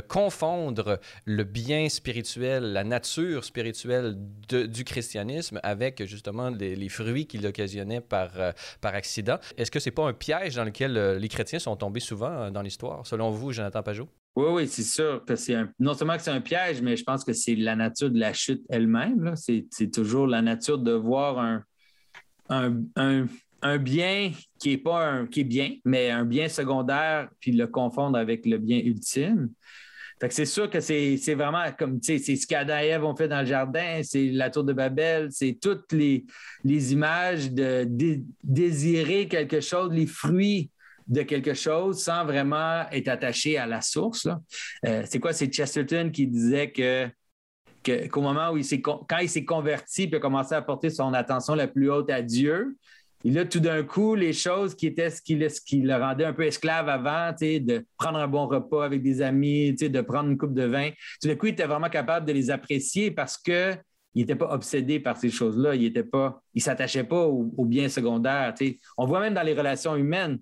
confondre 0.02 0.98
le 1.24 1.44
bien 1.44 1.88
spirituel 1.88 2.31
la 2.40 2.84
nature 2.84 3.44
spirituelle 3.44 4.16
du 4.48 4.84
christianisme 4.84 5.60
avec 5.62 6.04
justement 6.06 6.50
les, 6.50 6.88
fruits 6.88 7.26
qu'il 7.26 7.46
occasionnait 7.46 8.00
par, 8.00 8.30
euh, 8.38 8.52
par 8.80 8.94
accident. 8.94 9.38
Est-ce 9.56 9.70
que 9.70 9.80
c'est 9.80 9.90
pas 9.90 10.06
un 10.06 10.12
piège 10.12 10.56
dans 10.56 10.64
lequel 10.64 10.96
euh, 10.96 11.18
les 11.18 11.28
chrétiens 11.28 11.58
sont 11.58 11.76
tombés 11.76 12.00
souvent 12.00 12.30
euh, 12.30 12.50
dans 12.50 12.62
l'histoire, 12.62 13.06
selon 13.06 13.30
vous, 13.30 13.52
Jonathan 13.52 13.82
Pajot? 13.82 14.08
Oui, 14.36 14.46
oui, 14.50 14.68
c'est 14.68 14.82
sûr 14.82 15.24
que 15.24 15.36
c'est 15.36 15.56
non 15.78 15.94
seulement 15.94 16.16
que 16.16 16.22
c'est 16.22 16.30
un 16.30 16.40
piège, 16.40 16.82
mais 16.82 16.96
je 16.96 17.04
pense 17.04 17.24
que 17.24 17.32
c'est 17.32 17.54
la 17.54 17.76
nature 17.76 18.10
de 18.10 18.18
la 18.18 18.32
chute 18.32 18.62
elle-même. 18.68 19.34
C'est, 19.36 19.66
toujours 19.92 20.26
la 20.26 20.42
nature 20.42 20.78
de 20.78 20.92
voir 20.92 21.38
un, 21.38 21.64
un, 22.48 23.26
un, 23.60 23.78
bien 23.78 24.32
qui 24.58 24.72
est 24.72 24.78
pas 24.78 25.06
un, 25.06 25.26
qui 25.26 25.40
est 25.40 25.44
bien, 25.44 25.76
mais 25.84 26.10
un 26.10 26.24
bien 26.24 26.48
secondaire, 26.48 27.28
puis 27.40 27.52
le 27.52 27.66
confondre 27.66 28.18
avec 28.18 28.46
le 28.46 28.58
bien 28.58 28.78
ultime 28.78 29.50
c'est 30.30 30.46
sûr 30.46 30.70
que 30.70 30.80
c'est 30.80 31.34
vraiment 31.34 31.64
comme, 31.76 31.98
c'est 32.02 32.18
ce 32.18 32.46
qu'Adam 32.46 32.78
et 32.78 32.88
Ève 32.88 33.04
ont 33.04 33.16
fait 33.16 33.28
dans 33.28 33.40
le 33.40 33.46
jardin, 33.46 34.00
c'est 34.02 34.26
la 34.26 34.50
tour 34.50 34.64
de 34.64 34.72
Babel, 34.72 35.28
c'est 35.30 35.58
toutes 35.60 35.92
les, 35.92 36.24
images 36.64 37.50
de, 37.50 37.86
désirer 38.44 39.26
quelque 39.26 39.60
chose, 39.60 39.90
les 39.92 40.06
fruits 40.06 40.70
de 41.08 41.22
quelque 41.22 41.54
chose 41.54 42.00
sans 42.00 42.24
vraiment 42.24 42.88
être 42.92 43.08
attaché 43.08 43.58
à 43.58 43.66
la 43.66 43.80
source. 43.80 44.28
Euh, 44.86 45.02
c'est 45.06 45.18
quoi? 45.18 45.32
C'est 45.32 45.52
Chesterton 45.52 46.10
qui 46.12 46.26
disait 46.26 46.70
que 46.70 47.08
qu'au 48.08 48.20
moment 48.20 48.50
où 48.52 48.56
il 48.56 48.64
s'est 48.64 48.80
quand 48.80 49.18
il 49.20 49.28
s'est 49.28 49.44
converti 49.44 50.06
puis 50.06 50.16
a 50.16 50.20
commencé 50.20 50.54
à 50.54 50.62
porter 50.62 50.88
son 50.88 51.12
attention 51.14 51.56
la 51.56 51.66
plus 51.66 51.90
haute 51.90 52.10
à 52.10 52.22
Dieu, 52.22 52.76
et 53.24 53.30
là, 53.30 53.44
tout 53.44 53.60
d'un 53.60 53.82
coup, 53.82 54.14
les 54.14 54.32
choses 54.32 54.74
qui 54.74 54.86
étaient 54.86 55.10
ce 55.10 55.20
qui, 55.20 55.36
le 55.36 55.94
rendait 55.94 56.24
un 56.24 56.32
peu 56.32 56.44
esclave 56.44 56.88
avant, 56.88 57.32
de 57.32 57.84
prendre 57.98 58.18
un 58.18 58.28
bon 58.28 58.46
repas 58.46 58.84
avec 58.84 59.02
des 59.02 59.22
amis, 59.22 59.72
de 59.74 60.00
prendre 60.00 60.30
une 60.30 60.38
coupe 60.38 60.54
de 60.54 60.64
vin, 60.64 60.90
tout 61.20 61.28
d'un 61.28 61.36
coup, 61.36 61.46
il 61.46 61.52
était 61.52 61.66
vraiment 61.66 61.88
capable 61.88 62.26
de 62.26 62.32
les 62.32 62.50
apprécier 62.50 63.10
parce 63.10 63.36
que 63.36 63.76
il 64.14 64.20
n'était 64.20 64.36
pas 64.36 64.52
obsédé 64.52 65.00
par 65.00 65.16
ces 65.16 65.30
choses-là. 65.30 65.74
Il 65.74 65.90
ne 65.92 66.02
pas, 66.02 66.42
il 66.54 66.60
s'attachait 66.60 67.04
pas 67.04 67.24
aux, 67.26 67.64
biens 67.64 67.88
secondaires. 67.88 68.54
On 68.98 69.06
voit 69.06 69.20
même 69.20 69.34
dans 69.34 69.42
les 69.42 69.54
relations 69.54 69.96
humaines, 69.96 70.38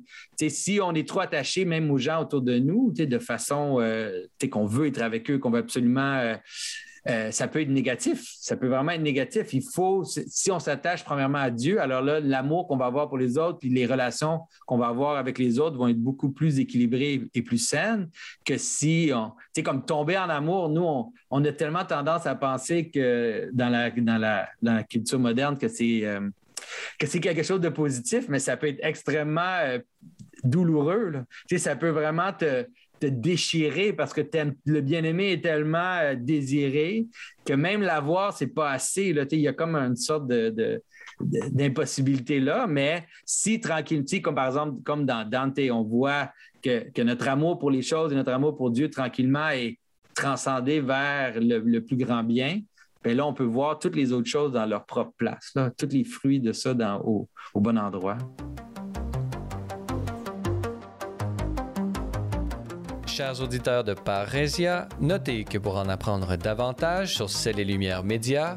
si 0.48 0.80
on 0.82 0.92
est 0.92 1.06
trop 1.06 1.20
attaché 1.20 1.64
même 1.64 1.90
aux 1.90 1.98
gens 1.98 2.22
autour 2.22 2.42
de 2.42 2.58
nous, 2.58 2.92
de 2.92 3.18
façon 3.18 3.76
euh, 3.80 4.26
qu'on 4.50 4.66
veut 4.66 4.88
être 4.88 5.02
avec 5.02 5.30
eux, 5.30 5.38
qu'on 5.38 5.50
veut 5.50 5.60
absolument 5.60 6.14
euh, 6.16 6.34
euh, 7.08 7.30
ça 7.30 7.48
peut 7.48 7.60
être 7.60 7.68
négatif. 7.68 8.24
Ça 8.38 8.56
peut 8.56 8.68
vraiment 8.68 8.92
être 8.92 9.02
négatif. 9.02 9.52
Il 9.54 9.62
faut, 9.62 10.04
si 10.04 10.50
on 10.50 10.58
s'attache 10.58 11.04
premièrement 11.04 11.38
à 11.38 11.50
Dieu, 11.50 11.80
alors 11.80 12.02
là, 12.02 12.20
l'amour 12.20 12.66
qu'on 12.66 12.76
va 12.76 12.86
avoir 12.86 13.08
pour 13.08 13.18
les 13.18 13.38
autres, 13.38 13.58
puis 13.58 13.68
les 13.68 13.86
relations 13.86 14.40
qu'on 14.66 14.78
va 14.78 14.88
avoir 14.88 15.16
avec 15.16 15.38
les 15.38 15.58
autres 15.58 15.76
vont 15.76 15.88
être 15.88 16.00
beaucoup 16.00 16.30
plus 16.30 16.58
équilibrées 16.58 17.22
et 17.34 17.42
plus 17.42 17.58
saines 17.58 18.08
que 18.44 18.56
si 18.58 19.10
on, 19.14 19.30
tu 19.30 19.36
sais, 19.56 19.62
comme 19.62 19.84
tomber 19.84 20.18
en 20.18 20.28
amour, 20.28 20.68
nous, 20.68 21.12
on, 21.30 21.44
a 21.44 21.52
tellement 21.52 21.84
tendance 21.84 22.26
à 22.26 22.34
penser 22.34 22.90
que 22.90 23.50
dans 23.52 23.68
la, 23.68 23.90
dans 23.90 24.46
la, 24.62 24.82
culture 24.84 25.18
moderne, 25.18 25.58
que 25.58 25.68
c'est, 25.68 26.04
euh, 26.04 26.28
que 26.98 27.06
c'est 27.06 27.20
quelque 27.20 27.42
chose 27.42 27.60
de 27.60 27.68
positif, 27.68 28.26
mais 28.28 28.38
ça 28.38 28.56
peut 28.56 28.68
être 28.68 28.80
extrêmement 28.82 29.58
euh, 29.62 29.78
douloureux. 30.44 31.12
Tu 31.48 31.56
sais, 31.56 31.64
ça 31.64 31.76
peut 31.76 31.90
vraiment 31.90 32.32
te, 32.32 32.66
te 33.00 33.06
déchirer 33.06 33.92
parce 33.92 34.12
que 34.12 34.20
le 34.66 34.80
bien-aimé 34.80 35.32
est 35.32 35.42
tellement 35.42 35.98
euh, 36.02 36.14
désiré 36.14 37.06
que 37.44 37.54
même 37.54 37.80
l'avoir, 37.80 38.36
c'est 38.36 38.54
pas 38.54 38.70
assez. 38.70 39.14
Il 39.32 39.40
y 39.40 39.48
a 39.48 39.52
comme 39.52 39.74
une 39.74 39.96
sorte 39.96 40.28
de, 40.28 40.82
d'impossibilité 41.20 42.40
là, 42.40 42.66
mais 42.66 43.06
si 43.24 43.60
tranquillité, 43.60 44.20
comme 44.20 44.34
par 44.34 44.46
exemple, 44.46 44.82
comme 44.84 45.06
dans 45.06 45.28
Dante, 45.28 45.58
on 45.70 45.82
voit 45.82 46.30
que, 46.62 47.02
notre 47.02 47.28
amour 47.28 47.58
pour 47.58 47.70
les 47.70 47.82
choses 47.82 48.12
et 48.12 48.14
notre 48.14 48.32
amour 48.32 48.56
pour 48.56 48.70
Dieu 48.70 48.90
tranquillement 48.90 49.48
est 49.48 49.78
transcendé 50.14 50.80
vers 50.80 51.34
le, 51.40 51.78
plus 51.80 51.96
grand 51.96 52.22
bien, 52.22 52.60
bien 53.02 53.14
là, 53.14 53.26
on 53.26 53.32
peut 53.32 53.44
voir 53.44 53.78
toutes 53.78 53.96
les 53.96 54.12
autres 54.12 54.28
choses 54.28 54.52
dans 54.52 54.66
leur 54.66 54.84
propre 54.84 55.14
place, 55.16 55.52
là, 55.54 55.70
tous 55.70 55.88
les 55.90 56.04
fruits 56.04 56.40
de 56.40 56.52
ça 56.52 56.74
dans, 56.74 57.00
au 57.00 57.28
bon 57.54 57.78
endroit. 57.78 58.18
Chers 63.20 63.42
auditeurs 63.42 63.84
de 63.84 63.92
Parésia, 63.92 64.88
notez 64.98 65.44
que 65.44 65.58
pour 65.58 65.76
en 65.76 65.90
apprendre 65.90 66.36
davantage 66.36 67.16
sur 67.16 67.28
Celles 67.28 67.60
et 67.60 67.66
Lumières 67.66 68.02
Médias, 68.02 68.56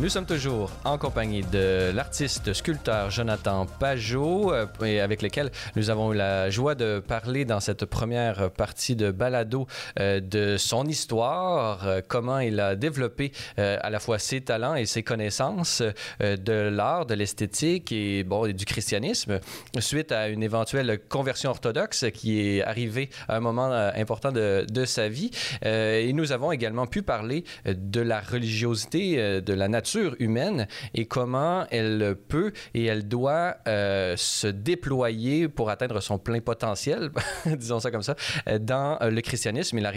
Nous 0.00 0.08
sommes 0.08 0.26
toujours 0.26 0.70
en 0.84 0.96
compagnie 0.96 1.40
de 1.42 1.90
l'artiste 1.92 2.52
sculpteur 2.52 3.10
Jonathan 3.10 3.66
Pajot, 3.66 4.52
euh, 4.52 4.66
avec 5.02 5.22
lequel 5.22 5.50
nous 5.74 5.90
avons 5.90 6.12
eu 6.12 6.16
la 6.16 6.50
joie 6.50 6.76
de 6.76 7.00
parler 7.00 7.44
dans 7.44 7.58
cette 7.58 7.84
première 7.84 8.52
partie 8.52 8.94
de 8.94 9.10
balado 9.10 9.66
euh, 9.98 10.20
de 10.20 10.56
son 10.56 10.86
histoire, 10.86 11.84
euh, 11.84 12.00
comment 12.06 12.38
il 12.38 12.60
a 12.60 12.76
développé 12.76 13.32
à 13.56 13.90
la 13.90 13.98
fois 13.98 14.20
ses 14.20 14.40
talents 14.40 14.76
et 14.76 14.86
ses 14.86 15.02
connaissances 15.02 15.82
de 16.20 16.52
l'art, 16.52 17.04
de 17.04 17.14
l'esthétique 17.14 17.90
et 17.90 18.22
bon 18.22 18.46
du 18.52 18.64
christianisme 18.64 19.40
suite 19.80 20.12
à 20.12 20.28
une 20.28 20.44
éventuelle 20.44 21.00
conversion 21.08 21.50
orthodoxe 21.50 22.04
qui 22.14 22.40
est 22.40 22.62
arrivée 22.62 23.10
à 23.26 23.36
un 23.36 23.40
moment 23.40 23.72
important 23.72 24.30
de, 24.30 24.64
de 24.70 24.84
sa 24.84 25.08
vie. 25.08 25.32
et 25.62 26.12
nous 26.12 26.30
avons 26.30 26.52
également 26.52 26.86
pu 26.86 27.02
parler 27.02 27.42
de 27.66 28.00
la 28.00 28.20
religiosité, 28.20 29.40
de 29.40 29.52
la 29.52 29.66
nature 29.66 29.87
nature 29.88 30.16
humaine 30.18 30.66
et 30.94 31.06
comment 31.06 31.66
elle 31.70 32.16
peut 32.28 32.52
et 32.74 32.84
elle 32.84 33.08
doit 33.08 33.56
euh, 33.66 34.16
se 34.16 34.46
déployer 34.46 35.48
pour 35.48 35.70
atteindre 35.70 36.00
son 36.00 36.18
plein 36.18 36.40
potentiel, 36.40 37.10
disons 37.46 37.80
ça 37.80 37.90
comme 37.90 38.02
ça, 38.02 38.14
euh, 38.48 38.58
dans 38.58 38.98
le 39.00 39.20
christianisme 39.20 39.78
et 39.78 39.80
la 39.80 39.92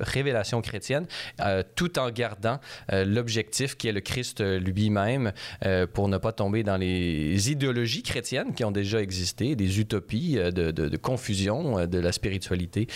révélation 0.00 0.60
chrétienne, 0.60 1.06
tout 1.76 1.98
en 1.98 2.10
gardant 2.10 2.58
l'objectif 2.90 3.76
qui 3.76 3.88
est 3.88 3.92
le 3.92 4.00
Christ 4.00 4.40
lui-même 4.40 5.32
pour 5.92 6.08
ne 6.08 6.18
pas 6.18 6.32
tomber 6.32 6.62
dans 6.62 6.76
les 6.76 7.50
idéologies 7.50 8.02
chrétiennes 8.02 8.54
qui 8.54 8.64
ont 8.64 8.70
déjà 8.70 9.00
existé, 9.00 9.56
des 9.56 9.80
utopies 9.80 10.36
de, 10.36 10.96
confusion 10.96 11.86
de 11.86 11.98
la 11.98 12.12
spiritualité 12.12 12.86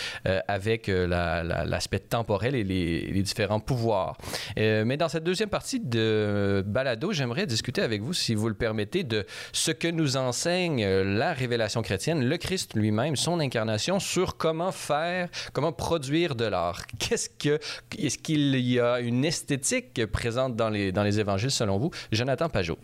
avec 0.47 0.87
l'aspect 0.87 1.99
temporel 1.99 2.55
et 2.55 2.63
les 2.63 3.21
différents 3.21 3.59
pouvoirs. 3.59 4.17
mais 4.57 4.97
dans 4.97 5.09
cette 5.09 5.23
deuxième 5.23 5.49
partie 5.49 5.79
de 5.79 6.32
balado, 6.65 7.11
j'aimerais 7.11 7.45
discuter 7.45 7.81
avec 7.81 8.01
vous, 8.01 8.13
si 8.13 8.35
vous 8.35 8.49
le 8.49 8.55
permettez, 8.55 9.03
de 9.03 9.25
ce 9.51 9.71
que 9.71 9.87
nous 9.87 10.17
enseigne 10.17 10.85
la 10.85 11.33
révélation 11.33 11.81
chrétienne, 11.81 12.25
le 12.25 12.37
Christ 12.37 12.73
lui-même, 12.75 13.15
son 13.15 13.39
incarnation, 13.39 13.99
sur 13.99 14.37
comment 14.37 14.71
faire, 14.71 15.29
comment 15.53 15.71
produire 15.71 16.35
de 16.35 16.45
l'art. 16.45 16.85
Qu'est-ce 16.99 17.29
que, 17.29 17.59
est-ce 17.97 18.17
qu'il 18.17 18.55
y 18.59 18.79
a 18.79 18.99
une 18.99 19.25
esthétique 19.25 20.05
présente 20.07 20.55
dans 20.55 20.69
les, 20.69 20.91
dans 20.91 21.03
les 21.03 21.19
évangiles 21.19 21.51
selon 21.51 21.77
vous? 21.77 21.91
Jonathan 22.11 22.49
Pajot. 22.49 22.77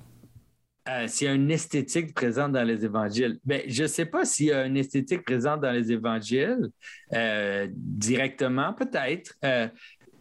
Euh, 0.87 1.07
s'il 1.07 1.27
y 1.27 1.29
a 1.29 1.33
une 1.33 1.51
esthétique 1.51 2.13
présente 2.15 2.53
dans 2.53 2.63
les 2.63 2.83
évangiles. 2.83 3.39
Ben, 3.45 3.61
je 3.67 3.83
ne 3.83 3.87
sais 3.87 4.05
pas 4.05 4.25
s'il 4.25 4.47
y 4.47 4.51
a 4.51 4.65
une 4.65 4.77
esthétique 4.77 5.23
présente 5.23 5.61
dans 5.61 5.71
les 5.71 5.91
évangiles 5.91 6.69
euh, 7.13 7.67
directement, 7.71 8.73
peut-être. 8.73 9.35
Euh, 9.45 9.67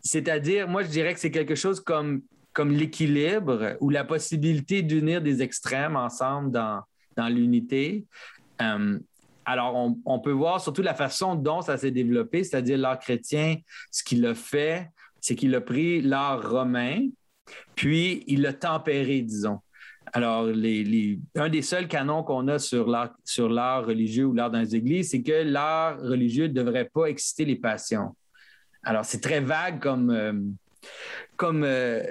c'est-à-dire, 0.02 0.68
moi, 0.68 0.82
je 0.82 0.88
dirais 0.88 1.14
que 1.14 1.20
c'est 1.20 1.30
quelque 1.30 1.54
chose 1.54 1.80
comme, 1.80 2.22
comme 2.52 2.72
l'équilibre 2.72 3.76
ou 3.80 3.90
la 3.90 4.04
possibilité 4.04 4.82
d'unir 4.82 5.22
des 5.22 5.42
extrêmes 5.42 5.96
ensemble 5.96 6.50
dans, 6.50 6.82
dans 7.16 7.28
l'unité. 7.28 8.06
Euh, 8.62 8.98
alors, 9.44 9.94
on, 10.04 10.18
peut 10.18 10.32
voir 10.32 10.60
surtout 10.60 10.82
la 10.82 10.94
façon 10.94 11.34
dont 11.34 11.62
ça 11.62 11.78
s'est 11.78 11.90
développé, 11.90 12.44
c'est-à-dire 12.44 12.76
l'art 12.76 12.98
chrétien, 12.98 13.56
ce 13.90 14.04
qu'il 14.04 14.26
a 14.26 14.34
fait, 14.34 14.90
c'est 15.22 15.36
qu'il 15.36 15.54
a 15.54 15.62
pris 15.62 16.02
l'art 16.02 16.50
romain, 16.50 17.08
puis 17.74 18.24
il 18.26 18.42
l'a 18.42 18.52
tempéré, 18.52 19.22
disons. 19.22 19.60
Alors, 20.12 20.44
les, 20.46 21.18
un 21.34 21.48
des 21.48 21.62
seuls 21.62 21.88
canons 21.88 22.22
qu'on 22.22 22.46
a 22.48 22.58
sur 22.58 22.88
l'art 22.88 23.86
religieux 23.86 24.26
ou 24.26 24.34
l'art 24.34 24.50
dans 24.50 24.60
les 24.60 24.76
églises, 24.76 25.10
c'est 25.10 25.22
que 25.22 25.42
l'art 25.44 25.98
religieux 25.98 26.48
ne 26.48 26.52
devrait 26.52 26.90
pas 26.92 27.06
exciter 27.06 27.44
les 27.44 27.56
passions. 27.56 28.14
Alors, 28.82 29.04
c'est 29.04 29.20
très 29.20 29.40
vague 29.40 29.80
comme, 29.80 30.10
euh, 30.10 30.32
comme 31.36 31.64
euh, 31.64 32.02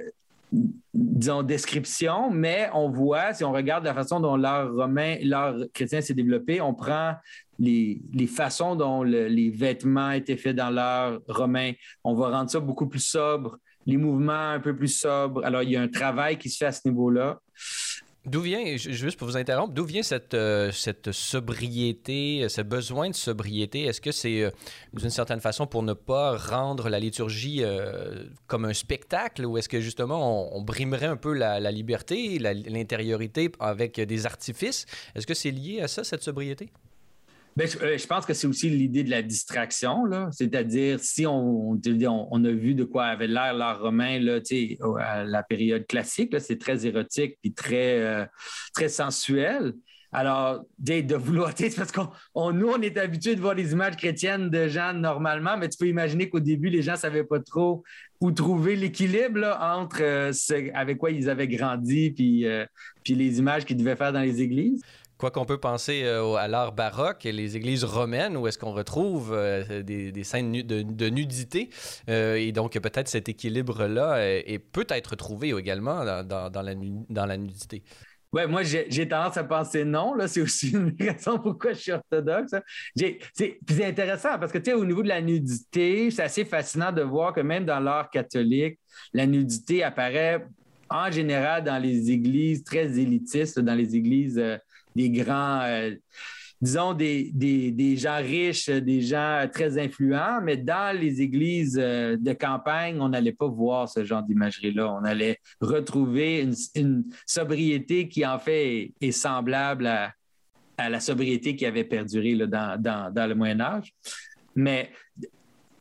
disons, 0.94 1.44
description, 1.44 2.32
mais 2.32 2.70
on 2.74 2.90
voit, 2.90 3.34
si 3.34 3.44
on 3.44 3.52
regarde 3.52 3.84
la 3.84 3.94
façon 3.94 4.20
dont 4.20 4.36
l'art 4.36 4.74
romain, 4.74 5.18
l'art 5.22 5.56
chrétien 5.74 6.02
s'est 6.02 6.14
développé, 6.14 6.62
on 6.62 6.74
prend 6.74 7.16
les, 7.60 8.02
façons 8.28 8.76
dont 8.76 9.04
les 9.04 9.50
vêtements 9.50 10.12
étaient 10.12 10.38
faits 10.38 10.56
dans 10.56 10.70
l'art 10.70 11.20
romain, 11.28 11.74
on 12.04 12.14
va 12.14 12.30
rendre 12.30 12.50
ça 12.50 12.60
beaucoup 12.60 12.88
plus 12.88 13.06
sobre, 13.06 13.58
les 13.86 13.98
mouvements 13.98 14.52
un 14.52 14.60
peu 14.60 14.76
plus 14.76 15.00
sobres. 15.00 15.44
Alors, 15.46 15.64
il 15.64 15.72
y 15.72 15.78
a 15.78 15.82
un 15.82 15.88
travail 15.88 16.38
qui 16.38 16.50
se 16.50 16.58
fait 16.58 16.66
à 16.66 16.72
ce 16.72 16.82
niveau-là. 16.86 17.40
D'où 18.28 18.42
vient, 18.42 18.76
juste 18.76 19.18
pour 19.18 19.30
vous 19.30 19.38
interrompre, 19.38 19.74
d'où 19.74 19.86
vient 19.86 20.04
cette, 20.04 20.34
euh, 20.34 20.70
cette 20.74 21.14
sobriété, 21.14 22.50
ce 22.50 22.60
besoin 22.60 23.10
de 23.10 23.16
sobriété? 23.16 23.84
Est-ce 23.84 24.02
que 24.02 24.12
c'est 24.12 24.42
euh, 24.42 24.52
d'une 24.92 25.10
certaine 25.10 25.40
façon 25.40 25.66
pour 25.66 25.82
ne 25.82 25.94
pas 25.94 26.36
rendre 26.36 26.90
la 26.90 27.00
liturgie 27.00 27.60
euh, 27.62 28.26
comme 28.48 28.66
un 28.66 28.74
spectacle 28.74 29.46
ou 29.46 29.58
est-ce 29.58 29.70
que 29.70 29.80
justement 29.80 30.54
on, 30.54 30.62
brimerait 30.62 31.06
un 31.06 31.16
peu 31.16 31.32
la, 31.32 31.62
la 31.62 31.72
liberté, 31.72 32.38
l'intériorité 32.38 33.50
avec 33.62 33.98
des 33.98 34.26
artifices? 34.26 34.86
Est-ce 35.16 35.26
que 35.26 35.34
c'est 35.34 35.52
lié 35.52 35.80
à 35.80 35.88
ça, 35.88 36.04
cette 36.04 36.24
sobriété? 36.24 36.70
Ben, 37.58 37.68
euh, 37.82 37.98
je, 37.98 38.06
pense 38.06 38.24
que 38.28 38.36
c'est 38.36 38.46
aussi 38.46 38.70
l'idée 38.70 39.04
de 39.04 39.10
la 39.10 39.24
distraction, 39.24 40.04
c'est-à-dire 40.30 41.00
si 41.00 41.26
on, 41.26 41.72
on, 41.72 42.44
a 42.46 42.52
vu 42.52 42.76
de 42.76 42.84
quoi 42.84 43.06
avait 43.06 43.26
l'air 43.26 43.56
l'art 43.56 43.82
romain 43.82 44.20
là, 44.20 44.38
à 45.00 45.24
la 45.24 45.42
période 45.42 45.88
classique, 45.88 46.36
c'est 46.40 46.60
très 46.60 46.86
érotique 46.86 47.40
et 47.44 47.52
très, 47.54 48.00
euh, 48.00 48.26
très 48.76 48.90
sensuel. 48.90 49.74
Alors, 50.12 50.66
de 50.78 51.16
vouloir, 51.16 51.52
parce 51.78 51.92
qu'on 51.92 52.54
nous, 52.54 52.68
on 52.68 52.80
est 52.80 52.96
habitué 52.96 53.36
de 53.36 53.42
voir 53.42 53.56
les 53.56 53.72
images 53.72 53.98
chrétiennes 53.98 54.52
de 54.52 54.68
gens 54.68 54.94
normalement, 54.94 55.58
mais 55.58 55.68
tu 55.68 55.80
peux 55.80 55.88
imaginer 55.88 56.30
qu'au 56.30 56.40
début, 56.40 56.70
les 56.70 56.84
gens 56.84 56.92
ne 56.92 56.98
savaient 56.98 57.24
pas 57.24 57.40
trop 57.40 57.84
où 58.22 58.32
trouver 58.32 58.76
l'équilibre 58.76 59.58
entre 59.60 60.04
euh, 60.04 60.32
ce 60.32 60.72
avec 60.76 61.00
quoi 61.00 61.10
ils 61.10 61.28
avaient 61.28 61.48
grandi 61.48 62.12
puis, 62.12 62.46
puis 63.04 63.16
les 63.16 63.40
images 63.40 63.66
qu'ils 63.66 63.78
devaient 63.78 63.96
faire 63.96 64.14
dans 64.14 64.22
les 64.22 64.44
églises. 64.44 64.84
Quoi 65.18 65.32
qu'on 65.32 65.46
peut 65.46 65.58
penser 65.58 66.04
euh, 66.04 66.36
à 66.36 66.48
l'art 66.48 66.74
baroque 66.74 67.26
et 67.26 67.32
les 67.32 67.58
églises 67.58 67.84
romaines 67.84 68.38
où 68.38 68.48
est-ce 68.48 68.60
qu'on 68.60 68.72
retrouve 68.72 69.34
euh, 69.34 69.82
des, 69.82 70.24
scènes 70.24 70.52
de, 70.52 71.10
nudité. 71.10 71.70
Euh, 72.08 72.36
et 72.36 72.52
donc, 72.52 72.74
peut-être 72.74 73.08
cet 73.08 73.28
équilibre-là 73.28 74.20
peut 74.72 74.86
être 74.90 75.16
trouvé 75.16 75.50
également 75.58 76.06
dans, 76.24 76.62
la, 76.64 77.38
nudité. 77.38 77.84
Oui, 78.32 78.46
moi, 78.48 78.62
j'ai 78.62 79.08
tendance 79.08 79.38
à 79.38 79.44
penser 79.44 79.86
non. 79.86 80.14
C'est 80.28 80.42
aussi 80.42 80.72
une 80.72 80.96
raison 81.00 81.40
pourquoi 81.40 81.74
je 81.74 81.80
suis 81.80 81.92
orthodoxe. 81.94 82.54
Hein. 82.54 82.62
C'est 83.34 83.60
intéressant 83.84 84.38
parce 84.38 84.52
que, 84.52 84.60
tu 84.60 84.66
sais, 84.66 84.74
au 84.74 84.86
niveau 84.86 85.02
de 85.02 85.08
la 85.08 85.22
nudité, 85.22 86.12
c'est 86.12 86.24
assez 86.24 86.46
fascinant 86.46 86.92
de 86.92 87.02
voir 87.02 87.34
que 87.34 87.42
même 87.42 87.66
dans 87.66 87.80
l'art 87.80 88.12
catholique, 88.12 88.80
la 89.14 89.26
nudité 89.26 89.84
apparaît 89.84 90.46
en 90.92 91.10
général 91.10 91.64
dans 91.64 91.82
les 91.82 92.12
églises 92.12 92.64
très 92.64 93.00
élitistes, 93.00 93.60
dans 93.60 93.76
les 93.76 93.96
églises 93.96 94.42
des 94.98 95.12
grands, 95.12 95.62
euh, 95.62 95.92
disons, 96.60 96.94
des, 96.94 97.98
gens 97.98 98.18
riches, 98.18 98.70
des 98.70 99.02
gens 99.02 99.48
très 99.54 99.78
influents, 99.78 100.42
mais 100.42 100.58
dans 100.58 100.98
les 101.00 101.22
églises 101.22 101.78
euh, 101.80 102.18
de 102.18 102.34
campagne, 102.34 103.00
on 103.00 103.10
n'allait 103.10 103.32
pas 103.32 103.48
voir 103.48 103.88
ce 103.88 104.04
genre 104.04 104.24
d'imagerie-là. 104.24 104.92
On 104.92 105.04
allait 105.06 105.40
retrouver 105.62 106.50
une, 106.76 107.04
sobriété 107.26 108.10
qui, 108.10 108.26
en 108.26 108.40
fait, 108.40 108.92
est, 109.00 109.12
semblable 109.12 109.86
à, 109.86 110.90
la 110.90 111.00
sobriété 111.00 111.56
qui 111.56 111.66
avait 111.66 111.84
perduré 111.84 112.36
dans, 112.36 113.14
le 113.16 113.34
Moyen 113.34 113.62
Âge. 113.62 113.94
Mais 114.56 114.90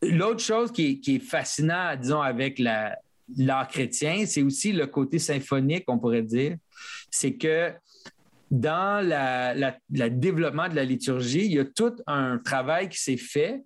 l'autre 0.03 0.41
chose 0.41 0.71
qui 0.71 1.01
est, 1.05 1.19
fascinant, 1.19 1.95
disons, 1.99 2.21
avec 2.21 2.59
l'art 2.59 3.67
chrétien, 3.67 4.25
c'est 4.27 4.43
aussi 4.43 4.71
le 4.73 4.85
côté 4.85 5.17
symphonique, 5.17 5.85
on 5.87 5.97
pourrait 5.97 6.21
dire. 6.21 6.57
C'est 7.09 7.33
que 7.33 7.73
dans 8.49 9.05
le 9.05 10.09
développement 10.09 10.69
de 10.69 10.75
la 10.75 10.83
liturgie, 10.83 11.45
il 11.45 11.53
y 11.53 11.59
a 11.59 11.65
tout 11.65 11.95
un 12.07 12.37
travail 12.37 12.89
qui 12.89 12.99
s'est 12.99 13.17
fait 13.17 13.63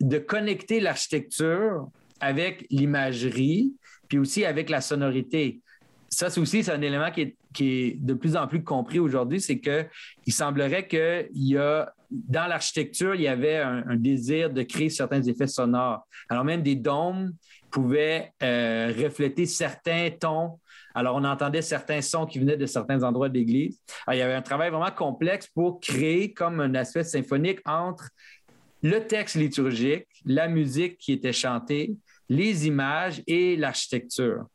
de 0.00 0.18
connecter 0.18 0.80
l'architecture 0.80 1.88
avec 2.20 2.66
l'imagerie, 2.70 3.72
puis 4.08 4.18
aussi 4.18 4.44
avec 4.44 4.70
la 4.70 4.80
sonorité. 4.80 5.60
Ça, 6.08 6.30
c'est 6.30 6.40
aussi 6.40 6.64
un 6.70 6.80
élément 6.80 7.10
qui 7.10 7.34
est, 7.60 8.00
de 8.00 8.14
plus 8.14 8.36
en 8.36 8.46
plus 8.46 8.62
compris 8.62 8.98
aujourd'hui, 8.98 9.40
c'est 9.40 9.60
qu'il 9.60 10.32
semblerait 10.32 10.86
qu'il 10.86 11.28
y 11.34 11.56
a, 11.56 11.92
dans 12.10 12.46
l'architecture, 12.46 13.14
il 13.14 13.22
y 13.22 13.28
avait 13.28 13.58
un, 13.58 13.96
désir 13.96 14.50
de 14.50 14.62
créer 14.62 14.90
certains 14.90 15.22
effets 15.22 15.46
sonores. 15.46 16.06
Alors 16.28 16.44
même 16.44 16.62
des 16.62 16.76
dômes 16.76 17.32
pouvaient 17.70 18.32
euh, 18.42 18.92
refléter 18.96 19.44
certains 19.44 20.10
tons 20.10 20.58
alors, 20.98 21.14
on 21.14 21.22
entendait 21.22 21.62
certains 21.62 22.02
sons 22.02 22.26
qui 22.26 22.40
venaient 22.40 22.56
de 22.56 22.66
certains 22.66 23.04
endroits 23.04 23.28
de 23.28 23.34
l'Église. 23.34 23.80
il 24.10 24.16
y 24.16 24.20
avait 24.20 24.34
un 24.34 24.42
travail 24.42 24.70
vraiment 24.70 24.90
complexe 24.90 25.46
pour 25.46 25.78
créer 25.78 26.32
comme 26.32 26.58
un 26.58 26.74
aspect 26.74 27.04
symphonique 27.04 27.60
entre 27.64 28.08
le 28.82 28.98
texte 29.06 29.36
liturgique, 29.36 30.08
la 30.24 30.48
musique 30.48 30.98
qui 30.98 31.12
était 31.12 31.32
chantée, 31.32 31.94
les 32.28 32.66
images 32.66 33.22
et 33.28 33.56
l'architecture. 33.56 34.46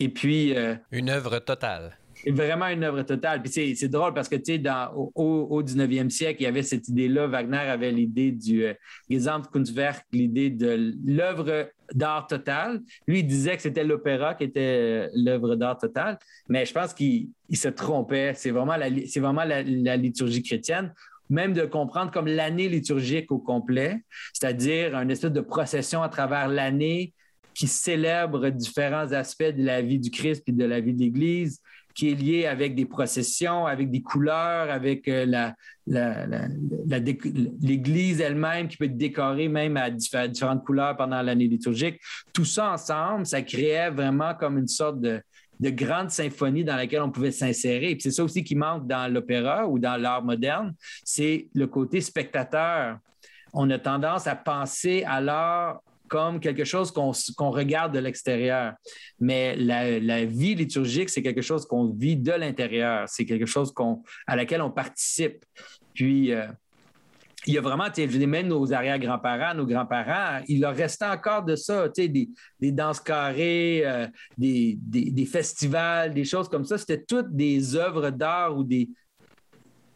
Et 0.00 0.08
puis... 0.08 0.56
Euh, 0.56 0.74
une 0.90 1.10
œuvre 1.10 1.38
totale 1.38 1.98
vraiment 2.26 2.66
une 2.66 2.84
œuvre 2.84 3.02
totale. 3.02 3.42
Puis 3.42 3.76
c'est 3.76 3.88
drôle 3.88 4.14
parce 4.14 4.28
que, 4.28 4.36
tu 4.36 4.56
sais, 4.56 4.62
au, 4.94 5.12
au, 5.14 5.62
19e 5.62 6.10
siècle, 6.10 6.42
il 6.42 6.44
y 6.44 6.46
avait 6.46 6.62
cette 6.62 6.88
idée-là. 6.88 7.26
Wagner 7.26 7.58
avait 7.58 7.92
l'idée 7.92 8.32
du 8.32 8.64
euh, 8.64 8.74
Gesamtkunstwerk, 9.10 10.04
l'idée 10.12 10.50
de 10.50 10.94
l'œuvre 11.06 11.70
d'art 11.94 12.26
total. 12.26 12.80
Lui, 13.06 13.20
il 13.20 13.26
disait 13.26 13.56
que 13.56 13.62
c'était 13.62 13.84
l'opéra 13.84 14.34
qui 14.34 14.44
était 14.44 14.60
euh, 14.60 15.08
l'œuvre 15.14 15.56
d'art 15.56 15.78
total, 15.78 16.18
mais 16.48 16.66
je 16.66 16.72
pense 16.72 16.92
qu'il 16.94 17.30
se 17.52 17.68
trompait. 17.68 18.32
C'est 18.34 18.50
vraiment, 18.50 18.76
la, 18.76 18.88
vraiment 19.16 19.44
la, 19.44 19.62
liturgie 19.96 20.42
chrétienne 20.42 20.92
même 21.30 21.52
de 21.52 21.66
comprendre 21.66 22.10
comme 22.10 22.26
l'année 22.26 22.70
liturgique 22.70 23.30
au 23.30 23.38
complet, 23.38 24.02
c'est-à-dire 24.32 24.96
un 24.96 25.10
espèce 25.10 25.30
de 25.30 25.42
procession 25.42 26.02
à 26.02 26.08
travers 26.08 26.48
l'année 26.48 27.12
qui 27.58 27.66
célèbre 27.66 28.50
différents 28.50 29.12
aspects 29.12 29.42
de 29.42 29.64
la 29.64 29.82
vie 29.82 29.98
du 29.98 30.10
Christ 30.10 30.44
et 30.46 30.52
de 30.52 30.64
la 30.64 30.80
vie 30.80 30.94
de 30.94 31.00
l'Église, 31.00 31.60
qui 31.98 32.10
est 32.12 32.14
lié 32.14 32.46
avec 32.46 32.76
des 32.76 32.84
processions, 32.84 33.66
avec 33.66 33.90
des 33.90 34.02
couleurs, 34.02 34.70
avec 34.70 35.08
euh, 35.08 35.50
l'Église 37.60 38.20
elle-même 38.20 38.68
qui 38.68 38.76
peut 38.76 38.84
être 38.84 38.96
décorée 38.96 39.48
même 39.48 39.76
à 39.76 39.90
différentes 39.90 40.64
couleurs 40.64 40.96
pendant 40.96 41.20
l'année 41.22 41.48
liturgique. 41.48 42.00
Tout 42.32 42.44
ça 42.44 42.70
ensemble, 42.70 43.26
ça 43.26 43.42
créait 43.42 43.90
vraiment 43.90 44.32
comme 44.34 44.58
une 44.58 44.68
sorte 44.68 45.00
de 45.00 45.20
de 45.58 45.70
grandes 45.70 46.10
symphonies 46.10 46.62
dans 46.62 46.76
lesquelles 46.76 47.02
on 47.02 47.10
pouvait 47.10 47.32
s'insérer. 47.32 47.98
c'est 48.00 48.12
ça 48.12 48.22
aussi 48.22 48.44
qui 48.44 48.54
manque 48.54 48.86
dans 48.86 49.12
l'opéra 49.12 49.66
ou 49.66 49.80
dans 49.80 50.00
l'art 50.00 50.22
moderne, 50.22 50.72
c'est 51.02 51.48
le 51.52 51.66
côté 51.66 52.00
spectateur. 52.00 52.98
On 53.52 53.68
a 53.70 53.78
tendance 53.80 54.28
à 54.28 54.36
penser 54.36 55.02
à 55.04 55.20
l'art 55.20 55.80
comme 56.08 56.40
quelque 56.40 56.64
chose 56.64 56.90
qu'on 56.92 57.50
regarde 57.50 57.94
de 57.94 57.98
l'extérieur. 57.98 58.74
Mais 59.20 59.56
la, 59.56 60.24
vie 60.24 60.54
liturgique, 60.54 61.10
c'est 61.10 61.22
quelque 61.22 61.42
chose 61.42 61.66
qu'on 61.66 61.92
vit 61.92 62.16
de 62.16 62.32
l'intérieur. 62.32 63.08
C'est 63.08 63.24
quelque 63.24 63.46
chose 63.46 63.72
à 64.26 64.36
laquelle 64.36 64.62
on 64.62 64.70
participe. 64.70 65.44
Puis, 65.94 66.32
euh, 66.32 66.46
il 67.46 67.54
y 67.54 67.58
a 67.58 67.60
vraiment, 67.60 67.86
même 68.26 68.48
nos 68.48 68.72
arrière-grands-parents, 68.72 69.54
nos 69.54 69.66
grands-parents, 69.66 70.42
il 70.48 70.60
leur 70.60 70.74
restait 70.74 71.06
encore 71.06 71.44
de 71.44 71.56
ça, 71.56 71.88
sais, 71.94 72.08
des, 72.08 72.28
danses 72.72 73.00
carrées, 73.00 73.82
euh, 73.86 74.06
des, 74.36 75.28
festivals, 75.30 76.12
des 76.12 76.24
choses 76.24 76.48
comme 76.48 76.64
ça. 76.64 76.76
C'était 76.76 77.02
toutes 77.02 77.34
des 77.34 77.76
œuvres 77.76 78.10
d'art 78.10 78.56
ou 78.56 78.64
des, 78.64 78.90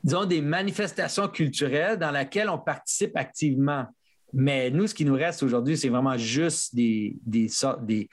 disons, 0.05 0.25
des 0.25 0.41
manifestations 0.41 1.29
culturelles 1.29 1.99
dans 1.99 2.11
lesquelles 2.11 2.49
on 2.49 2.59
participe 2.59 3.17
activement. 3.17 3.87
Mais 4.33 4.71
nous, 4.71 4.87
ce 4.87 4.95
qui 4.95 5.05
nous 5.05 5.15
reste 5.15 5.43
aujourd'hui, 5.43 5.77
c'est 5.77 5.89
vraiment 5.89 6.17
juste 6.17 6.75
des, 6.75 7.17
des, 7.25 7.49
des, 7.83 8.09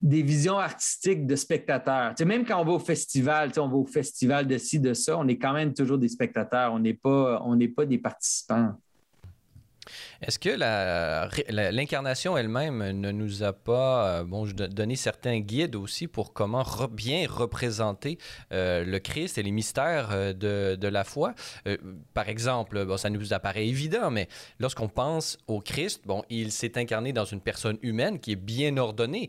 des 0.00 0.22
visions 0.22 0.58
artistiques 0.58 1.26
de 1.26 1.36
spectateurs. 1.36 2.14
même 2.26 2.44
quand 2.44 2.60
on 2.60 2.64
va 2.64 2.72
au 2.72 2.78
festival, 2.78 3.50
on 3.56 3.68
va 3.68 3.76
au 3.76 3.86
festival 3.86 4.46
de 4.46 4.58
ci, 4.58 4.80
de 4.80 4.94
ça, 4.94 5.18
on 5.18 5.26
est 5.28 5.38
quand 5.38 5.52
même 5.52 5.72
toujours 5.72 5.98
des 5.98 6.08
spectateurs, 6.08 6.72
on 6.72 6.78
n'est 6.78 6.94
pas, 6.94 7.42
on 7.44 7.56
n'est 7.56 7.68
pas 7.68 7.86
des 7.86 7.98
participants. 7.98 8.74
Est-ce 10.26 10.38
que 10.38 10.48
l'incarnation 11.50 12.38
elle-même 12.38 12.92
ne 12.92 13.10
nous 13.10 13.42
a 13.42 13.52
pas 13.52 14.08
euh, 14.20 14.24
bon, 14.24 14.46
donné 14.46 14.96
certains 14.96 15.40
guides 15.40 15.76
aussi 15.76 16.06
pour 16.06 16.32
comment 16.32 16.64
bien 16.90 17.26
représenter 17.28 18.16
euh, 18.52 18.84
le 18.84 18.98
Christ 19.00 19.36
et 19.36 19.42
les 19.42 19.50
mystères 19.50 20.08
euh, 20.12 20.32
de, 20.32 20.76
de, 20.76 20.88
la 20.88 21.04
foi? 21.04 21.34
par 22.14 22.28
exemple, 22.28 22.84
bon, 22.86 22.96
ça 22.96 23.10
nous 23.10 23.34
apparaît 23.34 23.66
évident, 23.66 24.10
mais 24.10 24.28
lorsqu'on 24.58 24.88
pense 24.88 25.36
au 25.46 25.60
Christ, 25.60 26.02
bon, 26.06 26.22
il 26.30 26.52
s'est 26.52 26.78
incarné 26.78 27.12
dans 27.12 27.24
une 27.24 27.40
personne 27.40 27.78
humaine 27.82 28.18
qui 28.18 28.32
est 28.32 28.36
bien 28.36 28.76
ordonnée. 28.76 29.28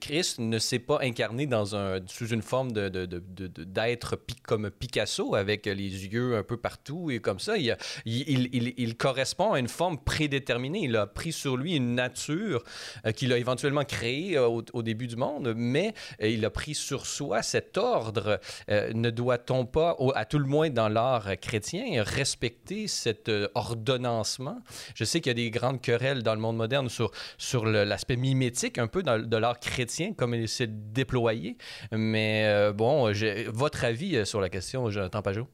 Christ 0.00 0.38
ne 0.38 0.58
s'est 0.58 0.78
pas 0.78 0.98
incarné 1.02 1.46
dans 1.46 1.76
un, 1.76 2.00
sous 2.06 2.28
une 2.28 2.42
forme 2.42 2.72
d'être 2.72 2.92
de, 2.92 3.20
de, 3.20 4.18
comme 4.42 4.70
Picasso 4.70 5.34
avec 5.34 5.66
les 5.66 6.06
yeux 6.06 6.36
un 6.36 6.42
peu 6.42 6.56
partout 6.56 7.10
et 7.10 7.20
comme 7.20 7.38
ça. 7.38 7.56
Il, 7.56 7.76
il, 8.04 8.48
il, 8.52 8.74
il 8.76 8.96
correspond 8.96 9.52
à 9.52 9.58
une 9.58 9.68
forme 9.68 9.98
prédéterminé. 10.24 10.80
Il 10.84 10.96
a 10.96 11.06
pris 11.06 11.32
sur 11.32 11.56
lui 11.56 11.76
une 11.76 11.94
nature 11.94 12.64
euh, 13.04 13.12
qu'il 13.12 13.30
a 13.32 13.36
éventuellement 13.36 13.84
créée 13.84 14.38
euh, 14.38 14.62
au, 14.72 14.82
début 14.82 15.06
du 15.06 15.16
monde, 15.16 15.52
mais 15.54 15.92
euh, 16.22 16.28
il 16.28 16.44
a 16.46 16.50
pris 16.50 16.74
sur 16.74 17.04
soi 17.04 17.42
cet 17.42 17.76
ordre. 17.76 18.40
ne 18.68 19.10
doit-on 19.10 19.66
pas, 19.66 19.96
à 20.14 20.24
tout 20.24 20.38
le 20.38 20.46
moins 20.46 20.70
dans 20.70 20.88
l'art 20.88 21.28
chrétien, 21.40 22.02
respecter 22.02 22.88
cet 22.88 23.30
ordonnancement? 23.54 24.60
Je 24.94 25.04
sais 25.04 25.20
qu'il 25.20 25.30
y 25.30 25.36
a 25.38 25.42
des 25.44 25.50
grandes 25.50 25.82
querelles 25.82 26.22
dans 26.22 26.34
le 26.34 26.40
monde 26.40 26.56
moderne 26.56 26.88
sur, 26.88 27.10
sur 27.36 27.66
l'aspect 27.66 28.16
mimétique 28.16 28.78
un 28.78 28.86
peu 28.86 29.02
de 29.02 29.36
l'art 29.36 29.60
chrétien, 29.60 30.14
comme 30.14 30.34
il 30.34 30.48
s'est 30.48 30.70
déployé. 30.70 31.58
Mais 31.92 32.72
bon, 32.72 33.12
votre 33.48 33.84
avis 33.84 34.24
sur 34.24 34.40
la 34.40 34.48
question, 34.48 34.88
Jonathan 34.90 35.20
Pajot? 35.20 35.48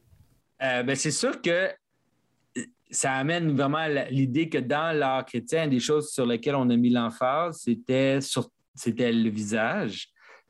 ben 0.59 0.95
c'est 0.95 1.11
sûr 1.11 1.41
que 1.41 1.71
ça 2.91 3.13
amène 3.13 3.55
vraiment 3.55 3.87
l'idée 4.09 4.49
que 4.49 4.57
dans 4.57 4.95
l'art 4.95 5.25
chrétien, 5.25 5.67
des 5.67 5.79
choses 5.79 6.11
sur 6.11 6.25
lesquelles 6.25 6.55
on 6.55 6.69
a 6.69 6.75
mis 6.75 6.89
l'emphase, 6.89 7.61
c'était, 7.63 8.19
le 9.11 9.29
visage. 9.29 10.09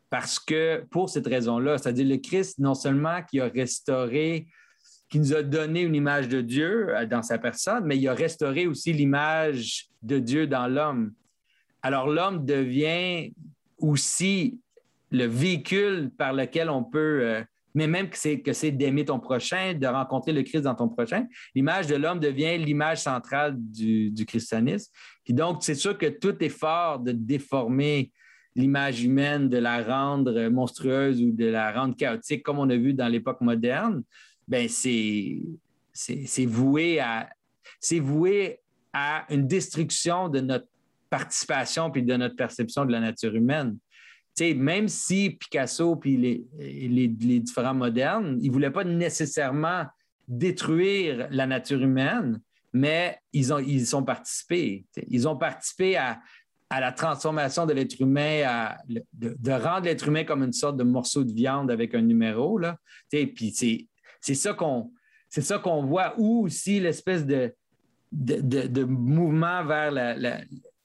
Parce 0.10 0.40
que 0.40 0.84
pour 0.90 1.10
cette 1.10 1.28
raison-là, 1.28 1.78
c'est-à-dire 1.78 2.08
le 2.08 2.18
Christ, 2.18 2.60
non 2.60 2.74
seulement 2.74 3.22
qui 3.30 3.40
a 3.40 3.48
restauré, 3.48 4.48
qui 5.10 5.20
nous 5.20 5.34
a 5.34 5.44
donné 5.44 5.82
une 5.82 5.96
image 5.96 6.28
de 6.28 6.42
Dieu 6.42 6.90
euh, 6.90 7.06
dans 7.06 7.22
sa 7.22 7.38
personne, 7.38 7.86
mais 7.86 7.98
il 7.98 8.08
a 8.08 8.14
restauré 8.14 8.66
aussi 8.66 8.92
l'image 8.92 9.88
de 10.02 10.20
Dieu 10.20 10.48
dans 10.48 10.68
l'homme. 10.68 11.14
Alors 11.82 12.08
l'homme 12.08 12.46
devient 12.46 13.34
aussi 13.78 14.60
le 15.12 15.26
véhicule 15.26 16.12
par 16.18 16.34
lequel 16.34 16.70
on 16.70 16.84
peut 16.84 17.22
euh, 17.24 17.44
mais 17.74 17.88
même 17.88 18.10
que 18.10 18.18
c'est, 18.54 18.72
d'aimer 18.72 19.06
ton 19.06 19.20
prochain, 19.20 19.74
de 19.74 19.88
rencontrer 19.88 20.34
le 20.34 20.44
Christ 20.44 20.62
dans 20.62 20.76
ton 20.76 20.90
prochain, 20.90 21.28
l'image 21.56 21.88
de 21.88 21.96
l'homme 21.96 22.20
devient 22.20 22.58
l'image 22.58 23.00
centrale 23.00 23.56
du, 23.58 24.26
christianisme. 24.28 24.92
Puis 25.24 25.34
donc, 25.34 25.64
c'est 25.64 25.76
sûr 25.76 25.98
que 25.98 26.08
tout 26.08 26.36
effort 26.44 27.00
de 27.00 27.12
déformer 27.12 28.12
l'image 28.56 29.04
humaine, 29.04 29.48
de 29.50 29.58
la 29.58 29.82
rendre 29.82 30.50
monstrueuse 30.50 31.22
ou 31.22 31.32
de 31.32 31.46
la 31.46 31.72
rendre 31.72 31.96
chaotique, 31.96 32.44
comme 32.44 32.60
on 32.60 32.70
a 32.70 32.76
vu 32.76 32.94
dans 32.94 33.08
l'époque 33.08 33.42
moderne, 33.42 34.04
ben 34.48 34.68
c'est, 34.68 35.42
c'est, 35.94 36.46
voué 36.46 37.00
à 37.00 37.30
c'est 37.80 38.00
voué 38.00 38.60
à 38.92 39.26
une 39.34 39.48
destruction 39.48 40.28
de 40.28 40.42
notre 40.42 40.68
participation 41.10 41.90
puis 41.92 42.04
de 42.04 42.16
notre 42.16 42.36
perception 42.36 42.86
de 42.86 42.92
la 42.92 43.00
nature 43.00 43.34
humaine 43.36 43.78
même 44.40 44.88
si 44.88 45.32
Picasso 45.32 45.96
puis 45.96 46.18
les, 46.18 46.46
les, 46.58 47.40
différents 47.40 47.74
modernes, 47.74 48.38
ils 48.42 48.48
ne 48.48 48.54
voulaient 48.54 48.72
pas 48.72 48.84
nécessairement 48.84 49.86
détruire 50.28 51.28
la 51.32 51.46
nature 51.46 51.82
humaine, 51.82 52.40
mais 52.74 53.20
ils 53.34 53.54
ont, 53.54 53.60
ils 53.60 53.96
ont 53.96 54.04
participé. 54.04 54.86
Ils 55.08 55.28
ont 55.28 55.36
participé 55.36 55.98
à, 55.98 56.22
la 56.70 56.94
transformation 56.94 57.66
de 57.66 57.74
l'être 57.74 58.00
humain, 58.00 58.44
à, 58.48 58.78
de, 58.88 59.52
rendre 59.52 59.86
l'être 59.86 60.08
humain 60.08 60.24
comme 60.24 60.42
une 60.42 60.54
sorte 60.54 60.78
de 60.78 60.84
morceau 60.84 61.26
de 61.26 61.34
viande 61.34 61.70
avec 61.70 61.94
un 61.94 62.02
numéro. 62.02 62.58
Là. 62.58 62.78
Puis 63.10 63.54
c'est 64.22 64.34
ça 64.34 64.54
qu'on 64.54 64.92
c'est 65.32 65.42
ça 65.42 65.60
qu'on 65.60 65.84
voit, 65.86 66.14
ou 66.18 66.46
aussi 66.46 66.82
l'espèce 66.82 67.26
de, 67.26 67.54
de, 68.12 68.84
mouvement 68.84 69.64
vers 69.64 69.90
la, 69.90 70.42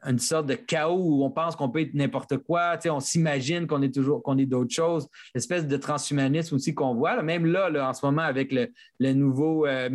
une 0.06 0.18
sorte 0.18 0.46
de 0.46 0.54
chaos 0.54 0.98
où 0.98 1.24
on 1.24 1.30
pense 1.30 1.56
qu'on 1.56 1.68
peut 1.68 1.80
être 1.80 1.94
n'importe 1.94 2.38
quoi, 2.38 2.78
on 2.86 3.00
s'imagine 3.00 3.66
qu'on 3.66 3.82
est 3.82 3.92
toujours 3.92 4.22
qu'on 4.22 4.38
est 4.38 4.46
d'autres 4.46 4.72
choses, 4.72 5.08
l'espèce 5.34 5.66
de 5.66 5.76
transhumanisme 5.76 6.54
aussi 6.54 6.74
qu'on 6.74 6.94
voit, 6.94 7.20
même 7.22 7.46
là, 7.46 7.70
en 7.88 7.92
ce 7.92 8.06
moment, 8.06 8.22
avec 8.22 8.52
le, 8.52 9.12
nouveau 9.12 9.66
euh, 9.66 9.88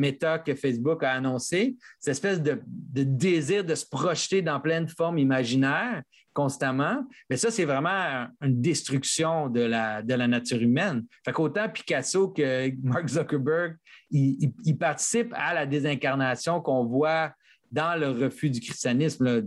que 0.46 0.56
Facebook 0.56 1.04
a 1.04 1.12
annoncé, 1.12 1.78
cette 2.00 2.12
espèce 2.12 2.42
de, 2.42 2.62
désir 2.66 3.64
de 3.64 3.76
se 3.76 3.86
projeter 3.86 4.42
dans 4.42 4.60
plein 4.60 4.82
de 4.82 4.92
formes 4.92 5.18
imaginaires 5.18 6.04
constamment, 6.34 7.06
mais 7.30 7.36
ça, 7.36 7.52
c'est 7.52 7.66
vraiment 7.66 8.28
une 8.42 8.62
destruction 8.62 9.50
de 9.50 9.62
la, 9.62 10.02
de 10.02 10.14
la 10.14 10.28
nature 10.28 10.62
humaine. 10.62 11.04
Fait 11.26 11.34
qu'autant 11.34 11.68
Picasso 11.68 12.30
que 12.30 12.72
Mark 12.84 13.08
Zuckerberg, 13.10 13.76
ils 14.12 14.78
participent 14.80 15.34
à 15.36 15.54
la 15.54 15.66
désincarnation 15.66 16.62
qu'on 16.62 16.86
voit 16.86 17.34
dans 17.72 18.00
le 18.00 18.10
refus 18.10 18.50
du 18.50 18.60
christianisme. 18.60 19.44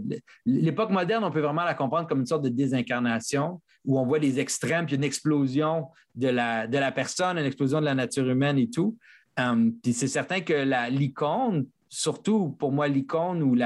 L'époque 0.47 0.91
moderne, 0.91 1.25
on 1.25 1.31
peut 1.31 1.41
vraiment 1.41 1.65
la 1.65 1.75
comprendre 1.75 2.09
comme 2.09 2.21
une 2.21 2.27
sorte 2.27 2.45
de 2.45 2.49
désincarnation 2.49 3.61
où 3.85 3.99
on 3.99 4.07
voit 4.07 4.19
des 4.19 4.41
extrêmes, 4.41 4.87
puis 4.87 4.97
une 4.97 5.05
explosion 5.05 5.89
de 6.15 6.29
la, 6.29 6.67
de 6.67 6.79
la 6.79 6.91
personne, 6.91 7.39
une 7.39 7.45
explosion 7.45 7.81
de 7.81 7.85
la 7.85 7.95
nature 7.95 8.29
humaine 8.29 8.59
et 8.59 8.71
tout. 8.71 8.97
Um, 9.39 9.75
puis 9.83 9.93
c'est 9.93 10.09
certain 10.09 10.41
que 10.41 10.89
l'icône, 10.91 11.67
surtout 11.89 12.51
pour 12.51 12.73
moi, 12.73 12.89
l'icône 12.89 13.43
ou 13.43 13.57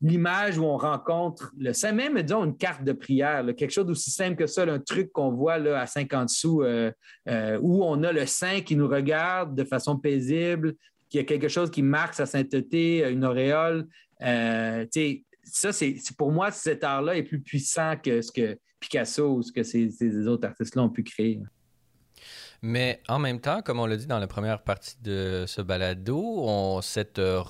l'image 0.00 0.56
où 0.56 0.64
on 0.64 0.76
rencontre 0.76 1.52
le 1.58 1.72
saint, 1.72 1.92
même 1.92 2.20
disons 2.22 2.44
une 2.44 2.56
carte 2.56 2.84
de 2.84 2.92
prière, 2.92 3.44
quelque 3.56 3.70
chose 3.70 3.86
d'aussi 3.86 4.10
simple 4.10 4.36
que 4.36 4.46
ça, 4.46 4.62
un 4.62 4.78
truc 4.78 5.12
qu'on 5.12 5.32
voit 5.32 5.58
là, 5.58 5.80
à 5.80 5.86
50 5.86 6.28
sous, 6.28 6.62
euh, 6.62 6.90
euh, 7.28 7.58
où 7.60 7.84
on 7.84 8.02
a 8.02 8.12
le 8.12 8.24
saint 8.26 8.60
qui 8.60 8.76
nous 8.76 8.88
regarde 8.88 9.54
de 9.54 9.64
façon 9.64 9.98
paisible, 9.98 10.74
qu'il 11.12 11.20
y 11.20 11.24
a 11.24 11.26
quelque 11.26 11.48
chose 11.48 11.70
qui 11.70 11.82
marque 11.82 12.14
sa 12.14 12.24
sainteté, 12.24 13.06
une 13.10 13.22
auréole. 13.24 13.86
Euh, 14.22 14.86
ça, 15.44 15.70
c'est 15.70 15.94
pour 16.16 16.32
moi, 16.32 16.50
cet 16.50 16.82
art-là 16.84 17.16
est 17.16 17.22
plus 17.22 17.40
puissant 17.40 17.96
que 18.02 18.22
ce 18.22 18.32
que 18.32 18.58
Picasso 18.80 19.36
ou 19.36 19.42
ce 19.42 19.52
que 19.52 19.62
ces, 19.62 19.90
ces 19.90 20.26
autres 20.26 20.48
artistes-là 20.48 20.82
ont 20.82 20.88
pu 20.88 21.02
créer. 21.02 21.38
Mais 22.64 23.00
en 23.08 23.18
même 23.18 23.40
temps, 23.40 23.60
comme 23.60 23.80
on 23.80 23.86
l'a 23.86 23.96
dit 23.96 24.06
dans 24.06 24.20
la 24.20 24.28
première 24.28 24.62
partie 24.62 24.96
de 25.02 25.46
ce 25.48 25.60
balado, 25.60 26.22
on, 26.22 26.80
cette, 26.80 27.18
euh, 27.18 27.42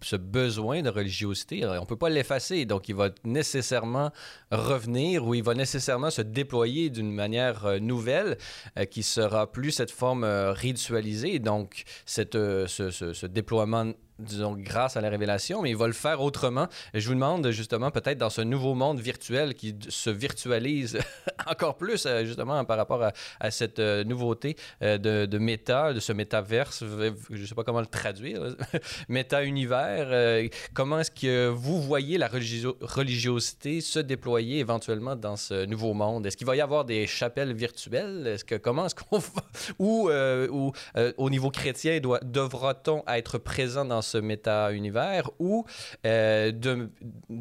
ce 0.00 0.14
besoin 0.14 0.80
de 0.82 0.88
religiosité, 0.88 1.66
on 1.66 1.80
ne 1.80 1.84
peut 1.86 1.96
pas 1.96 2.08
l'effacer. 2.08 2.66
Donc, 2.66 2.88
il 2.88 2.94
va 2.94 3.08
nécessairement 3.24 4.12
revenir 4.52 5.26
ou 5.26 5.34
il 5.34 5.42
va 5.42 5.54
nécessairement 5.54 6.10
se 6.10 6.22
déployer 6.22 6.88
d'une 6.88 7.10
manière 7.10 7.66
euh, 7.66 7.78
nouvelle 7.80 8.38
euh, 8.78 8.84
qui 8.84 9.02
sera 9.02 9.50
plus 9.50 9.72
cette 9.72 9.90
forme 9.90 10.24
ritualisée. 10.24 11.40
Donc, 11.40 11.82
cette, 12.06 12.34
ce, 12.34 12.66
ce, 12.66 13.12
ce, 13.12 13.26
déploiement 13.26 13.92
disons, 14.20 14.56
grâce 14.56 14.96
à 14.96 15.00
la 15.00 15.08
révélation, 15.08 15.62
mais 15.62 15.70
il 15.70 15.76
va 15.76 15.86
le 15.86 15.92
faire 15.92 16.20
autrement. 16.20 16.68
je 16.94 17.06
vous 17.06 17.14
demande 17.14 17.50
justement, 17.50 17.90
peut-être 17.90 18.18
dans 18.18 18.30
ce 18.30 18.40
nouveau 18.40 18.74
monde 18.74 19.00
virtuel 19.00 19.54
qui 19.54 19.74
se 19.88 20.10
virtualise 20.10 20.98
encore 21.46 21.76
plus, 21.76 22.06
euh, 22.06 22.24
justement, 22.24 22.64
par 22.64 22.76
rapport 22.76 23.02
à, 23.40 23.50
cette 23.50 23.78
euh, 23.78 24.04
nouveauté 24.04 24.56
euh, 24.82 24.98
de, 24.98 25.26
de, 25.26 25.38
méta, 25.38 25.92
de 25.92 26.00
ce 26.00 26.12
métaverse, 26.12 26.84
je 26.84 27.40
ne 27.40 27.46
sais 27.46 27.54
pas 27.54 27.64
comment 27.64 27.80
le 27.80 27.86
traduire, 27.86 28.42
méta-univers. 29.08 30.48
comment 30.74 31.00
est-ce 31.00 31.10
que 31.10 31.48
vous 31.48 31.80
voyez 31.80 32.18
la 32.18 32.28
religiosité 32.28 33.80
se 33.80 33.98
déployer 33.98 34.58
éventuellement 34.58 35.16
dans 35.16 35.36
ce 35.36 35.66
nouveau 35.66 35.94
monde? 35.94 36.26
Est-ce 36.26 36.36
qu'il 36.36 36.46
va 36.46 36.56
y 36.56 36.60
avoir 36.60 36.84
des 36.84 37.06
chapelles 37.06 37.52
virtuelles? 37.52 38.26
Est-ce 38.26 38.44
que, 38.44 38.54
comment 38.54 38.86
est-ce 38.86 38.94
qu'on 38.94 39.18
va... 39.18 39.42
Ou, 39.78 40.10
ou 40.50 40.72
au 41.16 41.30
niveau 41.30 41.50
chrétien, 41.50 42.00
devra-t-on 42.22 43.02
être 43.08 43.38
présent 43.38 43.84
dans 43.84 44.02
ce 44.02 44.09
méta-univers 44.18 45.30
ou 45.38 45.64
euh, 46.06 46.52
d'une 46.52 46.90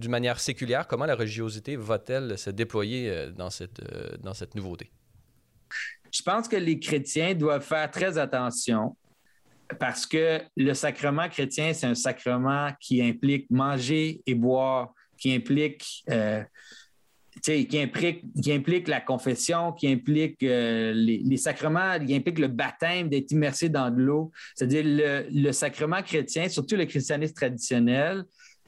manière 0.10 0.40
séculière, 0.40 0.88
comment 0.88 1.06
la 1.06 1.16
religiosité 1.16 1.76
va-t-elle 1.76 2.38
se 2.38 2.50
déployer 2.50 3.10
euh, 3.10 3.32
dans 3.32 3.50
cette, 3.50 3.80
euh, 3.80 4.18
dans 4.22 4.34
cette 4.34 4.56
nouveauté? 4.56 4.92
Je 6.12 6.22
pense 6.24 6.48
que 6.48 6.56
les 6.56 6.80
chrétiens 6.80 7.36
doivent 7.36 7.64
faire 7.64 7.90
très 7.92 8.18
attention 8.18 8.96
parce 9.80 10.08
que 10.08 10.42
le 10.58 10.74
sacrement 10.74 11.30
chrétien, 11.30 11.74
c'est 11.74 11.86
un 11.86 11.96
sacrement 11.96 12.72
qui 12.80 13.04
implique 13.04 13.46
manger 13.52 14.24
et 14.26 14.34
boire, 14.34 14.94
qui 15.20 15.34
implique 15.34 16.04
qui 17.42 17.80
implique, 17.80 18.88
la 18.88 19.02
confession, 19.02 19.72
qui 19.74 19.88
implique 19.88 20.44
euh, 20.44 20.94
les, 20.94 21.38
sacrements, 21.38 22.00
qui 22.06 22.16
implique 22.16 22.40
le 22.40 22.48
baptême, 22.48 23.10
d'être 23.10 23.32
immersé 23.32 23.70
dans 23.70 23.90
de 23.90 24.02
l'eau. 24.02 24.32
C'est-à-dire 24.56 24.84
le, 24.86 25.26
le, 25.32 25.52
sacrement 25.52 26.02
chrétien, 26.02 26.50
surtout 26.50 26.76
le 26.76 26.86
christianisme 26.86 27.34
traditionnel, 27.34 28.24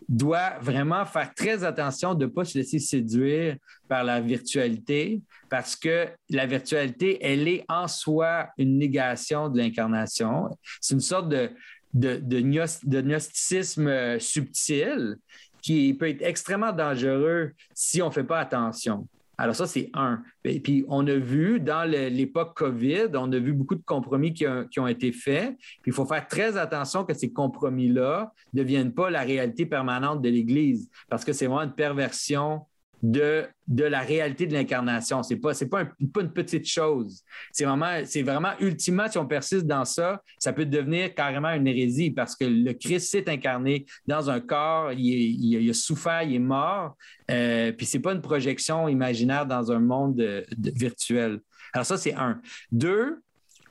doit 0.08 0.58
vraiment 0.60 1.06
faire 1.06 1.34
très 1.34 1.64
attention 1.64 2.14
de 2.14 2.26
ne 2.26 2.30
pas 2.30 2.44
se 2.44 2.58
laisser 2.58 2.80
séduire 2.80 3.56
par 3.88 4.04
la 4.04 4.20
virtualité, 4.20 5.22
parce 5.50 5.76
que 5.76 6.08
la 6.30 6.46
virtualité, 6.46 7.18
elle 7.22 7.48
est 7.48 7.64
en 7.70 7.88
soi 7.88 8.50
une 8.58 8.78
négation 8.78 9.50
de 9.50 9.58
l'incarnation. 9.58 10.50
C'est 10.80 10.96
une 10.96 11.02
sorte 11.02 11.30
de, 11.30 11.50
de, 11.94 12.22
de 12.24 13.02
gnosticisme 13.02 13.88
euh, 13.88 14.20
subtil 14.20 15.18
qui 15.62 15.94
peut 15.94 16.10
être 16.10 16.22
extrêmement 16.22 16.72
dangereux 16.72 17.52
si 17.74 18.02
on 18.02 18.08
ne 18.08 18.12
fait 18.12 18.24
pas 18.24 18.40
attention. 18.40 19.08
Alors 19.42 19.56
ça, 19.56 19.66
c'est 19.66 19.90
un. 19.96 20.22
Et 20.44 20.60
puis, 20.60 20.86
on 20.88 21.08
a 21.08 21.16
vu 21.16 21.60
dans 21.60 21.90
l'époque 21.90 22.56
COVID, 22.56 23.08
on 23.16 23.32
a 23.32 23.40
vu 23.40 23.54
beaucoup 23.54 23.74
de 23.74 23.82
compromis 23.84 24.34
qui, 24.34 24.46
ont, 24.48 24.88
été 24.88 25.12
faits. 25.12 25.56
Puis, 25.82 25.90
il 25.90 25.94
faut 25.94 26.06
faire 26.06 26.28
très 26.28 26.58
attention 26.58 27.06
que 27.06 27.16
ces 27.16 27.32
compromis-là 27.32 28.32
ne 28.54 28.62
deviennent 28.62 28.94
pas 28.94 29.10
la 29.10 29.22
réalité 29.22 29.66
permanente 29.66 30.22
de 30.22 30.30
l'Église, 30.30 30.92
parce 31.10 31.26
que 31.26 31.34
c'est 31.34 31.48
vraiment 31.48 31.64
une 31.64 31.74
perversion 31.74 32.62
de, 33.02 33.48
la 33.68 34.02
réalité 34.02 34.46
de 34.46 34.54
l'incarnation. 34.54 35.24
Ce 35.24 35.34
n'est 35.34 35.40
pas, 35.40 35.54
pas, 35.54 35.86
pas, 35.86 36.22
une 36.22 36.32
petite 36.32 36.68
chose. 36.68 37.24
C'est 37.52 37.66
vraiment, 37.66 38.02
c'est 38.06 38.22
vraiment, 38.22 38.52
ultimement, 38.60 39.08
si 39.10 39.18
on 39.18 39.26
persiste 39.26 39.66
dans 39.66 39.86
ça, 39.86 40.22
ça 40.38 40.54
peut 40.54 40.66
devenir 40.66 41.14
carrément 41.14 41.52
une 41.52 41.68
hérésie 41.68 42.12
parce 42.12 42.36
que 42.36 42.46
le 42.46 42.74
Christ 42.74 43.10
s'est 43.12 43.30
incarné 43.30 43.86
dans 44.08 44.30
un 44.30 44.40
corps, 44.40 44.92
il, 44.94 45.70
a 45.70 45.74
souffert, 45.74 46.24
il 46.24 46.36
est 46.36 46.40
mort, 46.40 46.96
euh, 47.30 47.72
puis 47.72 47.86
ce 47.86 47.98
n'est 47.98 48.02
pas 48.02 48.14
une 48.14 48.22
projection 48.22 48.88
imaginaire 48.88 49.46
dans 49.46 49.72
un 49.72 49.80
monde 49.80 50.22
virtuel. 50.58 51.40
Alors 51.74 51.86
ça, 51.86 51.98
c'est 51.98 52.14
un. 52.14 52.42
Deux, 52.72 53.22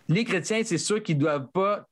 les 0.09 0.25
chrétiens, 0.25 0.63
c'est 0.65 0.79
sûr 0.79 1.03
qu'ils 1.03 1.19
doivent 1.19 1.49
pas 1.53 1.87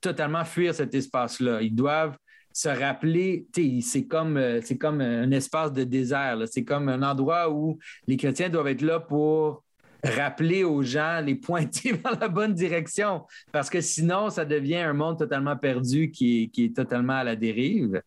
totalement 0.00 0.44
fuir 0.44 0.74
cet 0.74 0.94
espace-là. 0.94 1.60
Ils 1.62 1.74
doivent 1.74 2.16
se 2.52 2.68
rappeler, 2.68 3.46
c'est 3.82 4.06
comme, 4.06 4.36
euh, 4.36 4.60
comme 4.80 5.00
un 5.00 5.30
espace 5.30 5.72
de 5.72 5.84
désert, 5.84 6.38
c'est 6.50 6.64
comme 6.64 6.88
un 6.88 7.02
endroit 7.02 7.50
où 7.50 7.78
les 8.06 8.16
chrétiens 8.16 8.48
doivent 8.48 8.68
être 8.68 8.82
là 8.82 9.00
pour 9.00 9.64
rappeler 10.02 10.64
aux 10.64 10.82
gens, 10.82 11.20
les 11.20 11.34
pointer 11.34 11.92
dans 12.04 12.18
la 12.18 12.28
bonne 12.28 12.54
direction, 12.54 13.24
parce 13.52 13.70
que 13.70 13.80
sinon, 13.80 14.30
ça 14.30 14.44
devient 14.44 14.76
un 14.76 14.92
monde 14.92 15.18
totalement 15.18 15.56
perdu 15.56 16.10
qui 16.10 16.50
est, 16.56 16.74
totalement 16.74 17.14
à 17.14 17.24
la 17.24 17.36
dérive. 17.36 18.00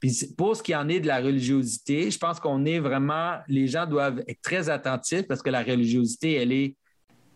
Puis 0.00 0.32
pour 0.36 0.56
ce 0.56 0.62
qui 0.62 0.74
en 0.74 0.88
est 0.88 1.00
de 1.00 1.06
la 1.06 1.20
religiosité, 1.20 2.10
je 2.10 2.18
pense 2.18 2.40
qu'on 2.40 2.64
est 2.64 2.80
vraiment, 2.80 3.38
les 3.46 3.68
gens 3.68 3.86
doivent 3.86 4.22
être 4.26 4.42
très 4.42 4.68
attentifs 4.68 5.26
parce 5.28 5.42
que 5.42 5.50
la 5.50 5.62
religiosité, 5.62 6.34
elle 6.34 6.52
est, 6.52 6.76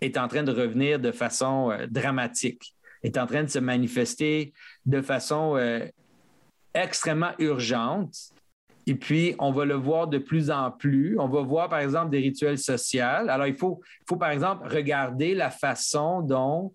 est 0.01 0.18
en 0.18 0.26
train 0.26 0.42
de 0.42 0.51
revenir 0.51 0.99
de 0.99 1.12
façon 1.12 1.70
euh, 1.70 1.86
dramatique, 1.86 2.74
est 3.03 3.18
en 3.18 3.26
train 3.26 3.44
de 3.44 3.49
se 3.49 3.61
manifester 3.61 4.53
de 4.84 5.01
façon 5.01 5.57
euh, 5.57 5.86
extrêmement 6.77 7.33
urgente. 7.39 8.14
Et 8.87 8.95
puis, 8.95 9.35
on 9.41 9.51
va 9.51 9.64
le 9.64 9.74
voir 9.74 10.07
de 10.07 10.18
plus 10.18 10.51
en 10.51 10.70
plus. 10.70 11.18
On 11.18 11.29
va 11.29 11.43
voir, 11.43 11.68
par 11.68 11.81
exemple, 11.81 12.11
des 12.11 12.18
rituels 12.18 12.59
sociaux. 12.59 13.03
Alors, 13.03 13.47
il 13.47 13.57
faut, 13.57 13.81
faut 14.09 14.16
par 14.16 14.31
exemple, 14.31 14.68
regarder 14.68 15.35
la 15.35 15.51
façon 15.51 16.20
dont, 16.20 16.72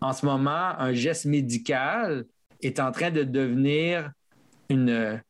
en 0.00 0.12
ce 0.12 0.26
moment, 0.26 0.78
un 0.78 0.92
geste 0.92 1.26
médical 1.26 2.24
est 2.60 2.80
en 2.80 2.90
train 2.90 3.10
de 3.10 3.22
devenir 3.22 4.10
une, 4.68 5.22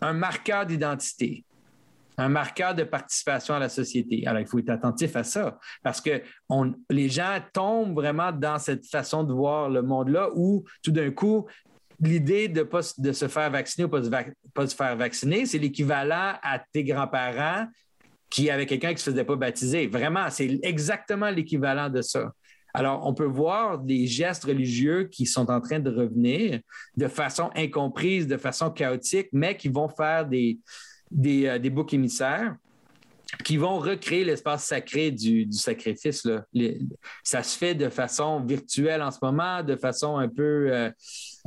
un 0.00 0.12
marqueur 0.12 0.64
d'identité, 0.64 1.44
un 2.18 2.28
marqueur 2.28 2.76
de 2.76 2.84
participation 2.84 3.54
à 3.54 3.58
la 3.58 3.68
société. 3.68 4.24
Alors, 4.26 4.40
il 4.40 4.46
faut 4.46 4.60
être 4.60 4.70
attentif 4.70 5.16
à 5.16 5.24
ça 5.24 5.58
parce 5.82 6.00
que 6.00 6.22
on, 6.48 6.72
les 6.88 7.08
gens 7.08 7.38
tombent 7.52 7.94
vraiment 7.94 8.30
dans 8.30 8.60
cette 8.60 8.86
façon 8.86 9.24
de 9.24 9.32
voir 9.32 9.68
le 9.70 9.82
monde-là 9.82 10.28
où 10.36 10.64
tout 10.84 10.92
d'un 10.92 11.10
coup, 11.10 11.46
l'idée 12.00 12.48
de, 12.48 12.62
pas, 12.62 12.80
de 12.98 13.12
se 13.12 13.28
faire 13.28 13.50
vacciner 13.50 13.84
ou 13.84 13.88
pas, 13.88 14.00
pas 14.52 14.66
se 14.66 14.74
faire 14.74 14.96
vacciner, 14.96 15.46
c'est 15.46 15.58
l'équivalent 15.58 16.34
à 16.42 16.58
tes 16.72 16.84
grands-parents 16.84 17.66
qui 18.30 18.50
avaient 18.50 18.66
quelqu'un 18.66 18.88
qui 18.88 18.94
ne 18.94 18.98
se 19.00 19.10
faisait 19.10 19.24
pas 19.24 19.36
baptiser. 19.36 19.86
Vraiment, 19.86 20.28
c'est 20.30 20.58
exactement 20.62 21.30
l'équivalent 21.30 21.88
de 21.88 22.02
ça. 22.02 22.32
Alors, 22.76 23.06
on 23.06 23.14
peut 23.14 23.24
voir 23.24 23.78
des 23.78 24.06
gestes 24.08 24.44
religieux 24.44 25.04
qui 25.04 25.26
sont 25.26 25.48
en 25.48 25.60
train 25.60 25.78
de 25.78 25.90
revenir 25.90 26.60
de 26.96 27.06
façon 27.06 27.50
incomprise, 27.54 28.26
de 28.26 28.36
façon 28.36 28.70
chaotique, 28.70 29.28
mais 29.32 29.56
qui 29.56 29.68
vont 29.68 29.88
faire 29.88 30.26
des, 30.26 30.58
euh, 31.24 31.58
des 31.58 31.70
boucs 31.70 31.94
émissaires 31.94 32.56
qui 33.42 33.56
vont 33.56 33.78
recréer 33.78 34.24
l'espace 34.24 34.64
sacré 34.64 35.10
du, 35.10 35.50
sacrifice. 35.50 36.26
ça 37.22 37.42
se 37.42 37.58
fait 37.58 37.74
de 37.74 37.88
façon 37.88 38.40
virtuelle 38.40 39.02
en 39.02 39.10
ce 39.10 39.18
moment, 39.22 39.62
de 39.62 39.76
façon 39.76 40.16
un 40.18 40.28
peu... 40.28 40.72
Euh, 40.72 40.90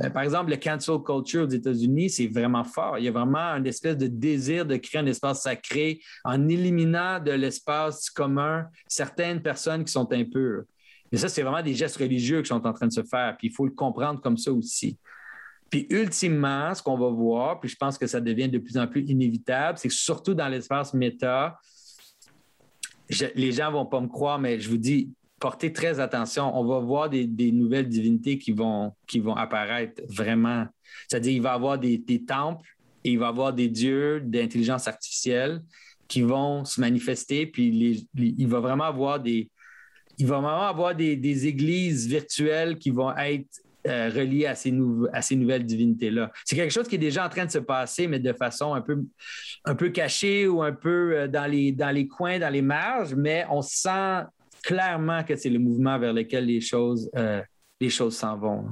euh, 0.02 0.10
par 0.10 0.22
exemple, 0.22 0.50
le 0.50 0.56
cancel 0.56 0.98
culture 1.04 1.44
aux 1.44 1.50
États-Unis, 1.50 2.10
c'est 2.10 2.26
vraiment 2.26 2.64
fort. 2.64 2.98
Il 2.98 3.04
y 3.04 3.08
a 3.08 3.12
vraiment 3.12 3.38
une 3.56 3.66
espèce 3.66 3.96
de 3.96 4.06
désir 4.06 4.64
de 4.66 4.76
créer 4.76 5.00
un 5.00 5.06
espace 5.06 5.42
sacré 5.42 6.00
en 6.24 6.48
éliminant 6.48 7.20
de 7.20 7.32
l'espace 7.32 8.10
commun 8.10 8.66
certaines 8.86 9.42
personnes 9.42 9.84
qui 9.84 9.92
sont 9.92 10.12
impures. 10.12 10.64
Et 11.10 11.16
ça, 11.16 11.28
c'est 11.28 11.42
vraiment 11.42 11.62
des 11.62 11.74
gestes 11.74 11.96
religieux 11.96 12.42
qui 12.42 12.48
sont 12.48 12.66
en 12.66 12.72
train 12.72 12.86
de 12.86 12.92
se 12.92 13.02
faire. 13.02 13.36
Puis 13.38 13.48
il 13.48 13.52
faut 13.54 13.64
le 13.64 13.72
comprendre 13.72 14.20
comme 14.20 14.36
ça 14.36 14.52
aussi. 14.52 14.98
Puis 15.70 15.86
ultimement, 15.90 16.74
ce 16.74 16.82
qu'on 16.82 16.96
va 16.96 17.08
voir, 17.08 17.60
puis 17.60 17.68
je 17.68 17.76
pense 17.76 17.98
que 17.98 18.06
ça 18.06 18.20
devient 18.20 18.48
de 18.48 18.58
plus 18.58 18.78
en 18.78 18.86
plus 18.86 19.02
inévitable, 19.02 19.78
c'est 19.78 19.88
que 19.88 19.94
surtout 19.94 20.34
dans 20.34 20.48
l'espace 20.48 20.94
méta, 20.94 21.58
les 23.34 23.52
gens 23.52 23.68
ne 23.68 23.76
vont 23.76 23.86
pas 23.86 24.00
me 24.00 24.08
croire, 24.08 24.38
mais 24.38 24.60
je 24.60 24.68
vous 24.68 24.76
dis, 24.76 25.10
portez 25.38 25.72
très 25.72 26.00
attention. 26.00 26.56
On 26.58 26.64
va 26.64 26.78
voir 26.80 27.08
des, 27.08 27.52
nouvelles 27.52 27.88
divinités 27.88 28.38
qui 28.38 28.52
vont, 28.52 28.92
apparaître 29.36 30.02
vraiment. 30.08 30.66
C'est-à-dire, 31.08 31.32
il 31.32 31.42
va 31.42 31.52
y 31.52 31.54
avoir 31.54 31.78
des, 31.78 32.24
temples 32.26 32.68
et 33.04 33.12
il 33.12 33.18
va 33.18 33.26
y 33.26 33.28
avoir 33.28 33.52
des 33.52 33.68
dieux 33.68 34.20
d'intelligence 34.20 34.88
artificielle 34.88 35.62
qui 36.08 36.22
vont 36.22 36.64
se 36.64 36.80
manifester, 36.80 37.46
puis 37.46 38.06
il 38.14 38.48
va 38.48 38.60
vraiment 38.60 38.84
avoir 38.84 39.20
des, 39.20 39.50
il 40.18 40.26
va 40.26 40.40
vraiment 40.40 40.66
avoir 40.66 40.94
des, 40.94 41.46
églises 41.46 42.08
virtuelles 42.08 42.76
qui 42.78 42.90
vont 42.90 43.16
être 43.16 43.48
euh, 43.88 44.10
reliées 44.10 44.46
à 44.46 44.54
ces, 44.54 44.70
nouvelles 44.70 45.64
divinités-là. 45.64 46.30
C'est 46.44 46.56
quelque 46.56 46.72
chose 46.72 46.88
qui 46.88 46.96
est 46.96 46.98
déjà 46.98 47.26
en 47.26 47.28
train 47.28 47.46
de 47.46 47.50
se 47.50 47.58
passer, 47.58 48.06
mais 48.06 48.18
de 48.18 48.32
façon 48.32 48.74
un 48.74 48.80
peu, 49.74 49.88
cachée 49.90 50.46
ou 50.46 50.62
un 50.62 50.72
peu 50.72 51.16
euh, 51.16 51.28
dans 51.28 51.50
les, 51.50 52.08
coins, 52.08 52.38
dans 52.38 52.52
les 52.52 52.62
marges, 52.62 53.14
mais 53.14 53.44
on 53.50 53.62
sent 53.62 54.24
clairement 54.62 55.24
que 55.24 55.36
c'est 55.36 55.50
le 55.50 55.58
mouvement 55.58 55.98
vers 55.98 56.12
lequel 56.12 56.46
les 56.46 56.60
choses 56.60 57.10
euh, 57.16 57.42
les 57.80 57.90
choses 57.90 58.16
s'en 58.16 58.36
vont. 58.36 58.66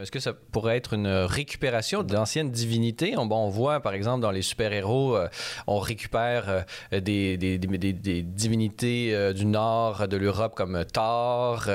Est-ce 0.00 0.10
que 0.10 0.20
ça 0.20 0.32
pourrait 0.32 0.78
être 0.78 0.94
une 0.94 1.06
récupération 1.06 2.02
d'anciennes 2.02 2.50
divinités? 2.50 3.14
On, 3.18 3.30
on 3.30 3.50
voit, 3.50 3.80
par 3.80 3.92
exemple, 3.92 4.22
dans 4.22 4.30
les 4.30 4.40
super-héros, 4.40 5.16
euh, 5.16 5.28
on 5.66 5.80
récupère 5.80 6.64
euh, 6.94 7.00
des, 7.00 7.36
des, 7.36 7.58
des, 7.58 7.92
des, 7.92 8.22
divinités 8.22 9.14
euh, 9.14 9.34
du 9.34 9.44
nord 9.44 10.08
de 10.08 10.16
l'Europe 10.16 10.54
comme 10.54 10.82
Thor, 10.90 11.68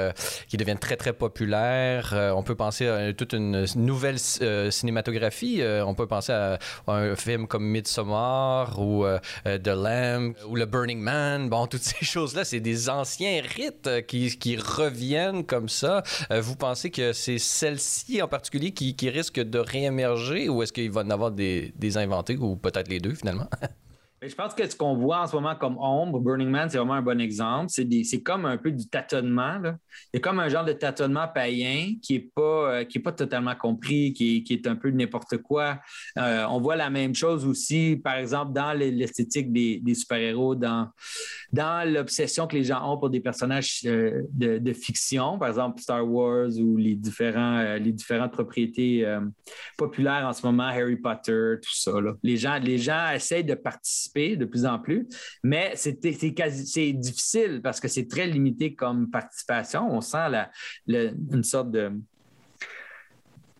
qui 0.47 0.57
deviennent 0.57 0.79
très, 0.79 0.95
très 0.95 1.13
populaires. 1.13 2.15
on 2.35 2.41
peut 2.41 2.55
penser 2.55 2.87
à 2.87 3.13
toute 3.13 3.33
une 3.33 3.67
nouvelle 3.75 4.17
cinématographie. 4.17 5.61
on 5.85 5.93
peut 5.93 6.07
penser 6.07 6.31
à, 6.31 6.57
un 6.87 7.15
film 7.15 7.45
comme 7.45 7.65
Midsommar 7.65 8.79
ou 8.79 9.05
The 9.45 9.67
Lamb 9.67 10.33
ou 10.47 10.55
le 10.55 10.65
Burning 10.65 10.99
Man. 10.99 11.49
Bon, 11.49 11.67
toutes 11.67 11.83
ces 11.83 12.03
choses-là, 12.03 12.45
c'est 12.45 12.61
des 12.61 12.89
anciens 12.89 13.43
rites 13.43 14.07
qui, 14.07 14.35
qui 14.39 14.57
reviennent 14.57 15.45
comme 15.45 15.69
ça. 15.69 16.01
vous 16.31 16.55
pensez 16.55 16.89
que 16.89 17.13
c'est 17.13 17.37
celle-ci 17.37 18.06
en 18.21 18.27
particulier 18.27 18.71
qui, 18.71 19.09
risquent 19.09 19.39
de 19.39 19.59
réémerger 19.59 20.49
ou 20.49 20.63
est-ce 20.63 20.73
qu'il 20.73 20.91
va 20.91 21.01
en 21.01 21.09
avoir 21.09 21.31
des, 21.31 21.73
des 21.75 21.97
inventés 21.97 22.37
ou 22.37 22.55
peut-être 22.55 22.87
les 22.87 22.99
deux 22.99 23.13
finalement? 23.13 23.49
Je 24.23 24.33
pense 24.33 24.55
que 24.55 24.67
ce 24.67 24.75
qu'on 24.75 24.95
voit 24.95 25.21
en 25.21 25.27
ce 25.27 25.35
moment 25.35 25.55
comme 25.55 25.77
ombre, 25.77 26.19
Burning 26.19 26.49
Man, 26.49 26.69
c'est 26.71 26.79
vraiment 26.79 26.95
un 26.95 27.03
bon 27.03 27.21
exemple. 27.21 27.69
C'est 27.69 28.23
comme 28.23 28.45
un 28.45 28.57
peu 28.57 28.71
du 28.71 28.89
tâtonnement. 28.89 29.59
Là. 29.59 29.77
Il 30.11 30.21
comme 30.21 30.39
un 30.39 30.49
genre 30.49 30.65
de 30.65 30.73
tâtonnement 30.73 31.27
païen 31.27 31.93
qui 32.01 32.13
n'est 32.13 32.31
pas, 32.33 32.79
euh, 32.79 32.85
pas 33.03 33.11
totalement 33.11 33.53
compris, 33.53 34.13
qui 34.13 34.37
est, 34.37 34.43
qui 34.43 34.53
est 34.53 34.65
un 34.65 34.75
peu 34.75 34.89
n'importe 34.89 35.37
quoi. 35.37 35.79
Euh, 36.17 36.45
on 36.49 36.59
voit 36.59 36.75
la 36.75 36.89
même 36.89 37.13
chose 37.13 37.45
aussi, 37.45 37.95
par 38.03 38.15
exemple, 38.15 38.53
dans 38.53 38.73
l'esthétique 38.73 39.53
des, 39.53 39.79
des 39.81 39.93
super-héros, 39.93 40.55
dans, 40.55 40.89
dans 41.53 41.87
l'obsession 41.87 42.47
que 42.47 42.55
les 42.55 42.63
gens 42.63 42.91
ont 42.91 42.97
pour 42.97 43.11
des 43.11 43.19
personnages 43.19 43.81
euh, 43.85 44.23
de, 44.31 44.57
de, 44.57 44.73
fiction, 44.73 45.37
par 45.37 45.49
exemple 45.49 45.79
Star 45.79 46.07
Wars 46.09 46.49
ou 46.59 46.75
les, 46.75 46.95
différents, 46.95 47.75
les 47.75 47.91
différentes 47.91 48.31
propriétés 48.31 49.05
populaires 49.77 50.25
en 50.25 50.33
ce 50.33 50.43
moment, 50.43 50.63
Harry 50.63 50.95
Potter, 50.95 51.55
tout 51.61 51.75
ça. 51.75 52.01
Là. 52.01 52.13
Les, 52.23 52.37
gens, 52.37 52.57
les 52.57 52.79
gens 52.79 53.11
essayent 53.11 53.43
de 53.43 53.53
participer 53.53 54.07
de 54.17 54.45
plus 54.45 54.65
en 54.65 54.79
plus, 54.79 55.07
mais 55.43 55.73
c'est 55.75 55.93
difficile 56.93 57.61
parce 57.63 57.79
que 57.79 57.87
c'est 57.87 58.07
très 58.07 58.27
limité 58.27 58.73
comme 58.73 59.09
participation. 59.09 59.87
On 59.91 60.01
sent 60.01 60.29
la, 60.29 60.49
une 60.87 61.43
sorte 61.43 61.71
de 61.71 61.91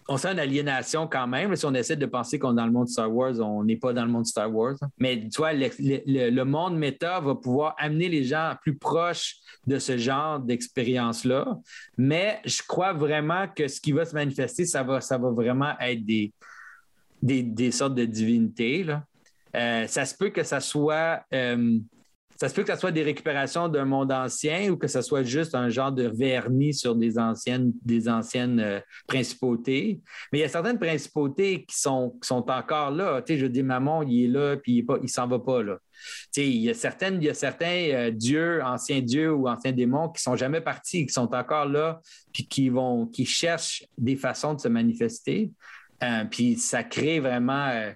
on 0.09 0.17
sent 0.17 0.29
une 0.31 0.39
aliénation 0.39 1.07
quand 1.07 1.27
même. 1.27 1.55
Si 1.55 1.65
on 1.65 1.73
essaie 1.73 1.95
de 1.95 2.05
penser 2.05 2.39
qu'on 2.39 2.53
est 2.53 2.55
dans 2.55 2.65
le 2.65 2.71
monde 2.71 2.87
Star 2.87 3.13
Wars, 3.13 3.39
on 3.39 3.63
n'est 3.63 3.75
pas 3.75 3.93
dans 3.93 4.05
le 4.05 4.11
monde 4.11 4.25
Star 4.25 4.53
Wars. 4.53 4.75
Mais 4.97 5.19
tu 5.19 5.37
vois, 5.37 5.51
le, 5.53 6.43
monde 6.43 6.77
méta 6.77 7.19
va 7.19 7.35
pouvoir 7.35 7.75
amener 7.77 8.07
les 8.07 8.23
gens 8.23 8.53
plus 8.61 8.77
proches 8.77 9.35
de 9.65 9.79
ce 9.79 9.97
genre 9.97 10.39
d'expérience-là. 10.39 11.57
Mais 11.97 12.39
je 12.45 12.61
crois 12.65 12.93
vraiment 12.93 13.47
que 13.53 13.67
ce 13.67 13.81
qui 13.81 13.91
va 13.91 14.05
se 14.05 14.13
manifester, 14.13 14.65
ça 14.65 14.83
va, 14.83 15.01
ça 15.01 15.17
va 15.17 15.29
vraiment 15.31 15.73
être 15.79 16.05
des, 16.05 16.31
des, 17.21 17.43
des 17.43 17.71
sortes 17.71 17.95
de 17.95 18.05
divinités. 18.05 18.83
Là. 18.83 19.03
Euh, 19.57 19.87
ça 19.87 20.05
se 20.05 20.15
peut 20.15 20.29
que 20.29 20.43
ça 20.43 20.59
soit. 20.59 21.21
Euh, 21.33 21.79
ça 22.39 22.49
se 22.49 22.53
peut 22.53 22.61
que 22.61 22.67
ça 22.67 22.77
soit 22.77 22.91
des 22.91 23.01
récupérations 23.01 23.67
d'un 23.67 23.85
monde 23.85 24.11
ancien 24.11 24.69
ou 24.69 24.77
que 24.77 24.87
ce 24.87 25.01
soit 25.01 25.23
juste 25.23 25.55
un 25.55 25.69
genre 25.69 25.91
de 25.91 26.03
vernis 26.03 26.75
sur 26.75 26.95
des 26.95 27.17
anciennes, 27.17 27.73
des 27.83 28.07
anciennes 28.07 28.59
euh, 28.59 28.79
principautés. 29.07 30.01
Mais 30.31 30.37
il 30.37 30.41
y 30.43 30.45
a 30.45 30.47
certaines 30.47 30.77
principautés 30.77 31.65
qui 31.65 31.75
sont, 31.75 32.15
sont 32.21 32.47
encore 32.51 32.91
là. 32.91 33.23
Tu 33.23 33.33
sais, 33.33 33.39
je 33.39 33.47
dis, 33.47 33.63
maman, 33.63 34.03
il 34.03 34.25
est 34.25 34.27
là, 34.27 34.55
puis 34.55 34.85
il 34.87 35.01
ne 35.01 35.07
s'en 35.07 35.25
va 35.25 35.39
pas 35.39 35.63
là. 35.63 35.79
Tu 36.31 36.43
sais, 36.43 36.47
il 36.47 36.57
y 36.57 36.69
a, 36.69 36.75
certaines, 36.75 37.15
il 37.15 37.25
y 37.25 37.29
a 37.29 37.33
certains 37.33 38.11
dieux, 38.11 38.61
anciens 38.63 39.01
dieux 39.01 39.33
ou 39.33 39.47
anciens 39.47 39.71
démons 39.71 40.09
qui 40.09 40.19
ne 40.19 40.31
sont 40.31 40.35
jamais 40.35 40.61
partis, 40.61 41.07
qui 41.07 41.13
sont 41.13 41.33
encore 41.33 41.65
là, 41.65 42.01
puis 42.31 42.47
qui, 42.47 42.69
vont, 42.69 43.07
qui 43.07 43.25
cherchent 43.25 43.83
des 43.97 44.15
façons 44.15 44.53
de 44.53 44.59
se 44.59 44.67
manifester. 44.67 45.49
puis 46.29 46.55
ça 46.55 46.83
crée 46.83 47.19
vraiment 47.19 47.93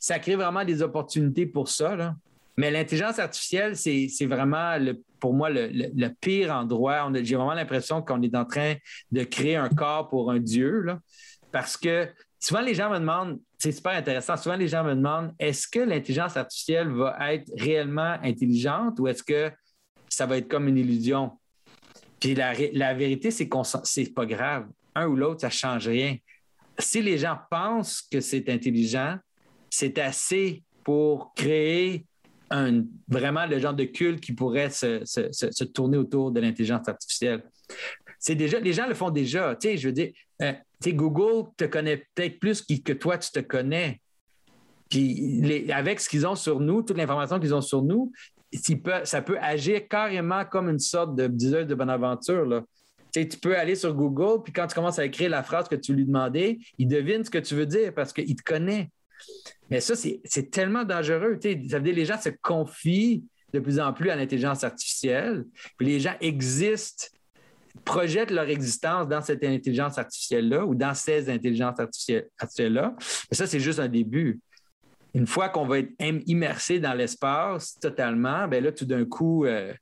ça 0.00 0.18
crée 0.18 0.36
vraiment 0.36 0.64
des 0.64 0.82
opportunités 0.82 1.46
pour 1.46 1.68
ça. 1.68 2.14
Mais 2.56 2.70
l'intelligence 2.70 3.18
artificielle, 3.18 3.76
c'est 3.76 4.26
vraiment, 4.26 4.78
pour 5.20 5.34
moi, 5.34 5.50
le, 5.50 6.08
pire 6.20 6.52
endroit. 6.52 7.10
J'ai 7.22 7.36
vraiment 7.36 7.54
l'impression 7.54 8.02
qu'on 8.02 8.22
est 8.22 8.34
en 8.34 8.44
train 8.44 8.74
de 9.12 9.24
créer 9.24 9.56
un 9.56 9.68
corps 9.68 10.08
pour 10.08 10.30
un 10.30 10.38
dieu. 10.38 10.86
parce 11.52 11.76
que 11.76 12.08
souvent, 12.38 12.62
les 12.62 12.74
gens 12.74 12.90
me 12.90 12.98
demandent, 12.98 13.38
c'est 13.58 13.72
super 13.72 13.92
intéressant, 13.92 14.36
souvent 14.36 14.56
les 14.56 14.68
gens 14.68 14.84
me 14.84 14.94
demandent, 14.94 15.34
est-ce 15.38 15.66
que 15.66 15.80
l'intelligence 15.80 16.36
artificielle 16.36 16.88
va 16.90 17.32
être 17.32 17.50
réellement 17.56 18.16
intelligente 18.22 18.98
ou 19.00 19.08
est-ce 19.08 19.22
que 19.22 19.50
ça 20.08 20.26
va 20.26 20.38
être 20.38 20.48
comme 20.48 20.68
une 20.68 20.78
illusion? 20.78 21.32
Puis 22.20 22.34
la, 22.34 22.52
la 22.72 22.94
vérité, 22.94 23.30
c'est 23.30 23.48
qu'on 23.48 23.64
c'est 23.64 24.14
pas 24.14 24.26
grave. 24.26 24.66
Un 24.94 25.06
ou 25.06 25.16
l'autre, 25.16 25.42
ça 25.42 25.48
ne 25.48 25.52
change 25.52 25.88
rien. 25.88 26.16
Si 26.78 27.02
les 27.02 27.18
gens 27.18 27.38
pensent 27.50 28.02
que 28.02 28.20
c'est 28.20 28.48
intelligent, 28.48 29.18
c'est 29.70 29.98
assez 29.98 30.62
pour 30.84 31.34
créer 31.34 32.04
un, 32.50 32.84
vraiment 33.08 33.46
le 33.46 33.58
genre 33.58 33.74
de 33.74 33.84
culte 33.84 34.20
qui 34.20 34.32
pourrait 34.32 34.70
se, 34.70 35.64
tourner 35.64 35.98
autour 35.98 36.30
de 36.30 36.40
l'intelligence 36.40 36.88
artificielle. 36.88 37.42
C'est 38.18 38.34
déjà, 38.34 38.60
les 38.60 38.72
gens 38.72 38.86
le 38.86 38.94
font 38.94 39.10
déjà. 39.10 39.56
Tu 39.56 39.68
sais, 39.68 39.76
je 39.76 39.88
veux 39.88 39.92
dire, 39.92 40.12
euh, 40.42 40.52
Google 40.86 41.50
te 41.56 41.64
connaît 41.64 42.06
peut-être 42.14 42.38
plus 42.38 42.62
que 42.62 42.92
toi, 42.92 43.18
tu 43.18 43.30
te 43.30 43.40
connais. 43.40 44.00
Puis 44.88 45.70
avec 45.72 46.00
ce 46.00 46.08
qu'ils 46.08 46.26
ont 46.26 46.36
sur 46.36 46.60
nous, 46.60 46.82
toute 46.82 46.96
l'information 46.96 47.40
qu'ils 47.40 47.54
ont 47.54 47.60
sur 47.60 47.82
nous, 47.82 48.12
ça 49.04 49.22
peut 49.22 49.38
agir 49.40 49.88
carrément 49.88 50.44
comme 50.44 50.68
une 50.68 50.78
sorte 50.78 51.16
de 51.16 51.26
diseuse 51.26 51.66
de 51.66 51.74
bonne 51.74 51.90
aventure. 51.90 52.44
Là. 52.44 52.62
Tu, 53.12 53.28
tu 53.28 53.38
peux 53.38 53.56
aller 53.56 53.74
sur 53.74 53.94
Google, 53.94 54.42
puis 54.44 54.52
quand 54.52 54.66
tu 54.66 54.74
commences 54.74 54.98
à 54.98 55.04
écrire 55.04 55.30
la 55.30 55.42
phrase 55.42 55.68
que 55.68 55.74
tu 55.74 55.94
lui 55.94 56.04
demandais, 56.04 56.58
il 56.78 56.86
devine 56.86 57.24
ce 57.24 57.30
que 57.30 57.38
tu 57.38 57.54
veux 57.54 57.66
dire 57.66 57.92
parce 57.92 58.12
qu'il 58.12 58.36
te 58.36 58.42
connaît. 58.42 58.90
Mais 59.70 59.80
ça, 59.80 59.94
c'est 59.96 60.50
tellement 60.50 60.84
dangereux. 60.84 61.38
Ça 61.42 61.48
veut 61.48 61.84
dire 61.84 61.92
que 61.92 61.98
les 61.98 62.04
gens 62.04 62.20
se 62.20 62.30
confient 62.42 63.24
de 63.52 63.60
plus 63.60 63.80
en 63.80 63.92
plus 63.92 64.10
à 64.10 64.16
l'intelligence 64.16 64.64
artificielle. 64.64 65.44
Puis 65.76 65.86
les 65.86 66.00
gens 66.00 66.14
existent, 66.20 67.06
projettent 67.84 68.30
leur 68.30 68.48
existence 68.48 69.08
dans 69.08 69.22
cette 69.22 69.44
intelligence 69.44 69.98
artificielle-là 69.98 70.64
ou 70.64 70.74
dans 70.74 70.94
ces 70.94 71.28
intelligences 71.30 71.78
artificielles-là. 71.80 72.94
Mais 73.30 73.36
ça, 73.36 73.46
c'est 73.46 73.60
juste 73.60 73.78
un 73.78 73.88
début. 73.88 74.40
Une 75.14 75.26
fois 75.26 75.48
qu'on 75.48 75.66
va 75.66 75.78
être 75.78 75.92
immersé 76.26 76.78
dans 76.78 76.92
l'espace 76.92 77.78
totalement, 77.80 78.46
ben 78.48 78.62
là, 78.62 78.70
tout 78.70 78.84
d'un 78.84 79.04
coup, 79.04 79.46
euh, 79.46 79.72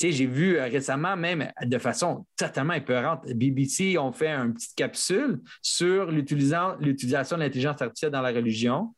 j'ai 0.00 0.26
vu 0.26 0.56
euh, 0.56 0.64
récemment, 0.64 1.16
même 1.16 1.50
de 1.62 1.78
façon 1.78 2.26
totalement 2.36 2.74
épeurante, 2.74 3.24
BBC 3.34 3.96
ont 3.98 4.12
fait 4.12 4.30
une 4.30 4.54
petite 4.54 4.74
capsule 4.74 5.40
sur 5.60 6.10
l'utilisation 6.10 7.36
de 7.36 7.42
l'intelligence 7.42 7.80
artificielle 7.80 8.10
dans 8.10 8.22
la 8.22 8.32
religion. 8.32 8.94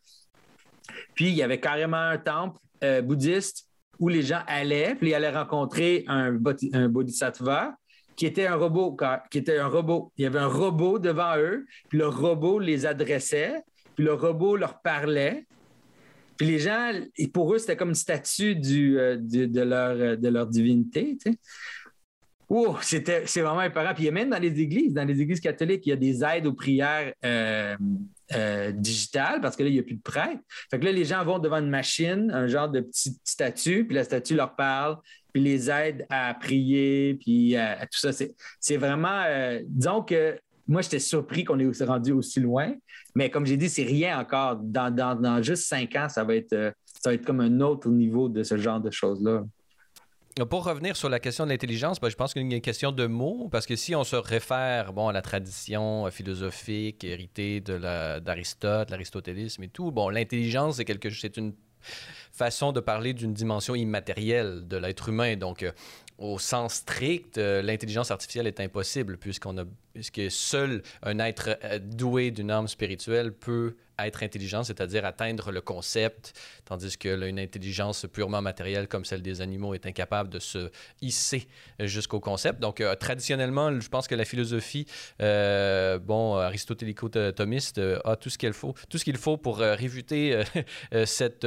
Puis 1.14 1.28
il 1.28 1.34
y 1.34 1.42
avait 1.42 1.60
carrément 1.60 1.96
un 1.96 2.18
temple 2.18 2.58
euh, 2.82 3.02
bouddhiste 3.02 3.68
où 3.98 4.08
les 4.08 4.22
gens 4.22 4.42
allaient, 4.46 4.94
puis 4.94 5.10
ils 5.10 5.14
allaient 5.14 5.30
rencontrer 5.30 6.04
un, 6.08 6.32
bodhisattva 6.32 7.76
qui 8.16 8.26
était 8.26 8.46
un 8.46 8.56
robot, 8.56 8.96
qui 9.30 9.38
était 9.38 9.58
un 9.58 9.68
robot. 9.68 10.12
Il 10.16 10.22
y 10.22 10.26
avait 10.26 10.38
un 10.38 10.48
robot 10.48 10.98
devant 10.98 11.36
eux, 11.36 11.66
puis 11.88 11.98
le 11.98 12.08
robot 12.08 12.58
les 12.58 12.86
adressait, 12.86 13.62
puis 13.94 14.04
le 14.04 14.14
robot 14.14 14.56
leur 14.56 14.80
parlait, 14.80 15.46
puis 16.36 16.46
les 16.46 16.58
gens, 16.58 16.92
pour 17.32 17.54
eux, 17.54 17.58
c'était 17.58 17.76
comme 17.76 17.90
une 17.90 17.94
statue 17.94 18.56
euh, 18.70 19.16
de, 19.18 19.60
leur, 19.60 19.90
euh, 19.90 20.16
de 20.16 20.28
leur 20.28 20.46
divinité. 20.46 21.16
Tu. 21.24 21.38
Oh, 22.48 22.76
c'était, 22.82 23.22
c'est 23.26 23.40
vraiment 23.40 23.62
épeurant. 23.62 23.94
Puis 23.94 24.10
même 24.10 24.30
dans 24.30 24.38
les 24.38 24.60
églises, 24.60 24.92
dans 24.92 25.04
les 25.04 25.20
églises 25.20 25.40
catholiques, 25.40 25.86
il 25.86 25.90
y 25.90 25.92
a 25.92 25.96
des 25.96 26.22
aides 26.22 26.46
aux 26.46 26.52
prières 26.52 27.12
euh, 27.24 27.76
digitales 28.72 29.40
parce 29.40 29.56
que 29.56 29.62
là, 29.62 29.70
il 29.70 29.72
n'y 29.72 29.78
a 29.78 29.82
plus 29.82 29.96
de 29.96 30.02
prêtre. 30.02 30.40
Fait 30.70 30.78
que 30.78 30.84
là, 30.84 30.92
les 30.92 31.04
gens 31.04 31.24
vont 31.24 31.38
devant 31.38 31.58
une 31.58 31.70
machine, 31.70 32.30
un 32.32 32.46
genre 32.46 32.68
de 32.68 32.80
petite 32.80 33.18
statue, 33.24 33.86
puis 33.86 33.96
la 33.96 34.04
statue 34.04 34.34
leur 34.34 34.54
parle, 34.56 34.98
puis 35.32 35.42
les 35.42 35.70
aide 35.70 36.06
à 36.10 36.34
prier, 36.34 37.14
puis 37.14 37.56
à, 37.56 37.86
tout 37.86 37.98
ça. 37.98 38.12
C'est, 38.12 38.34
c'est 38.60 38.76
vraiment, 38.76 39.24
disons 39.66 40.02
que 40.02 40.38
moi, 40.66 40.82
j'étais 40.82 40.98
surpris 40.98 41.44
qu'on 41.44 41.58
ait 41.58 41.84
rendu 41.84 42.12
aussi 42.12 42.40
loin. 42.40 42.74
Mais 43.14 43.30
comme 43.30 43.46
j'ai 43.46 43.56
dit, 43.56 43.68
c'est 43.68 43.84
rien 43.84 44.18
encore. 44.18 44.56
Dans, 44.56 45.42
juste 45.42 45.64
cinq 45.64 45.94
ans, 45.96 46.08
ça 46.08 46.24
va, 46.24 46.36
être, 46.36 46.52
euh, 46.52 46.70
ça 46.84 47.10
va 47.10 47.14
être 47.14 47.24
comme 47.24 47.40
un 47.40 47.60
autre 47.60 47.88
niveau 47.88 48.28
de 48.28 48.42
ce 48.42 48.56
genre 48.56 48.80
de 48.80 48.90
choses-là. 48.90 49.44
Pour 50.50 50.64
revenir 50.64 50.96
sur 50.96 51.08
la 51.08 51.20
question 51.20 51.44
de 51.44 51.50
l'intelligence, 51.50 52.00
ben, 52.00 52.08
je 52.08 52.16
pense 52.16 52.32
qu'il 52.32 52.42
y 52.42 52.52
a 52.52 52.56
une 52.56 52.60
question 52.60 52.90
de 52.90 53.06
mots, 53.06 53.48
parce 53.52 53.66
que 53.66 53.76
si 53.76 53.94
on 53.94 54.02
se 54.02 54.16
réfère 54.16 54.92
bon, 54.92 55.06
à 55.06 55.12
la 55.12 55.22
tradition 55.22 56.10
philosophique 56.10 57.04
héritée 57.04 57.60
d'Aristote, 57.60 58.90
l'aristotélisme 58.90 59.62
et 59.62 59.68
tout, 59.68 59.92
bon, 59.92 60.08
l'intelligence, 60.08 60.76
c'est 60.76 60.84
quelque 60.84 61.08
c'est 61.10 61.36
une 61.36 61.54
façon 62.32 62.72
de 62.72 62.80
parler 62.80 63.12
d'une 63.12 63.32
dimension 63.32 63.76
immatérielle 63.76 64.66
de 64.66 64.76
l'être 64.76 65.08
humain. 65.08 65.36
Donc, 65.36 65.62
euh, 65.62 65.70
au 66.18 66.38
sens 66.38 66.74
strict, 66.74 67.38
euh, 67.38 67.62
l'intelligence 67.62 68.10
artificielle 68.10 68.46
est 68.46 68.58
impossible 68.58 69.18
puisqu'on 69.18 69.56
a 69.58 69.64
puisque 69.94 70.30
seul 70.30 70.82
un 71.02 71.18
être 71.20 71.56
euh, 71.64 71.78
doué 71.78 72.30
d'une 72.30 72.50
âme 72.50 72.68
spirituelle 72.68 73.32
peut 73.32 73.76
être 73.98 74.22
intelligent, 74.22 74.64
c'est-à-dire 74.64 75.04
atteindre 75.04 75.52
le 75.52 75.60
concept, 75.60 76.32
tandis 76.64 76.96
que 76.98 77.28
une 77.28 77.38
intelligence 77.38 78.06
purement 78.12 78.42
matérielle 78.42 78.88
comme 78.88 79.04
celle 79.04 79.22
des 79.22 79.40
animaux 79.40 79.74
est 79.74 79.86
incapable 79.86 80.28
de 80.28 80.38
se 80.38 80.70
hisser 81.00 81.46
jusqu'au 81.80 82.20
concept. 82.20 82.60
Donc, 82.60 82.80
euh, 82.80 82.94
traditionnellement, 82.96 83.78
je 83.80 83.88
pense 83.88 84.08
que 84.08 84.14
la 84.14 84.24
philosophie, 84.24 84.86
euh, 85.22 85.98
bon, 85.98 86.36
aristotélico-thomiste 86.36 87.78
euh, 87.78 87.98
a 88.04 88.16
tout 88.16 88.30
ce 88.30 88.38
qu'il 88.38 88.52
faut, 88.52 88.74
tout 88.88 88.98
faut 89.16 89.36
pour 89.36 89.58
réfuter 89.58 90.42
cette, 91.04 91.46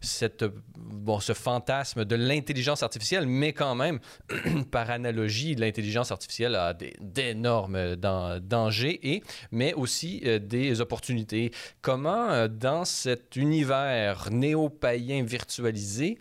cette, 0.00 0.44
bon, 0.76 1.20
ce 1.20 1.32
fantasme 1.32 2.04
de 2.04 2.16
l'intelligence 2.16 2.82
artificielle, 2.82 3.26
mais 3.26 3.52
quand 3.52 3.74
même, 3.74 4.00
par 4.70 4.90
analogie, 4.90 5.54
l'intelligence 5.54 6.12
artificielle 6.12 6.54
a 6.54 6.74
d'énormes 7.00 7.85
dangers 7.94 8.98
et, 9.02 9.22
mais 9.52 9.72
aussi 9.74 10.22
des 10.40 10.80
opportunités 10.80 11.52
comment, 11.82 12.30
euh, 12.30 12.48
dans 12.48 12.84
cet 12.84 13.36
univers 13.36 14.28
néo-païen 14.30 15.24
virtualisé, 15.24 16.18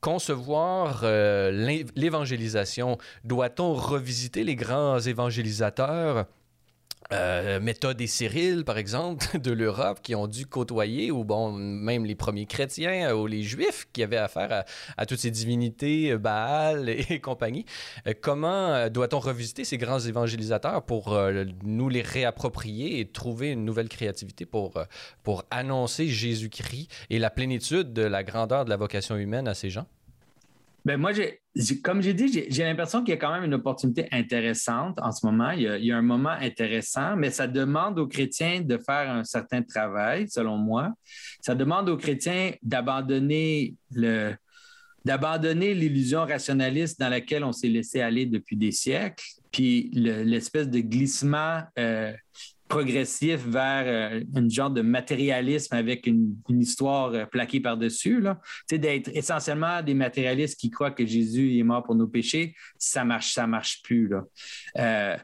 concevoir 0.00 1.00
euh, 1.02 1.50
l'évangélisation? 1.96 2.98
Doit-on 3.24 3.74
revisiter 3.74 4.44
les 4.44 4.56
grands 4.56 5.00
évangélisateurs 5.00 6.26
euh, 7.12 7.58
Méthode 7.60 8.00
et 8.00 8.06
Cyril, 8.06 8.64
par 8.64 8.76
exemple, 8.76 9.38
de 9.40 9.52
l'Europe, 9.52 10.00
qui 10.02 10.14
ont 10.14 10.26
dû 10.26 10.46
côtoyer, 10.46 11.10
ou 11.10 11.24
bon, 11.24 11.52
même 11.52 12.04
les 12.04 12.14
premiers 12.14 12.46
chrétiens 12.46 13.10
euh, 13.10 13.14
ou 13.14 13.26
les 13.26 13.42
juifs 13.42 13.88
qui 13.92 14.02
avaient 14.02 14.18
affaire 14.18 14.64
à, 14.96 15.06
toutes 15.06 15.18
ces 15.18 15.30
divinités, 15.30 16.12
euh, 16.12 16.18
Baal 16.18 16.88
et, 17.08 17.20
compagnie. 17.20 17.64
comment 18.20 18.88
doit-on 18.88 19.18
revisiter 19.18 19.64
ces 19.64 19.78
grands 19.78 20.00
évangélisateurs 20.00 20.84
pour 20.84 21.18
nous 21.62 21.88
les 21.88 22.02
réapproprier 22.02 23.00
et 23.00 23.06
trouver 23.06 23.52
une 23.52 23.64
nouvelle 23.64 23.88
créativité 23.88 24.46
pour, 24.46 24.74
pour 25.22 25.44
annoncer 25.50 26.08
Jésus-Christ 26.08 26.88
et 27.10 27.18
la 27.18 27.30
plénitude 27.30 27.92
de 27.92 28.02
la 28.02 28.22
grandeur 28.22 28.64
de 28.64 28.70
la 28.70 28.76
vocation 28.76 29.16
humaine 29.16 29.48
à 29.48 29.54
ces 29.54 29.70
gens? 29.70 29.86
Ben 30.88 30.96
moi, 30.96 31.12
comme 31.84 32.00
j'ai 32.00 32.14
dit, 32.14 32.46
j'ai 32.48 32.64
l'impression 32.64 33.00
qu'il 33.00 33.10
y 33.10 33.12
a 33.12 33.18
quand 33.18 33.30
même 33.30 33.44
une 33.44 33.52
opportunité 33.52 34.08
intéressante 34.10 34.98
en 35.02 35.12
ce 35.12 35.26
moment. 35.26 35.50
Il 35.50 35.60
y, 35.60 35.92
a, 35.92 35.98
un 35.98 36.02
moment 36.02 36.30
intéressant, 36.30 37.14
mais 37.14 37.30
ça 37.30 37.46
demande 37.46 37.98
aux 37.98 38.06
chrétiens 38.06 38.62
de 38.62 38.78
faire 38.78 39.10
un 39.10 39.22
certain 39.22 39.62
travail, 39.62 40.30
selon 40.30 40.56
moi. 40.56 40.94
Ça 41.42 41.54
demande 41.54 41.90
aux 41.90 41.98
chrétiens 41.98 42.52
d'abandonner 42.62 43.74
le 43.92 44.32
d'abandonner 45.04 45.74
l'illusion 45.74 46.24
rationaliste 46.24 46.98
dans 46.98 47.10
laquelle 47.10 47.44
on 47.44 47.52
s'est 47.52 47.68
laissé 47.68 48.00
aller 48.00 48.24
depuis 48.24 48.56
des 48.56 48.72
siècles, 48.72 49.24
puis 49.50 49.90
l'espèce 49.92 50.70
de 50.70 50.80
glissement 50.80 51.64
euh, 51.78 52.14
progressif 52.68 53.44
vers 53.46 53.84
euh, 53.86 54.20
une 54.36 54.50
genre 54.50 54.70
de 54.70 54.82
matérialisme 54.82 55.74
avec 55.74 56.06
une, 56.06 56.36
histoire 56.50 57.12
euh, 57.14 57.24
plaquée 57.24 57.60
par-dessus. 57.60 58.22
D'être 58.70 59.10
essentiellement 59.14 59.82
des 59.82 59.94
matérialistes 59.94 60.58
qui 60.60 60.70
croient 60.70 60.90
que 60.90 61.06
Jésus 61.06 61.58
est 61.58 61.62
mort 61.62 61.82
pour 61.82 61.94
nos 61.94 62.06
péchés, 62.06 62.54
ça 62.78 63.04
marche, 63.04 63.32
ça 63.32 63.46
marche 63.46 63.82
plus. 63.82 64.08
Là. 64.08 64.24
Euh, 64.78 65.16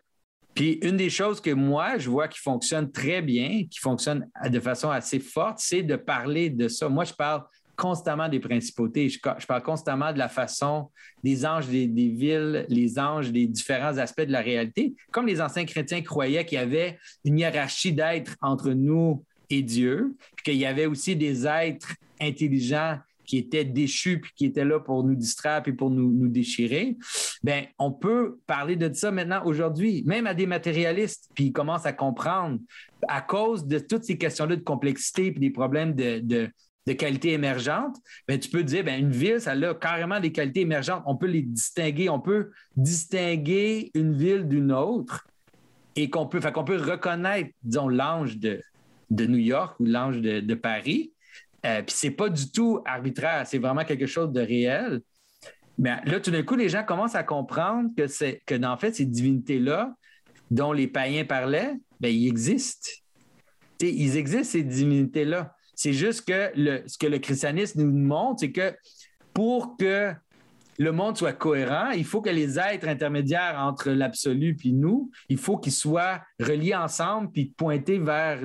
puis 0.54 0.78
une 0.82 0.96
des 0.96 1.10
choses 1.10 1.40
que 1.40 1.50
moi, 1.50 1.98
je 1.98 2.08
vois 2.08 2.28
qui 2.28 2.38
fonctionne 2.38 2.90
très 2.90 3.20
bien, 3.22 3.64
qui 3.68 3.80
fonctionne 3.80 4.28
de 4.44 4.60
façon 4.60 4.90
assez 4.90 5.18
forte, 5.18 5.58
c'est 5.58 5.82
de 5.82 5.96
parler 5.96 6.48
de 6.48 6.68
ça. 6.68 6.88
Moi, 6.88 7.04
je 7.04 7.12
parle 7.12 7.42
constamment 7.76 8.28
des 8.28 8.40
principautés. 8.40 9.08
Je, 9.08 9.18
parle 9.20 9.62
constamment 9.62 10.12
de 10.12 10.18
la 10.18 10.28
façon 10.28 10.90
des 11.22 11.44
anges 11.44 11.68
des, 11.68 11.86
villes, 11.86 12.66
les 12.68 12.98
anges 12.98 13.32
des 13.32 13.46
différents 13.46 13.98
aspects 13.98 14.22
de 14.22 14.32
la 14.32 14.40
réalité. 14.40 14.94
Comme 15.10 15.26
les 15.26 15.40
anciens 15.40 15.64
chrétiens 15.64 16.02
croyaient 16.02 16.44
qu'il 16.44 16.58
y 16.58 16.60
avait 16.60 16.98
une 17.24 17.38
hiérarchie 17.38 17.92
d'êtres 17.92 18.36
entre 18.40 18.70
nous 18.70 19.24
et 19.50 19.62
Dieu, 19.62 20.16
puis 20.36 20.44
qu'il 20.44 20.56
y 20.56 20.66
avait 20.66 20.86
aussi 20.86 21.16
des 21.16 21.46
êtres 21.46 21.94
intelligents 22.20 22.98
qui 23.24 23.38
étaient 23.38 23.64
déchus 23.64 24.20
puis 24.20 24.32
qui 24.36 24.44
étaient 24.44 24.64
là 24.66 24.78
pour 24.78 25.02
nous 25.02 25.14
distraire 25.14 25.62
puis 25.62 25.72
pour 25.72 25.90
nous, 25.90 26.12
nous 26.12 26.28
déchirer, 26.28 26.96
ben 27.42 27.64
on 27.78 27.90
peut 27.90 28.38
parler 28.46 28.76
de 28.76 28.92
ça 28.92 29.10
maintenant 29.10 29.42
aujourd'hui, 29.46 30.02
même 30.06 30.26
à 30.26 30.34
des 30.34 30.46
matérialistes, 30.46 31.30
puis 31.34 31.46
ils 31.46 31.52
commencent 31.52 31.86
à 31.86 31.94
comprendre 31.94 32.58
à 33.08 33.22
cause 33.22 33.66
de 33.66 33.78
toutes 33.78 34.04
ces 34.04 34.18
questions-là 34.18 34.56
de 34.56 34.62
complexité 34.62 35.30
puis 35.32 35.40
des 35.40 35.50
problèmes 35.50 35.94
de 35.94 36.50
qualité 36.92 37.32
émergente, 37.32 37.96
ben, 38.28 38.38
tu 38.38 38.50
peux 38.50 38.62
dire 38.62 38.84
ben, 38.84 39.00
une 39.00 39.10
ville, 39.10 39.40
ça 39.40 39.52
a 39.52 39.74
carrément 39.74 40.20
des 40.20 40.32
qualités 40.32 40.60
émergentes. 40.60 41.02
On 41.06 41.16
peut 41.16 41.26
les 41.26 41.42
distinguer. 41.42 42.10
On 42.10 42.20
peut 42.20 42.50
distinguer 42.76 43.90
une 43.94 44.14
ville 44.14 44.46
d'une 44.46 44.72
autre 44.72 45.26
et 45.96 46.10
qu'on 46.10 46.26
peut, 46.26 46.40
qu'on 46.40 46.64
peut 46.64 46.76
reconnaître, 46.76 47.50
disons, 47.62 47.88
l'ange 47.88 48.38
de, 48.38 48.62
de 49.10 49.26
New 49.26 49.38
York 49.38 49.78
ou 49.80 49.86
l'ange 49.86 50.20
de, 50.20 50.54
Paris. 50.54 51.12
Euh, 51.64 51.82
Puis 51.82 51.94
c'est 51.96 52.10
pas 52.10 52.28
du 52.28 52.50
tout 52.50 52.82
arbitraire, 52.84 53.46
c'est 53.46 53.58
vraiment 53.58 53.84
quelque 53.84 54.06
chose 54.06 54.32
de 54.32 54.40
réel. 54.40 55.00
Mais 55.78 55.96
là, 56.04 56.20
tout 56.20 56.30
d'un 56.30 56.42
coup, 56.42 56.56
les 56.56 56.68
gens 56.68 56.84
commencent 56.84 57.14
à 57.14 57.24
comprendre 57.24 57.90
que, 57.96 58.06
c'est, 58.06 58.42
que 58.46 58.62
en 58.64 58.76
fait, 58.76 58.94
ces 58.94 59.06
divinités-là, 59.06 59.94
dont 60.50 60.72
les 60.72 60.86
païens 60.86 61.24
parlaient, 61.24 61.74
ben, 62.00 62.08
ils 62.08 62.28
existent. 62.28 62.90
ils 63.80 64.16
existent, 64.16 64.52
ces 64.52 64.62
divinités-là. 64.62 65.53
C'est 65.74 65.92
juste 65.92 66.26
que 66.26 66.52
ce 66.86 66.98
que 66.98 67.06
le 67.06 67.18
christianisme 67.18 67.82
nous 67.82 68.06
montre, 68.06 68.40
c'est 68.40 68.52
que 68.52 68.74
pour 69.32 69.76
que 69.76 70.12
le 70.78 70.92
monde 70.92 71.16
soit 71.16 71.32
cohérent, 71.32 71.90
il 71.90 72.04
faut 72.04 72.20
que 72.20 72.30
les 72.30 72.58
êtres 72.58 72.88
intermédiaires 72.88 73.56
entre 73.58 73.90
l'absolu 73.90 74.56
puis 74.56 74.72
nous, 74.72 75.10
il 75.28 75.38
faut 75.38 75.56
qu'ils 75.56 75.72
soient 75.72 76.20
reliés 76.40 76.74
ensemble 76.74 77.30
puis 77.30 77.46
pointés 77.56 77.98
vers 77.98 78.40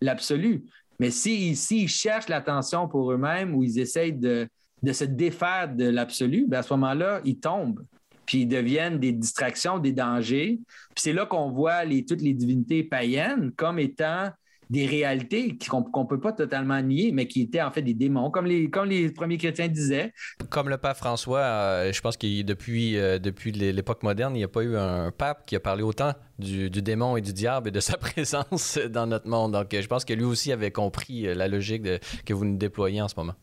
l'absolu. 0.00 0.64
Mais 1.00 1.10
s'ils 1.10 1.56
si, 1.56 1.88
cherchent 1.88 2.28
l'attention 2.28 2.88
pour 2.88 3.10
eux-mêmes 3.12 3.54
ou 3.54 3.64
ils 3.64 3.80
essayent 3.80 4.12
de, 4.12 4.48
se 4.92 5.04
défaire 5.04 5.74
de 5.74 5.88
l'absolu, 5.88 6.46
ben, 6.46 6.58
à 6.58 6.62
ce 6.62 6.72
moment-là, 6.74 7.20
ils 7.24 7.38
tombent 7.38 7.84
puis 8.26 8.42
ils 8.42 8.48
deviennent 8.48 8.98
des 8.98 9.12
distractions, 9.12 9.78
des 9.78 9.92
dangers. 9.92 10.58
Puis 10.94 11.02
c'est 11.02 11.12
là 11.12 11.26
qu'on 11.26 11.50
voit 11.50 11.82
toutes 12.08 12.22
les 12.22 12.32
divinités 12.32 12.82
païennes 12.82 13.52
comme 13.52 13.78
étant 13.78 14.30
des 14.70 14.86
réalités 14.86 15.56
qu'on 15.68 15.80
ne 15.80 16.06
peut 16.06 16.20
pas 16.20 16.32
totalement 16.32 16.80
nier, 16.80 17.12
mais 17.12 17.26
qui 17.26 17.42
étaient 17.42 17.62
en 17.62 17.70
fait 17.70 17.82
des 17.82 17.94
démons, 17.94 18.30
comme 18.30 18.46
les, 18.46 18.70
comme 18.70 18.88
les 18.88 19.10
premiers 19.10 19.38
chrétiens 19.38 19.68
disaient. 19.68 20.12
Comme 20.50 20.68
le 20.68 20.78
pape 20.78 20.96
François, 20.96 21.40
euh, 21.40 21.92
je 21.92 22.00
pense 22.00 22.16
que 22.16 22.42
depuis, 22.42 22.96
euh, 22.98 23.18
depuis 23.18 23.52
l'époque 23.52 24.02
moderne, 24.02 24.34
il 24.34 24.38
n'y 24.38 24.44
a 24.44 24.48
pas 24.48 24.62
eu 24.62 24.76
un 24.76 25.10
pape 25.10 25.46
qui 25.46 25.56
a 25.56 25.60
parlé 25.60 25.82
autant 25.82 26.12
du, 26.38 26.70
démon 26.70 27.16
et 27.16 27.20
du 27.20 27.32
diable 27.32 27.68
et 27.68 27.72
de 27.72 27.80
sa 27.84 27.96
présence 27.96 28.78
dans 28.90 29.06
notre 29.06 29.28
monde. 29.28 29.52
Donc 29.52 29.68
je 29.72 29.86
pense 29.86 30.04
que 30.04 30.12
lui 30.12 30.24
aussi 30.24 30.52
avait 30.52 30.70
compris 30.70 31.26
euh, 31.26 31.34
la 31.34 31.48
logique 31.48 31.82
que 32.24 32.34
vous 32.34 32.44
nous 32.44 32.56
déployez 32.56 33.02
en 33.02 33.08
ce 33.08 33.14
moment. 33.16 33.34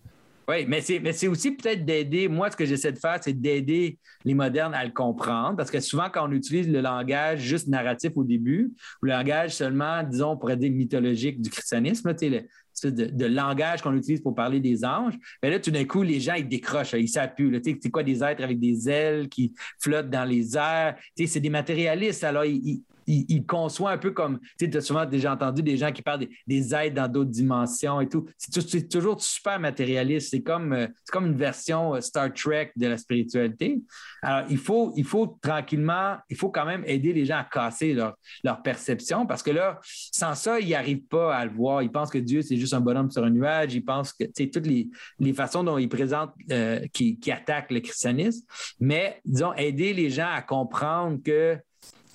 Oui, 0.48 0.66
mais 0.68 0.82
c'est 0.82 1.28
aussi 1.28 1.52
peut-être 1.52 1.86
d'aider. 1.86 2.28
Moi, 2.28 2.50
ce 2.52 2.58
que 2.58 2.66
j'essaie 2.66 2.92
de 2.92 3.00
faire, 3.00 3.20
c'est 3.22 3.34
d'aider 3.34 3.98
les 4.26 4.34
modernes 4.34 4.74
à 4.74 4.84
le 4.84 4.92
comprendre. 4.92 5.56
Parce 5.56 5.72
que 5.72 5.80
souvent, 5.80 6.10
quand 6.12 6.28
on 6.28 6.32
utilise 6.32 6.68
le 6.68 6.82
langage 6.82 7.40
juste 7.42 7.68
narratif 7.68 8.12
au 8.16 8.24
début, 8.24 8.74
ou 9.02 9.06
le 9.06 9.12
langage 9.12 9.56
seulement, 9.56 10.04
disons, 10.04 10.32
on 10.32 10.38
pourrait 10.38 10.58
dire 10.58 10.72
mythologique 10.72 11.42
du 11.42 11.50
christianisme, 11.50 12.14
tu 12.16 12.30
sais, 12.74 12.92
de, 12.92 13.26
langage 13.26 13.82
qu'on 13.82 13.96
utilise 13.96 14.22
pour 14.22 14.34
parler 14.34 14.60
des 14.60 14.84
anges, 14.84 15.18
mais 15.44 15.50
là, 15.50 15.60
tout 15.60 15.72
d'un 15.72 15.86
coup, 15.86 16.04
les 16.04 16.20
gens, 16.20 16.34
ils 16.34 16.48
décrochent, 16.48 16.94
ils 16.94 17.08
s'appuient. 17.08 17.62
C'est 17.64 17.90
quoi 17.92 18.04
des 18.04 18.24
êtres 18.24 18.44
avec 18.44 18.60
des 18.60 18.90
ailes 18.90 19.30
qui 19.30 19.54
flottent 19.80 20.10
dans 20.10 20.26
les 20.26 20.58
airs? 20.58 20.96
C'est 21.16 21.40
des 21.40 21.50
matérialistes, 21.50 22.24
alors 22.24 22.46
ils, 22.46 22.82
il, 23.08 23.46
conçoit 23.46 23.92
un 23.92 23.98
peu 23.98 24.12
comme, 24.12 24.40
tu 24.58 24.70
as 24.74 24.82
souvent 24.82 25.06
déjà 25.06 25.34
entendu 25.34 25.62
des 25.64 25.78
gens 25.78 25.92
qui 25.92 26.02
parlent 26.02 26.26
des, 26.48 26.76
aides 26.76 26.94
dans 26.94 27.08
d'autres 27.08 27.30
dimensions 27.30 28.02
et 28.02 28.08
tout. 28.08 28.26
C'est 28.38 28.90
toujours 28.90 29.22
super 29.22 29.60
matérialiste. 29.60 30.30
C'est 30.32 30.42
comme, 30.42 30.74
euh, 30.74 30.88
comme 31.12 31.28
une 31.28 31.38
version 31.38 31.96
euh, 31.96 32.02
Star 32.02 32.34
Trek 32.34 32.72
de 32.76 32.88
la 32.88 32.98
spiritualité. 32.98 33.82
Alors, 34.22 34.48
il 34.50 34.58
faut, 34.58 34.94
il 34.96 35.06
faut 35.06 35.38
tranquillement, 35.42 36.18
il 36.30 36.38
faut 36.38 36.50
quand 36.50 36.66
même 36.66 36.84
aider 36.86 37.14
les 37.14 37.26
gens 37.26 37.38
à 37.38 37.44
casser 37.44 37.94
leur, 37.94 38.16
perception 38.64 39.26
parce 39.26 39.42
que 39.42 39.52
là, 39.52 39.80
sans 39.84 40.36
ça, 40.36 40.60
ils 40.60 40.70
n'arrivent 40.70 41.08
pas 41.08 41.36
à 41.36 41.46
le 41.46 41.52
voir. 41.52 41.82
Ils 41.82 41.92
pensent 41.92 42.12
que 42.12 42.18
Dieu, 42.18 42.42
c'est 42.42 42.58
juste 42.58 42.74
un 42.74 42.82
bonhomme 42.82 43.10
sur 43.10 43.24
un 43.24 43.30
nuage. 43.30 43.74
Ils 43.74 43.84
pensent 43.84 44.14
que, 44.14 44.26
tu 44.26 44.32
sais, 44.36 44.50
toutes 44.50 44.68
les, 44.68 44.90
les 45.20 45.34
façons 45.34 45.64
dont 45.64 45.78
ils 45.78 45.90
présentent, 45.90 46.34
euh, 46.52 46.86
qui 46.94 47.32
attaquent 47.32 47.72
le 47.72 47.80
christianisme. 47.80 48.46
Mais, 48.80 49.22
disons, 49.26 49.54
aider 49.54 49.94
les 49.94 50.10
gens 50.10 50.30
à 50.32 50.42
comprendre 50.42 51.20
que 51.24 51.58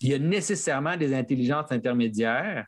il 0.00 0.10
y 0.10 0.14
a 0.14 0.18
nécessairement 0.18 0.96
des 0.96 1.14
intelligences 1.14 1.70
intermédiaires, 1.70 2.66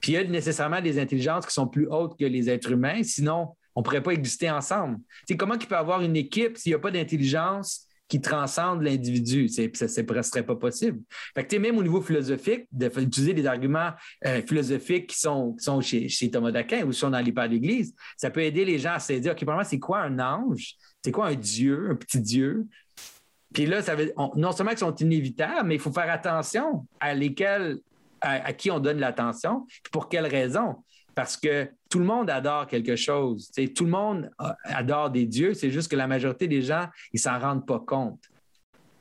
puis 0.00 0.12
il 0.12 0.14
y 0.16 0.18
a 0.18 0.24
nécessairement 0.24 0.80
des 0.80 0.98
intelligences 0.98 1.46
qui 1.46 1.54
sont 1.54 1.68
plus 1.68 1.86
hautes 1.88 2.18
que 2.18 2.24
les 2.24 2.50
êtres 2.50 2.72
humains, 2.72 3.02
sinon 3.02 3.48
on 3.74 3.80
ne 3.80 3.84
pourrait 3.84 4.02
pas 4.02 4.12
exister 4.12 4.50
ensemble. 4.50 4.98
C'est 5.26 5.36
comment 5.36 5.54
il 5.54 5.66
peut 5.66 5.74
y 5.74 5.78
avoir 5.78 6.02
une 6.02 6.16
équipe 6.16 6.58
s'il 6.58 6.70
n'y 6.70 6.76
a 6.76 6.78
pas 6.78 6.90
d'intelligence 6.90 7.86
qui 8.08 8.20
transcende 8.20 8.82
l'individu? 8.82 9.48
Ça 9.48 9.62
ne 9.62 10.22
serait 10.22 10.44
pas 10.44 10.56
possible. 10.56 11.00
Fait 11.34 11.46
que, 11.46 11.56
même 11.56 11.78
au 11.78 11.82
niveau 11.82 12.02
philosophique, 12.02 12.66
d'utiliser 12.70 13.32
des 13.32 13.46
arguments 13.46 13.90
euh, 14.26 14.42
philosophiques 14.42 15.08
qui 15.08 15.18
sont, 15.18 15.56
sont 15.58 15.80
chez, 15.80 16.08
Thomas 16.30 16.50
d'Aquin 16.50 16.84
ou 16.84 16.92
sont 16.92 17.10
dans 17.10 17.20
les 17.20 17.32
pères 17.32 17.48
d'Église, 17.48 17.94
ça 18.16 18.30
peut 18.30 18.42
aider 18.42 18.64
les 18.64 18.78
gens 18.78 18.94
à 18.94 18.98
se 18.98 19.14
dire, 19.14 19.32
OK, 19.32 19.44
pour 19.44 19.54
moi, 19.54 19.64
c'est 19.64 19.78
quoi 19.78 20.00
un 20.00 20.18
ange? 20.18 20.74
C'est 21.02 21.12
quoi 21.12 21.28
un 21.28 21.34
Dieu, 21.34 21.90
un 21.90 21.94
petit 21.94 22.20
Dieu? 22.20 22.66
Puis 23.52 23.66
là, 23.66 23.82
ça 23.82 23.94
veut, 23.94 24.12
non 24.36 24.52
seulement 24.52 24.70
qu'ils 24.70 24.78
sont 24.78 24.94
inévitables, 24.96 25.68
mais 25.68 25.74
il 25.74 25.80
faut 25.80 25.92
faire 25.92 26.10
attention 26.10 26.86
à 27.00 27.12
à, 28.24 28.52
qui 28.52 28.70
on 28.70 28.78
donne 28.78 28.98
l'attention, 28.98 29.66
pour 29.90 30.08
quelles 30.08 30.26
raisons. 30.26 30.76
Parce 31.14 31.36
que 31.36 31.68
tout 31.90 31.98
le 31.98 32.04
monde 32.04 32.30
adore 32.30 32.66
quelque 32.66 32.96
chose. 32.96 33.50
Tout 33.74 33.84
le 33.84 33.90
monde 33.90 34.30
adore 34.64 35.10
des 35.10 35.26
dieux, 35.26 35.54
c'est 35.54 35.70
juste 35.70 35.90
que 35.90 35.96
la 35.96 36.06
majorité 36.06 36.48
des 36.48 36.62
gens, 36.62 36.86
ils 37.12 37.18
s'en 37.18 37.38
rendent 37.38 37.66
pas 37.66 37.80
compte. 37.80 38.20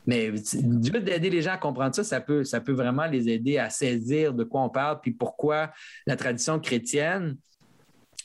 Mais 0.07 0.31
d'aider 0.31 1.29
les 1.29 1.41
gens 1.43 1.51
à 1.51 1.57
comprendre 1.57 1.95
ça, 1.95 2.03
ça 2.03 2.19
peut, 2.19 2.43
ça 2.43 2.59
peut 2.59 2.73
vraiment 2.73 3.05
les 3.05 3.29
aider 3.29 3.59
à 3.59 3.69
saisir 3.69 4.33
de 4.33 4.43
quoi 4.43 4.63
on 4.63 4.69
parle, 4.69 4.99
puis 4.99 5.11
pourquoi 5.11 5.71
la 6.07 6.15
tradition 6.15 6.59
chrétienne, 6.59 7.37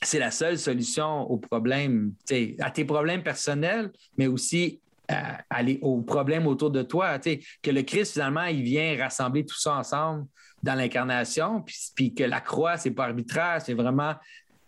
c'est 0.03 0.19
la 0.19 0.31
seule 0.31 0.59
solution 0.59 1.31
aux 1.31 1.37
problèmes, 1.37 2.13
à 2.61 2.71
tes 2.71 2.85
problèmes 2.85 3.23
personnels, 3.23 3.93
mais 4.17 4.27
aussi 4.27 4.81
aller 5.51 5.79
aux 5.83 6.03
problèmes 6.03 6.47
autour 6.47 6.71
de 6.71 6.83
toi. 6.83 7.19
Que 7.19 7.71
le 7.71 7.83
Christ, 7.83 8.15
finalement, 8.15 8.45
il 8.45 8.63
vient 8.63 8.97
rassembler 8.99 9.45
tout 9.45 9.59
ça 9.59 9.75
ensemble 9.75 10.27
dans 10.63 10.75
l'incarnation, 10.75 11.65
puis, 11.95 12.15
que 12.15 12.25
la 12.25 12.41
croix, 12.41 12.77
c'est 12.77 12.91
pas 12.91 13.05
arbitraire, 13.05 13.61
c'est 13.65 13.75
vraiment. 13.75 14.15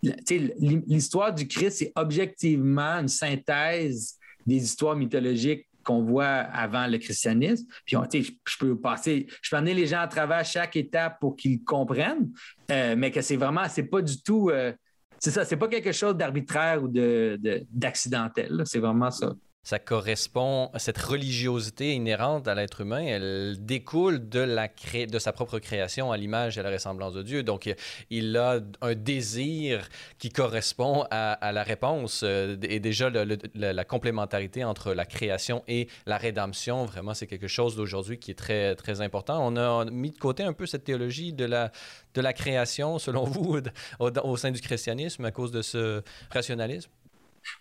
L'histoire 0.01 1.33
du 1.33 1.45
Christ, 1.47 1.79
c'est 1.79 1.91
objectivement 1.95 2.99
une 3.01 3.09
synthèse 3.09 4.17
des 4.47 4.63
histoires 4.63 4.95
mythologiques 4.95 5.67
qu'on 5.83 6.03
voit 6.03 6.25
avant 6.25 6.87
le 6.87 6.97
christianisme. 6.99 7.65
Puis, 7.85 7.97
je 8.13 8.57
peux 8.57 8.79
passer, 8.79 9.27
je 9.41 9.49
peux 9.49 9.57
amener 9.57 9.73
les 9.73 9.87
gens 9.87 9.99
à 9.99 10.07
travers 10.07 10.45
chaque 10.45 10.77
étape 10.77 11.19
pour 11.19 11.35
qu'ils 11.35 11.63
comprennent, 11.63 12.31
euh, 12.71 12.95
mais 12.97 13.11
que 13.11 13.21
c'est 13.21 13.35
vraiment, 13.35 13.67
c'est 13.67 13.83
pas 13.83 14.01
du 14.01 14.21
tout, 14.21 14.49
euh, 14.49 14.71
c'est 15.19 15.31
ça, 15.31 15.43
c'est 15.43 15.57
pas 15.57 15.67
quelque 15.67 15.91
chose 15.91 16.15
d'arbitraire 16.15 16.81
ou 16.81 16.87
d'accidentel. 16.87 18.55
De, 18.55 18.63
c'est 18.63 18.79
vraiment 18.79 19.11
ça 19.11 19.33
ça 19.69 19.77
correspond, 19.77 20.71
cette 20.77 20.97
religiosité 20.97 21.93
inhérente 21.93 22.47
à 22.47 22.55
l'être 22.55 22.81
humain, 22.81 23.03
elle 23.03 23.55
découle 23.59 24.27
de, 24.27 24.39
la 24.39 24.67
de 24.67 25.19
sa 25.19 25.31
propre 25.31 25.59
création 25.59 26.11
à 26.11 26.17
l'image 26.17 26.57
et 26.57 26.61
à 26.61 26.63
la 26.63 26.71
ressemblance 26.71 27.13
de 27.13 27.21
Dieu. 27.21 27.43
Donc, 27.43 27.71
il 28.09 28.35
a 28.35 28.61
un 28.81 28.95
désir 28.95 29.87
qui 30.17 30.29
correspond 30.29 31.05
à, 31.11 31.51
la 31.51 31.61
réponse. 31.61 32.21
Euh, 32.23 32.57
et 32.63 32.79
déjà, 32.79 33.11
la 33.53 33.85
complémentarité 33.85 34.63
entre 34.63 34.91
la 34.93 35.05
création 35.05 35.63
et 35.67 35.87
la 36.07 36.17
rédemption, 36.17 36.85
vraiment, 36.85 37.13
c'est 37.13 37.27
quelque 37.27 37.47
chose 37.47 37.75
d'aujourd'hui 37.75 38.17
qui 38.17 38.31
est 38.31 38.39
très, 38.39 38.73
très 38.73 39.01
important. 39.01 39.45
On 39.45 39.55
a 39.55 39.85
mis 39.85 40.09
de 40.09 40.17
côté 40.17 40.41
un 40.41 40.53
peu 40.53 40.65
cette 40.65 40.83
théologie 40.83 41.31
de 41.31 41.45
la, 41.45 41.71
de 42.15 42.21
la 42.21 42.33
création, 42.33 42.97
selon 42.97 43.23
vous, 43.23 43.59
au 43.99 44.37
sein 44.37 44.49
du 44.49 44.61
christianisme 44.61 45.25
à 45.25 45.31
cause 45.31 45.51
de 45.51 45.61
ce 45.61 46.01
rationalisme? 46.31 46.89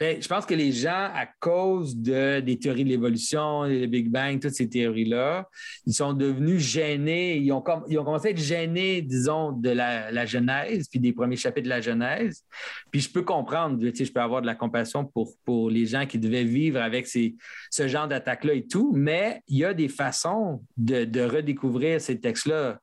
Ben, 0.01 0.21
je 0.21 0.29
pense 0.29 0.47
que 0.47 0.55
les 0.55 0.73
gens, 0.73 1.11
à 1.15 1.27
cause 1.41 1.97
de, 1.97 2.41
des 2.41 2.59
théories 2.59 2.85
de 2.85 2.91
l'évolution, 2.91 3.65
le 3.65 3.87
Big 3.87 4.11
Bang, 4.11 4.41
toutes 4.41 4.55
ces 4.55 4.69
théories-là, 4.69 5.49
ils 5.87 5.95
sont 5.95 6.13
devenus 6.13 6.61
gênés. 6.61 7.37
Ils 7.37 7.53
ont, 7.53 7.61
commencé 7.61 8.29
à 8.29 8.31
être 8.31 8.39
gênés, 8.39 9.03
disons, 9.03 9.53
de 9.53 9.71
la, 9.71 10.27
Genèse, 10.27 10.89
puis 10.89 11.01
des 11.01 11.13
premiers 11.13 11.37
chapitres 11.37 11.65
de 11.65 11.71
la 11.71 11.81
Genèse. 11.81 12.45
Puis 12.91 13.01
je 13.01 13.11
peux 13.11 13.23
comprendre, 13.23 13.79
je 13.81 14.13
peux 14.13 14.21
avoir 14.21 14.43
de 14.43 14.47
la 14.47 14.55
compassion 14.55 15.05
pour, 15.05 15.33
pour 15.45 15.71
les 15.71 15.87
gens 15.87 16.07
qui 16.07 16.19
devaient 16.19 16.45
vivre 16.45 16.81
avec 16.81 17.07
ces, 17.07 17.35
ce 17.71 17.89
genre 17.89 18.09
d'attaque-là 18.09 18.55
et 18.55 18.67
tout, 18.67 18.93
mais 18.95 19.41
il 19.49 19.59
y 19.59 19.65
a 19.65 19.75
des 19.75 19.89
façons 19.89 20.63
de 20.77 21.23
redécouvrir 21.23 22.01
ces 22.01 22.21
textes-là 22.21 22.79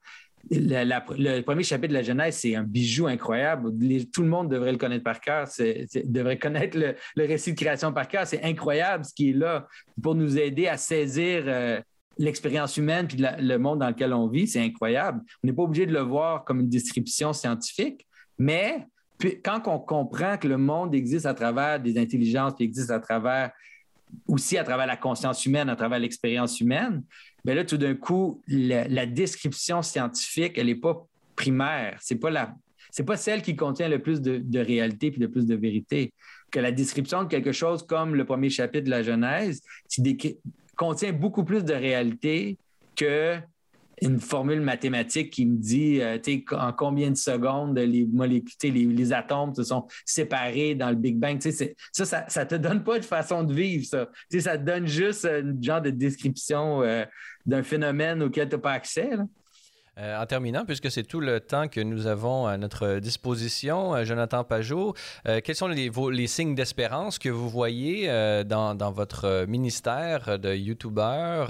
le 0.52 1.42
premier 1.42 1.64
chapitre 1.64 1.90
de 1.90 1.94
la 1.94 2.04
Genèse, 2.04 2.36
c'est 2.36 2.56
un 2.56 2.64
bijou 2.64 3.08
incroyable. 3.08 3.72
tout 4.12 4.22
le 4.22 4.28
monde 4.28 4.50
devrait 4.50 4.72
le 4.72 4.78
connaître 4.78 5.04
par 5.04 5.20
cœur, 5.20 5.48
devrait 6.06 6.38
connaître 6.38 6.78
le, 6.78 6.96
récit 7.26 7.54
de 7.54 7.58
création 7.58 7.92
par 7.92 8.08
cœur. 8.08 8.28
C'est 8.28 8.44
incroyable 8.44 9.06
ce 9.06 9.14
qui 9.14 9.32
est 9.32 9.34
là 9.34 9.68
pour 10.02 10.16
nous 10.16 10.38
aider 10.38 10.68
à 10.68 10.78
saisir 10.78 11.44
euh, 11.48 11.80
l'expérience 12.18 12.78
humaine 12.78 13.08
puis 13.08 13.18
le 13.20 13.58
monde 13.58 13.80
dans 13.80 13.90
lequel 13.90 14.14
on 14.14 14.28
vit. 14.28 14.48
C'est 14.48 14.62
incroyable. 14.62 15.22
On 15.44 15.48
n'est 15.48 15.54
pas 15.54 15.64
obligé 15.64 15.86
de 15.86 15.94
le 15.94 16.02
voir 16.02 16.46
comme 16.46 16.60
une 16.60 16.70
description 16.70 17.34
scientifique, 17.34 18.06
mais 18.38 18.86
quand 19.44 19.62
on 19.68 19.80
comprend 19.80 20.38
que 20.38 20.48
le 20.48 20.58
monde 20.58 20.94
existe 20.94 21.26
à 21.26 21.34
travers 21.34 21.80
des 21.80 21.98
intelligences, 21.98 22.54
qui 22.56 22.64
existe 22.64 22.92
à 22.92 23.00
travers 23.00 23.52
aussi 24.28 24.58
à 24.58 24.64
travers 24.64 24.88
la 24.88 24.98
conscience 24.98 25.46
humaine, 25.46 25.70
à 25.70 25.76
travers 25.76 26.00
l'expérience 26.00 26.60
humaine, 26.60 27.04
mais 27.46 27.54
là, 27.54 27.64
tout 27.64 27.78
d'un 27.78 27.96
coup, 27.96 28.42
la, 28.48 29.06
description 29.06 29.82
scientifique, 29.82 30.58
elle 30.58 30.66
n'est 30.66 30.76
pas 30.76 31.06
primaire. 31.36 31.98
C'est 32.02 32.16
pas 32.16 32.56
c'est 32.92 33.04
pas 33.04 33.18
celle 33.18 33.42
qui 33.42 33.56
contient 33.56 33.90
le 33.90 34.00
plus 34.00 34.22
de, 34.22 34.60
réalité 34.60 35.12
puis 35.12 35.20
le 35.20 35.30
plus 35.30 35.46
de 35.46 35.56
vérité. 35.56 36.14
Que 36.50 36.60
la 36.60 36.72
description 36.72 37.24
de 37.24 37.28
quelque 37.28 37.52
chose 37.52 37.86
comme 37.86 38.16
le 38.16 38.26
premier 38.26 38.50
chapitre 38.50 38.86
de 38.86 38.90
la 38.90 39.04
Genèse, 39.04 39.62
contient 40.76 41.14
beaucoup 41.14 41.44
plus 41.44 41.64
de 41.64 41.74
réalité 41.74 42.58
que 42.96 43.38
une 44.02 44.20
formule 44.20 44.62
mathématique 44.62 45.32
qui 45.32 45.46
me 45.46 45.58
dit 45.58 46.02
euh, 46.02 46.18
en 46.52 46.74
combien 46.74 47.12
de 47.12 47.18
secondes 47.18 47.78
les 47.78 48.06
molécules, 48.06 48.74
les, 48.74 49.14
atomes 49.14 49.54
se 49.54 49.64
sont 49.64 49.88
séparés 50.06 50.76
dans 50.76 50.90
le 50.90 50.96
Big 50.96 51.18
Bang. 51.18 51.40
Ça, 51.42 52.26
ça 52.28 52.44
ne 52.44 52.50
te 52.50 52.56
donne 52.56 52.84
pas 52.84 53.00
de 53.00 53.06
façon 53.06 53.44
de 53.44 53.54
vivre, 53.54 53.86
ça. 53.86 54.10
ça 54.40 54.58
te 54.58 54.64
donne 54.64 54.88
juste 54.88 55.26
un 55.26 55.56
genre 55.62 55.82
de 55.82 55.90
description 55.90 56.82
euh, 56.82 57.06
d'un 57.46 57.64
phénomène 57.64 58.24
auquel 58.24 58.50
tu 58.50 58.56
n'as 58.56 58.62
pas 58.62 58.74
accès. 58.74 59.10
Euh, 59.98 60.22
en 60.22 60.26
terminant, 60.26 60.66
puisque 60.66 60.92
c'est 60.92 61.04
tout 61.04 61.22
le 61.22 61.40
temps 61.40 61.70
que 61.70 61.80
nous 61.80 62.06
avons 62.06 62.48
à 62.48 62.58
notre 62.58 63.00
disposition, 63.00 63.96
euh, 63.96 64.04
Jonathan 64.04 64.44
Pajot, 64.44 64.94
euh, 65.26 65.40
quels 65.42 65.56
sont 65.56 65.70
les, 65.70 66.28
signes 66.28 66.54
d'espérance 66.54 67.18
que 67.18 67.30
vous 67.30 67.50
voyez 67.50 68.08
dans, 68.46 68.92
votre 68.92 69.46
ministère 69.48 70.38
de 70.38 70.54
YouTuber 70.54 71.46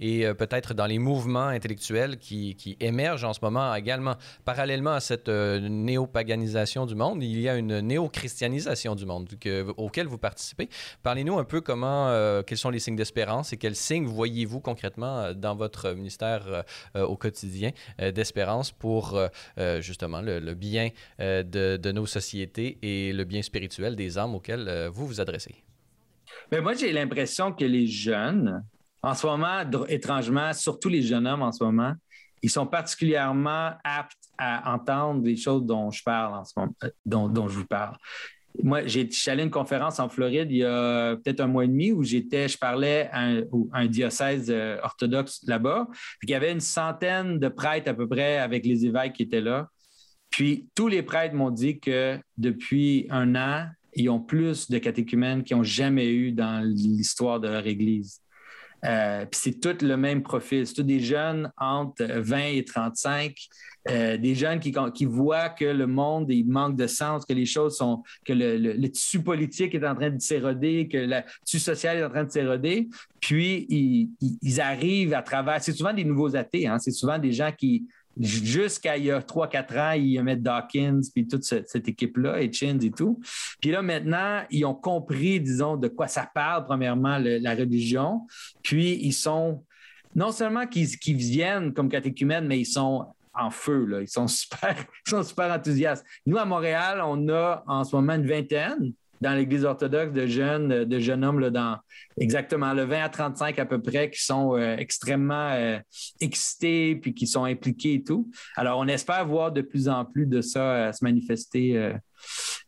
et 0.00 0.26
peut-être 0.34 0.74
dans 0.74 0.84
les 0.84 0.98
mouvements 0.98 1.46
intellectuels 1.46 2.18
qui, 2.18 2.76
émergent 2.80 3.24
en 3.24 3.32
ce 3.32 3.40
moment 3.40 3.74
également? 3.74 4.16
Parallèlement 4.44 4.92
à 4.92 5.00
cette 5.00 5.28
néopaganisation 5.28 6.84
du 6.84 6.94
monde, 6.94 7.22
il 7.22 7.40
y 7.40 7.48
a 7.48 7.56
une 7.56 7.80
néo-christianisation 7.80 8.94
du 8.94 9.06
monde 9.06 9.28
que, 9.40 9.72
auquel 9.76 10.06
vous 10.06 10.18
participez. 10.18 10.68
Parlez-nous 11.02 11.38
un 11.38 11.44
peu 11.44 11.60
comment, 11.60 12.42
quels 12.46 12.58
sont 12.58 12.70
les 12.70 12.80
signes 12.80 12.96
d'espérance 12.96 13.52
et 13.52 13.56
quels 13.56 13.76
signes 13.76 14.06
voyez-vous 14.06 14.60
concrètement 14.60 15.32
dans 15.32 15.54
votre 15.54 15.92
ministère 15.92 16.64
au 16.94 17.16
quotidien? 17.16 17.70
D'espérance 17.98 18.72
pour 18.72 19.16
euh, 19.16 19.28
euh, 19.58 19.80
justement 19.80 20.20
le, 20.20 20.54
bien 20.54 20.90
de, 21.18 21.92
nos 21.92 22.06
sociétés 22.06 22.78
et 22.82 23.12
le 23.12 23.24
bien 23.24 23.42
spirituel 23.42 23.96
des 23.96 24.18
âmes 24.18 24.34
auxquelles 24.34 24.88
vous 24.92 25.06
vous 25.06 25.20
adressez. 25.20 25.54
Mais 26.50 26.60
moi, 26.60 26.74
j'ai 26.74 26.92
l'impression 26.92 27.52
que 27.52 27.64
les 27.64 27.86
jeunes, 27.86 28.64
en 29.02 29.14
ce 29.14 29.26
moment, 29.26 29.62
étrangement, 29.88 30.52
surtout 30.52 30.88
les 30.88 31.02
jeunes 31.02 31.26
hommes 31.26 31.42
en 31.42 31.52
ce 31.52 31.64
moment, 31.64 31.94
ils 32.42 32.50
sont 32.50 32.66
particulièrement 32.66 33.72
aptes 33.82 34.12
à 34.38 34.74
entendre 34.74 35.24
les 35.24 35.36
choses 35.36 35.64
dont 35.64 35.90
je 35.90 36.02
parle 36.02 36.34
en 36.34 36.44
ce 36.44 36.52
moment, 36.56 36.74
dont 37.04 37.48
je 37.48 37.54
vous 37.54 37.66
parle 37.66 37.96
moi, 38.62 38.86
j'ai 38.86 39.08
allé 39.26 39.42
à 39.42 39.44
une 39.44 39.50
conférence 39.50 39.98
en 40.00 40.08
Floride 40.08 40.48
il 40.50 40.58
y 40.58 40.64
a 40.64 41.16
peut-être 41.16 41.40
un 41.40 41.46
mois 41.46 41.64
et 41.64 41.68
demi 41.68 41.92
où 41.92 42.02
j'étais, 42.02 42.48
je 42.48 42.58
parlais 42.58 43.08
à 43.12 43.28
un, 43.72 43.86
diocèse 43.86 44.50
euh, 44.50 44.78
orthodoxe 44.82 45.40
là-bas. 45.46 45.88
il 46.22 46.30
y 46.30 46.34
avait 46.34 46.52
une 46.52 46.60
centaine 46.60 47.38
de 47.38 47.48
prêtres 47.48 47.90
à 47.90 47.94
peu 47.94 48.08
près 48.08 48.38
avec 48.38 48.64
les 48.64 48.84
évêques 48.84 49.14
qui 49.14 49.22
étaient 49.22 49.40
là. 49.40 49.68
Puis 50.30 50.68
tous 50.74 50.88
les 50.88 51.02
prêtres 51.02 51.34
m'ont 51.34 51.50
dit 51.50 51.80
que 51.80 52.18
depuis 52.36 53.06
un 53.10 53.34
an, 53.36 53.68
ils 53.94 54.10
ont 54.10 54.20
plus 54.20 54.70
de 54.70 54.78
catéchumènes 54.78 55.42
qu'ils 55.42 55.56
n'ont 55.56 55.62
jamais 55.62 56.12
eu 56.12 56.32
dans 56.32 56.62
l'histoire 56.62 57.40
de 57.40 57.48
leur 57.48 57.66
Église. 57.66 58.20
Euh, 58.84 59.24
puis 59.24 59.40
c'est 59.42 59.60
tout 59.60 59.84
le 59.84 59.96
même 59.96 60.22
profil. 60.22 60.66
C'est 60.66 60.74
tous 60.74 60.82
des 60.82 61.00
jeunes 61.00 61.50
entre 61.56 62.04
20 62.04 62.38
et 62.38 62.64
35, 62.64 63.34
euh, 63.90 64.16
des 64.16 64.34
jeunes 64.34 64.58
qui, 64.58 64.74
qui, 64.94 65.04
voient 65.04 65.48
que 65.48 65.64
le 65.64 65.86
monde 65.86 66.30
il 66.30 66.46
manque 66.46 66.76
de 66.76 66.86
sens, 66.86 67.24
que 67.24 67.32
les 67.32 67.46
choses 67.46 67.76
sont, 67.76 68.02
que 68.24 68.32
le, 68.32 68.88
tissu 68.88 69.22
politique 69.22 69.74
est 69.74 69.86
en 69.86 69.94
train 69.94 70.10
de 70.10 70.20
s'éroder, 70.20 70.88
que 70.88 70.98
le 70.98 71.20
tissu 71.44 71.58
social 71.58 71.98
est 71.98 72.04
en 72.04 72.10
train 72.10 72.24
de 72.24 72.30
s'éroder. 72.30 72.88
Puis 73.20 73.66
ils, 74.42 74.60
arrivent 74.60 75.14
à 75.14 75.22
travers. 75.22 75.62
C'est 75.62 75.72
souvent 75.72 75.92
des 75.92 76.04
nouveaux 76.04 76.34
athées. 76.34 76.66
Hein. 76.66 76.78
C'est 76.78 76.90
souvent 76.90 77.18
des 77.18 77.32
gens 77.32 77.52
qui 77.56 77.86
jusqu'à 78.18 78.96
il 78.96 79.04
y 79.04 79.10
a 79.10 79.20
3-4 79.20 79.78
ans, 79.78 79.92
ils 79.92 80.22
mettent 80.22 80.42
Dawkins, 80.42 81.02
puis 81.14 81.28
toute 81.28 81.44
cette, 81.44 81.88
équipe-là, 81.88 82.40
et 82.40 82.50
Chins 82.52 82.78
et 82.80 82.90
tout. 82.90 83.20
Puis 83.60 83.70
là, 83.70 83.82
maintenant, 83.82 84.42
ils 84.50 84.64
ont 84.64 84.74
compris, 84.74 85.40
disons, 85.40 85.76
de 85.76 85.88
quoi 85.88 86.08
ça 86.08 86.28
parle, 86.34 86.64
premièrement, 86.64 87.18
la 87.18 87.54
religion. 87.54 88.26
Puis 88.62 88.98
ils 89.02 89.12
sont, 89.12 89.64
non 90.14 90.32
seulement 90.32 90.66
qu'ils 90.66 91.16
viennent 91.16 91.72
comme 91.74 91.88
catéchumènes, 91.88 92.46
mais 92.46 92.60
ils 92.60 92.66
sont 92.66 93.06
en 93.38 93.50
feu. 93.50 93.88
Ils 94.00 94.08
sont 94.08 94.26
super, 94.28 94.74
ils 95.06 95.10
sont 95.10 95.22
super 95.22 95.52
enthousiastes. 95.52 96.04
Nous, 96.26 96.36
à 96.36 96.44
Montréal, 96.44 97.00
on 97.04 97.28
a 97.28 97.62
en 97.66 97.84
ce 97.84 97.94
moment 97.94 98.14
une 98.14 98.26
vingtaine 98.26 98.92
dans 99.20 99.34
l'Église 99.34 99.64
orthodoxe 99.64 100.12
de 100.12 100.26
jeunes, 100.26 100.84
de 100.84 100.98
jeunes 100.98 101.24
hommes 101.24 101.40
là, 101.40 101.50
dans 101.50 101.78
exactement 102.20 102.72
le 102.72 102.84
20 102.84 103.02
à 103.02 103.08
35 103.08 103.58
à 103.58 103.66
peu 103.66 103.80
près 103.80 104.10
qui 104.10 104.22
sont 104.22 104.56
euh, 104.56 104.76
extrêmement 104.76 105.50
euh, 105.52 105.78
excités 106.20 106.96
puis 106.96 107.14
qui 107.14 107.26
sont 107.26 107.44
impliqués 107.44 107.94
et 107.94 108.02
tout. 108.02 108.30
Alors, 108.56 108.78
on 108.78 108.86
espère 108.88 109.26
voir 109.26 109.52
de 109.52 109.62
plus 109.62 109.88
en 109.88 110.04
plus 110.04 110.26
de 110.26 110.40
ça 110.40 110.60
euh, 110.60 110.92
se 110.92 111.04
manifester 111.04 111.94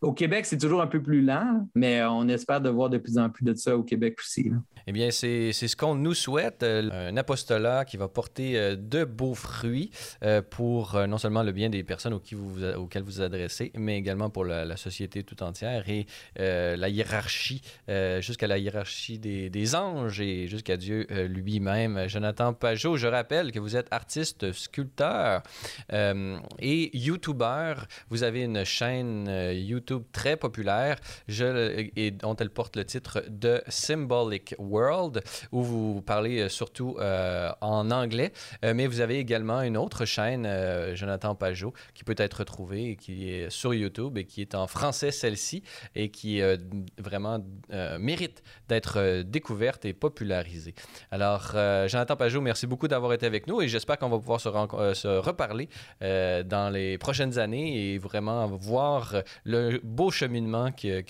au 0.01 0.12
Québec, 0.12 0.47
c'est 0.47 0.59
toujours 0.59 0.81
un 0.81 0.87
peu 0.87 1.03
plus 1.03 1.23
lent, 1.23 1.69
mais 1.75 2.05
on 2.05 2.29
espère 2.29 2.61
de 2.61 2.69
voir 2.69 2.89
de 2.89 2.99
plus 2.99 3.19
en 3.19 3.31
plus 3.31 3.45
de 3.45 3.55
ça 3.55 3.77
au 3.77 3.83
Québec 3.83 4.16
aussi. 4.21 4.53
Eh 4.91 4.93
bien, 4.93 5.11
c'est 5.11 5.53
ce 5.53 5.76
qu'on 5.76 5.95
nous 5.95 6.14
souhaite, 6.14 6.62
euh, 6.62 7.11
un 7.11 7.16
apostolat 7.18 7.84
qui 7.84 7.99
va 7.99 8.09
porter 8.09 8.57
euh, 8.57 8.74
de 8.74 9.05
beaux 9.05 9.34
fruits 9.34 9.91
euh, 10.24 10.41
pour 10.41 10.99
non 11.07 11.18
seulement 11.18 11.43
le 11.43 11.53
bien 11.53 11.68
des 11.68 11.84
personnes 11.84 12.14
auxquelles 12.14 13.03
vous, 13.03 13.11
vous 13.11 13.20
adressez, 13.20 13.70
mais 13.76 13.99
également 13.99 14.30
pour 14.30 14.47
la, 14.47 14.78
société 14.78 15.24
tout 15.24 15.43
entière 15.43 15.86
et 15.91 16.07
la 16.36 16.89
hiérarchie, 16.89 17.61
jusqu'à 18.20 18.47
la 18.47 18.59
hiérarchie 18.59 19.18
des, 19.18 19.51
des 19.51 19.74
anges 19.74 20.20
et 20.20 20.47
jusqu'à 20.47 20.76
Dieu 20.76 21.07
lui-même. 21.26 22.09
Jonathan 22.09 22.55
Pajot, 22.55 22.97
je 22.97 23.09
rappelle 23.09 23.51
que 23.51 23.59
vous 23.59 23.76
êtes 23.76 23.89
artiste, 23.91 24.53
sculpteur 24.53 25.43
et 25.91 26.97
YouTuber. 26.97 27.74
Vous 28.09 28.22
avez 28.22 28.43
une 28.43 28.64
chaîne 28.64 29.28
YouTube 29.53 30.05
très 30.12 30.36
populaire 30.36 30.97
je, 31.26 31.89
et 31.97 32.12
dont 32.12 32.36
elle 32.36 32.51
porte 32.51 32.76
le 32.76 32.84
titre 32.84 33.24
de 33.28 33.61
Symbolic 33.66 34.55
World, 34.59 34.78
où 35.53 35.62
vous 35.62 36.03
parlez 36.03 36.49
surtout 36.49 36.97
en 37.61 37.91
anglais, 37.91 38.33
mais 38.62 38.87
vous 38.87 39.01
avez 39.01 39.18
également 39.18 39.62
une 39.62 39.76
autre 39.76 40.05
chaîne, 40.05 40.49
Jonathan 40.95 41.35
Pajot, 41.35 41.72
qui 41.95 42.05
peut 42.05 42.14
être 42.18 42.35
retrouvée 42.35 42.91
et 42.91 42.97
qui 42.97 43.31
est 43.31 43.51
sur 43.51 43.74
YouTube 43.74 44.18
et 44.18 44.24
qui 44.24 44.41
est 44.41 44.55
en 44.55 44.66
français 44.66 45.11
celle-ci 45.11 45.62
et 45.95 46.11
qui 46.11 46.41
vraiment 46.99 47.45
mérite 47.99 48.43
d'être 48.68 49.22
découverte 49.22 49.85
et 49.85 49.93
popularisée. 49.93 50.74
Alors, 51.11 51.53
Jonathan 51.87 52.16
Pajot, 52.16 52.41
merci 52.41 52.66
beaucoup 52.66 52.89
d'avoir 52.89 53.12
été 53.12 53.26
avec 53.26 53.47
nous 53.47 53.61
et 53.62 53.68
j'espère 53.68 53.99
qu'on 53.99 54.09
va 54.09 54.18
pouvoir 54.18 54.41
se, 54.41 54.49
reparler 55.18 55.68
euh, 56.03 56.43
dans 56.43 56.70
les 56.70 56.99
prochaines 56.99 57.39
années 57.39 57.93
et 57.93 57.99
vraiment 57.99 58.47
voir 58.47 59.22
le 59.45 59.81
beau 59.83 60.11
cheminement 60.11 60.72
que, 60.72 61.03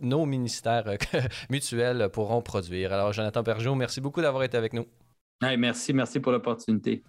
nos 0.00 0.26
ministères 0.26 0.84
mutuels 1.50 2.08
pourront 2.12 2.42
produire. 2.42 2.85
Alors, 2.92 3.12
Jonathan 3.12 3.42
Perjot, 3.42 3.74
merci 3.74 4.00
beaucoup 4.00 4.20
d'avoir 4.20 4.42
été 4.44 4.56
avec 4.56 4.72
nous. 4.72 4.86
merci, 5.56 5.92
merci 5.92 6.20
pour 6.20 6.32
l'opportunité. 6.32 7.02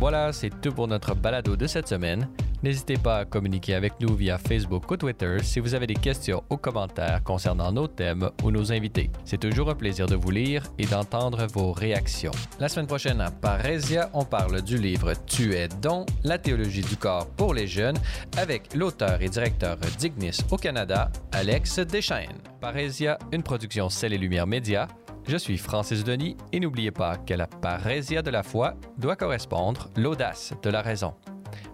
Voilà, 0.00 0.32
c'est 0.32 0.50
tout 0.60 0.72
pour 0.72 0.86
notre 0.86 1.16
balado 1.16 1.56
de 1.56 1.66
cette 1.66 1.88
semaine. 1.88 2.28
N'hésitez 2.62 2.96
pas 2.96 3.18
à 3.18 3.24
communiquer 3.24 3.74
avec 3.74 3.94
nous 4.00 4.14
via 4.14 4.38
Facebook 4.38 4.88
ou 4.90 4.96
Twitter 4.96 5.38
si 5.42 5.58
vous 5.58 5.74
avez 5.74 5.88
des 5.88 5.94
questions 5.94 6.42
ou 6.50 6.56
commentaires 6.56 7.22
concernant 7.24 7.72
nos 7.72 7.88
thèmes 7.88 8.30
ou 8.44 8.52
nos 8.52 8.72
invités. 8.72 9.10
C'est 9.24 9.38
toujours 9.38 9.70
un 9.70 9.74
plaisir 9.74 10.06
de 10.06 10.14
vous 10.14 10.30
lire 10.30 10.62
et 10.78 10.86
d'entendre 10.86 11.46
vos 11.46 11.72
réactions. 11.72 12.30
La 12.60 12.68
semaine 12.68 12.86
prochaine 12.86 13.20
à 13.20 13.30
Parésia, 13.32 14.08
on 14.12 14.24
parle 14.24 14.62
du 14.62 14.78
livre 14.78 15.14
Tu 15.26 15.54
es 15.54 15.68
don, 15.68 16.06
la 16.22 16.38
théologie 16.38 16.82
du 16.82 16.96
corps 16.96 17.28
pour 17.30 17.52
les 17.52 17.66
jeunes 17.66 17.98
avec 18.36 18.74
l'auteur 18.74 19.20
et 19.20 19.28
directeur 19.28 19.78
d'Ignis 19.98 20.38
au 20.50 20.56
Canada, 20.56 21.10
Alex 21.32 21.80
Deschaines. 21.80 22.38
Parésia, 22.60 23.18
une 23.32 23.42
production 23.42 23.88
Celle 23.88 24.12
et 24.12 24.18
Lumière 24.18 24.46
Média. 24.46 24.86
Je 25.28 25.36
suis 25.36 25.58
Francis 25.58 26.04
Denis 26.04 26.38
et 26.52 26.58
n'oubliez 26.58 26.90
pas 26.90 27.18
que 27.18 27.34
la 27.34 27.46
parésia 27.46 28.22
de 28.22 28.30
la 28.30 28.42
foi 28.42 28.76
doit 28.96 29.14
correspondre 29.14 29.90
l'audace 29.94 30.54
de 30.62 30.70
la 30.70 30.80
raison. 30.80 31.12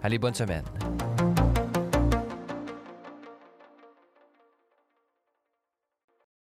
Allez, 0.03 0.19
bonne 0.19 0.33
semaine. 0.33 0.65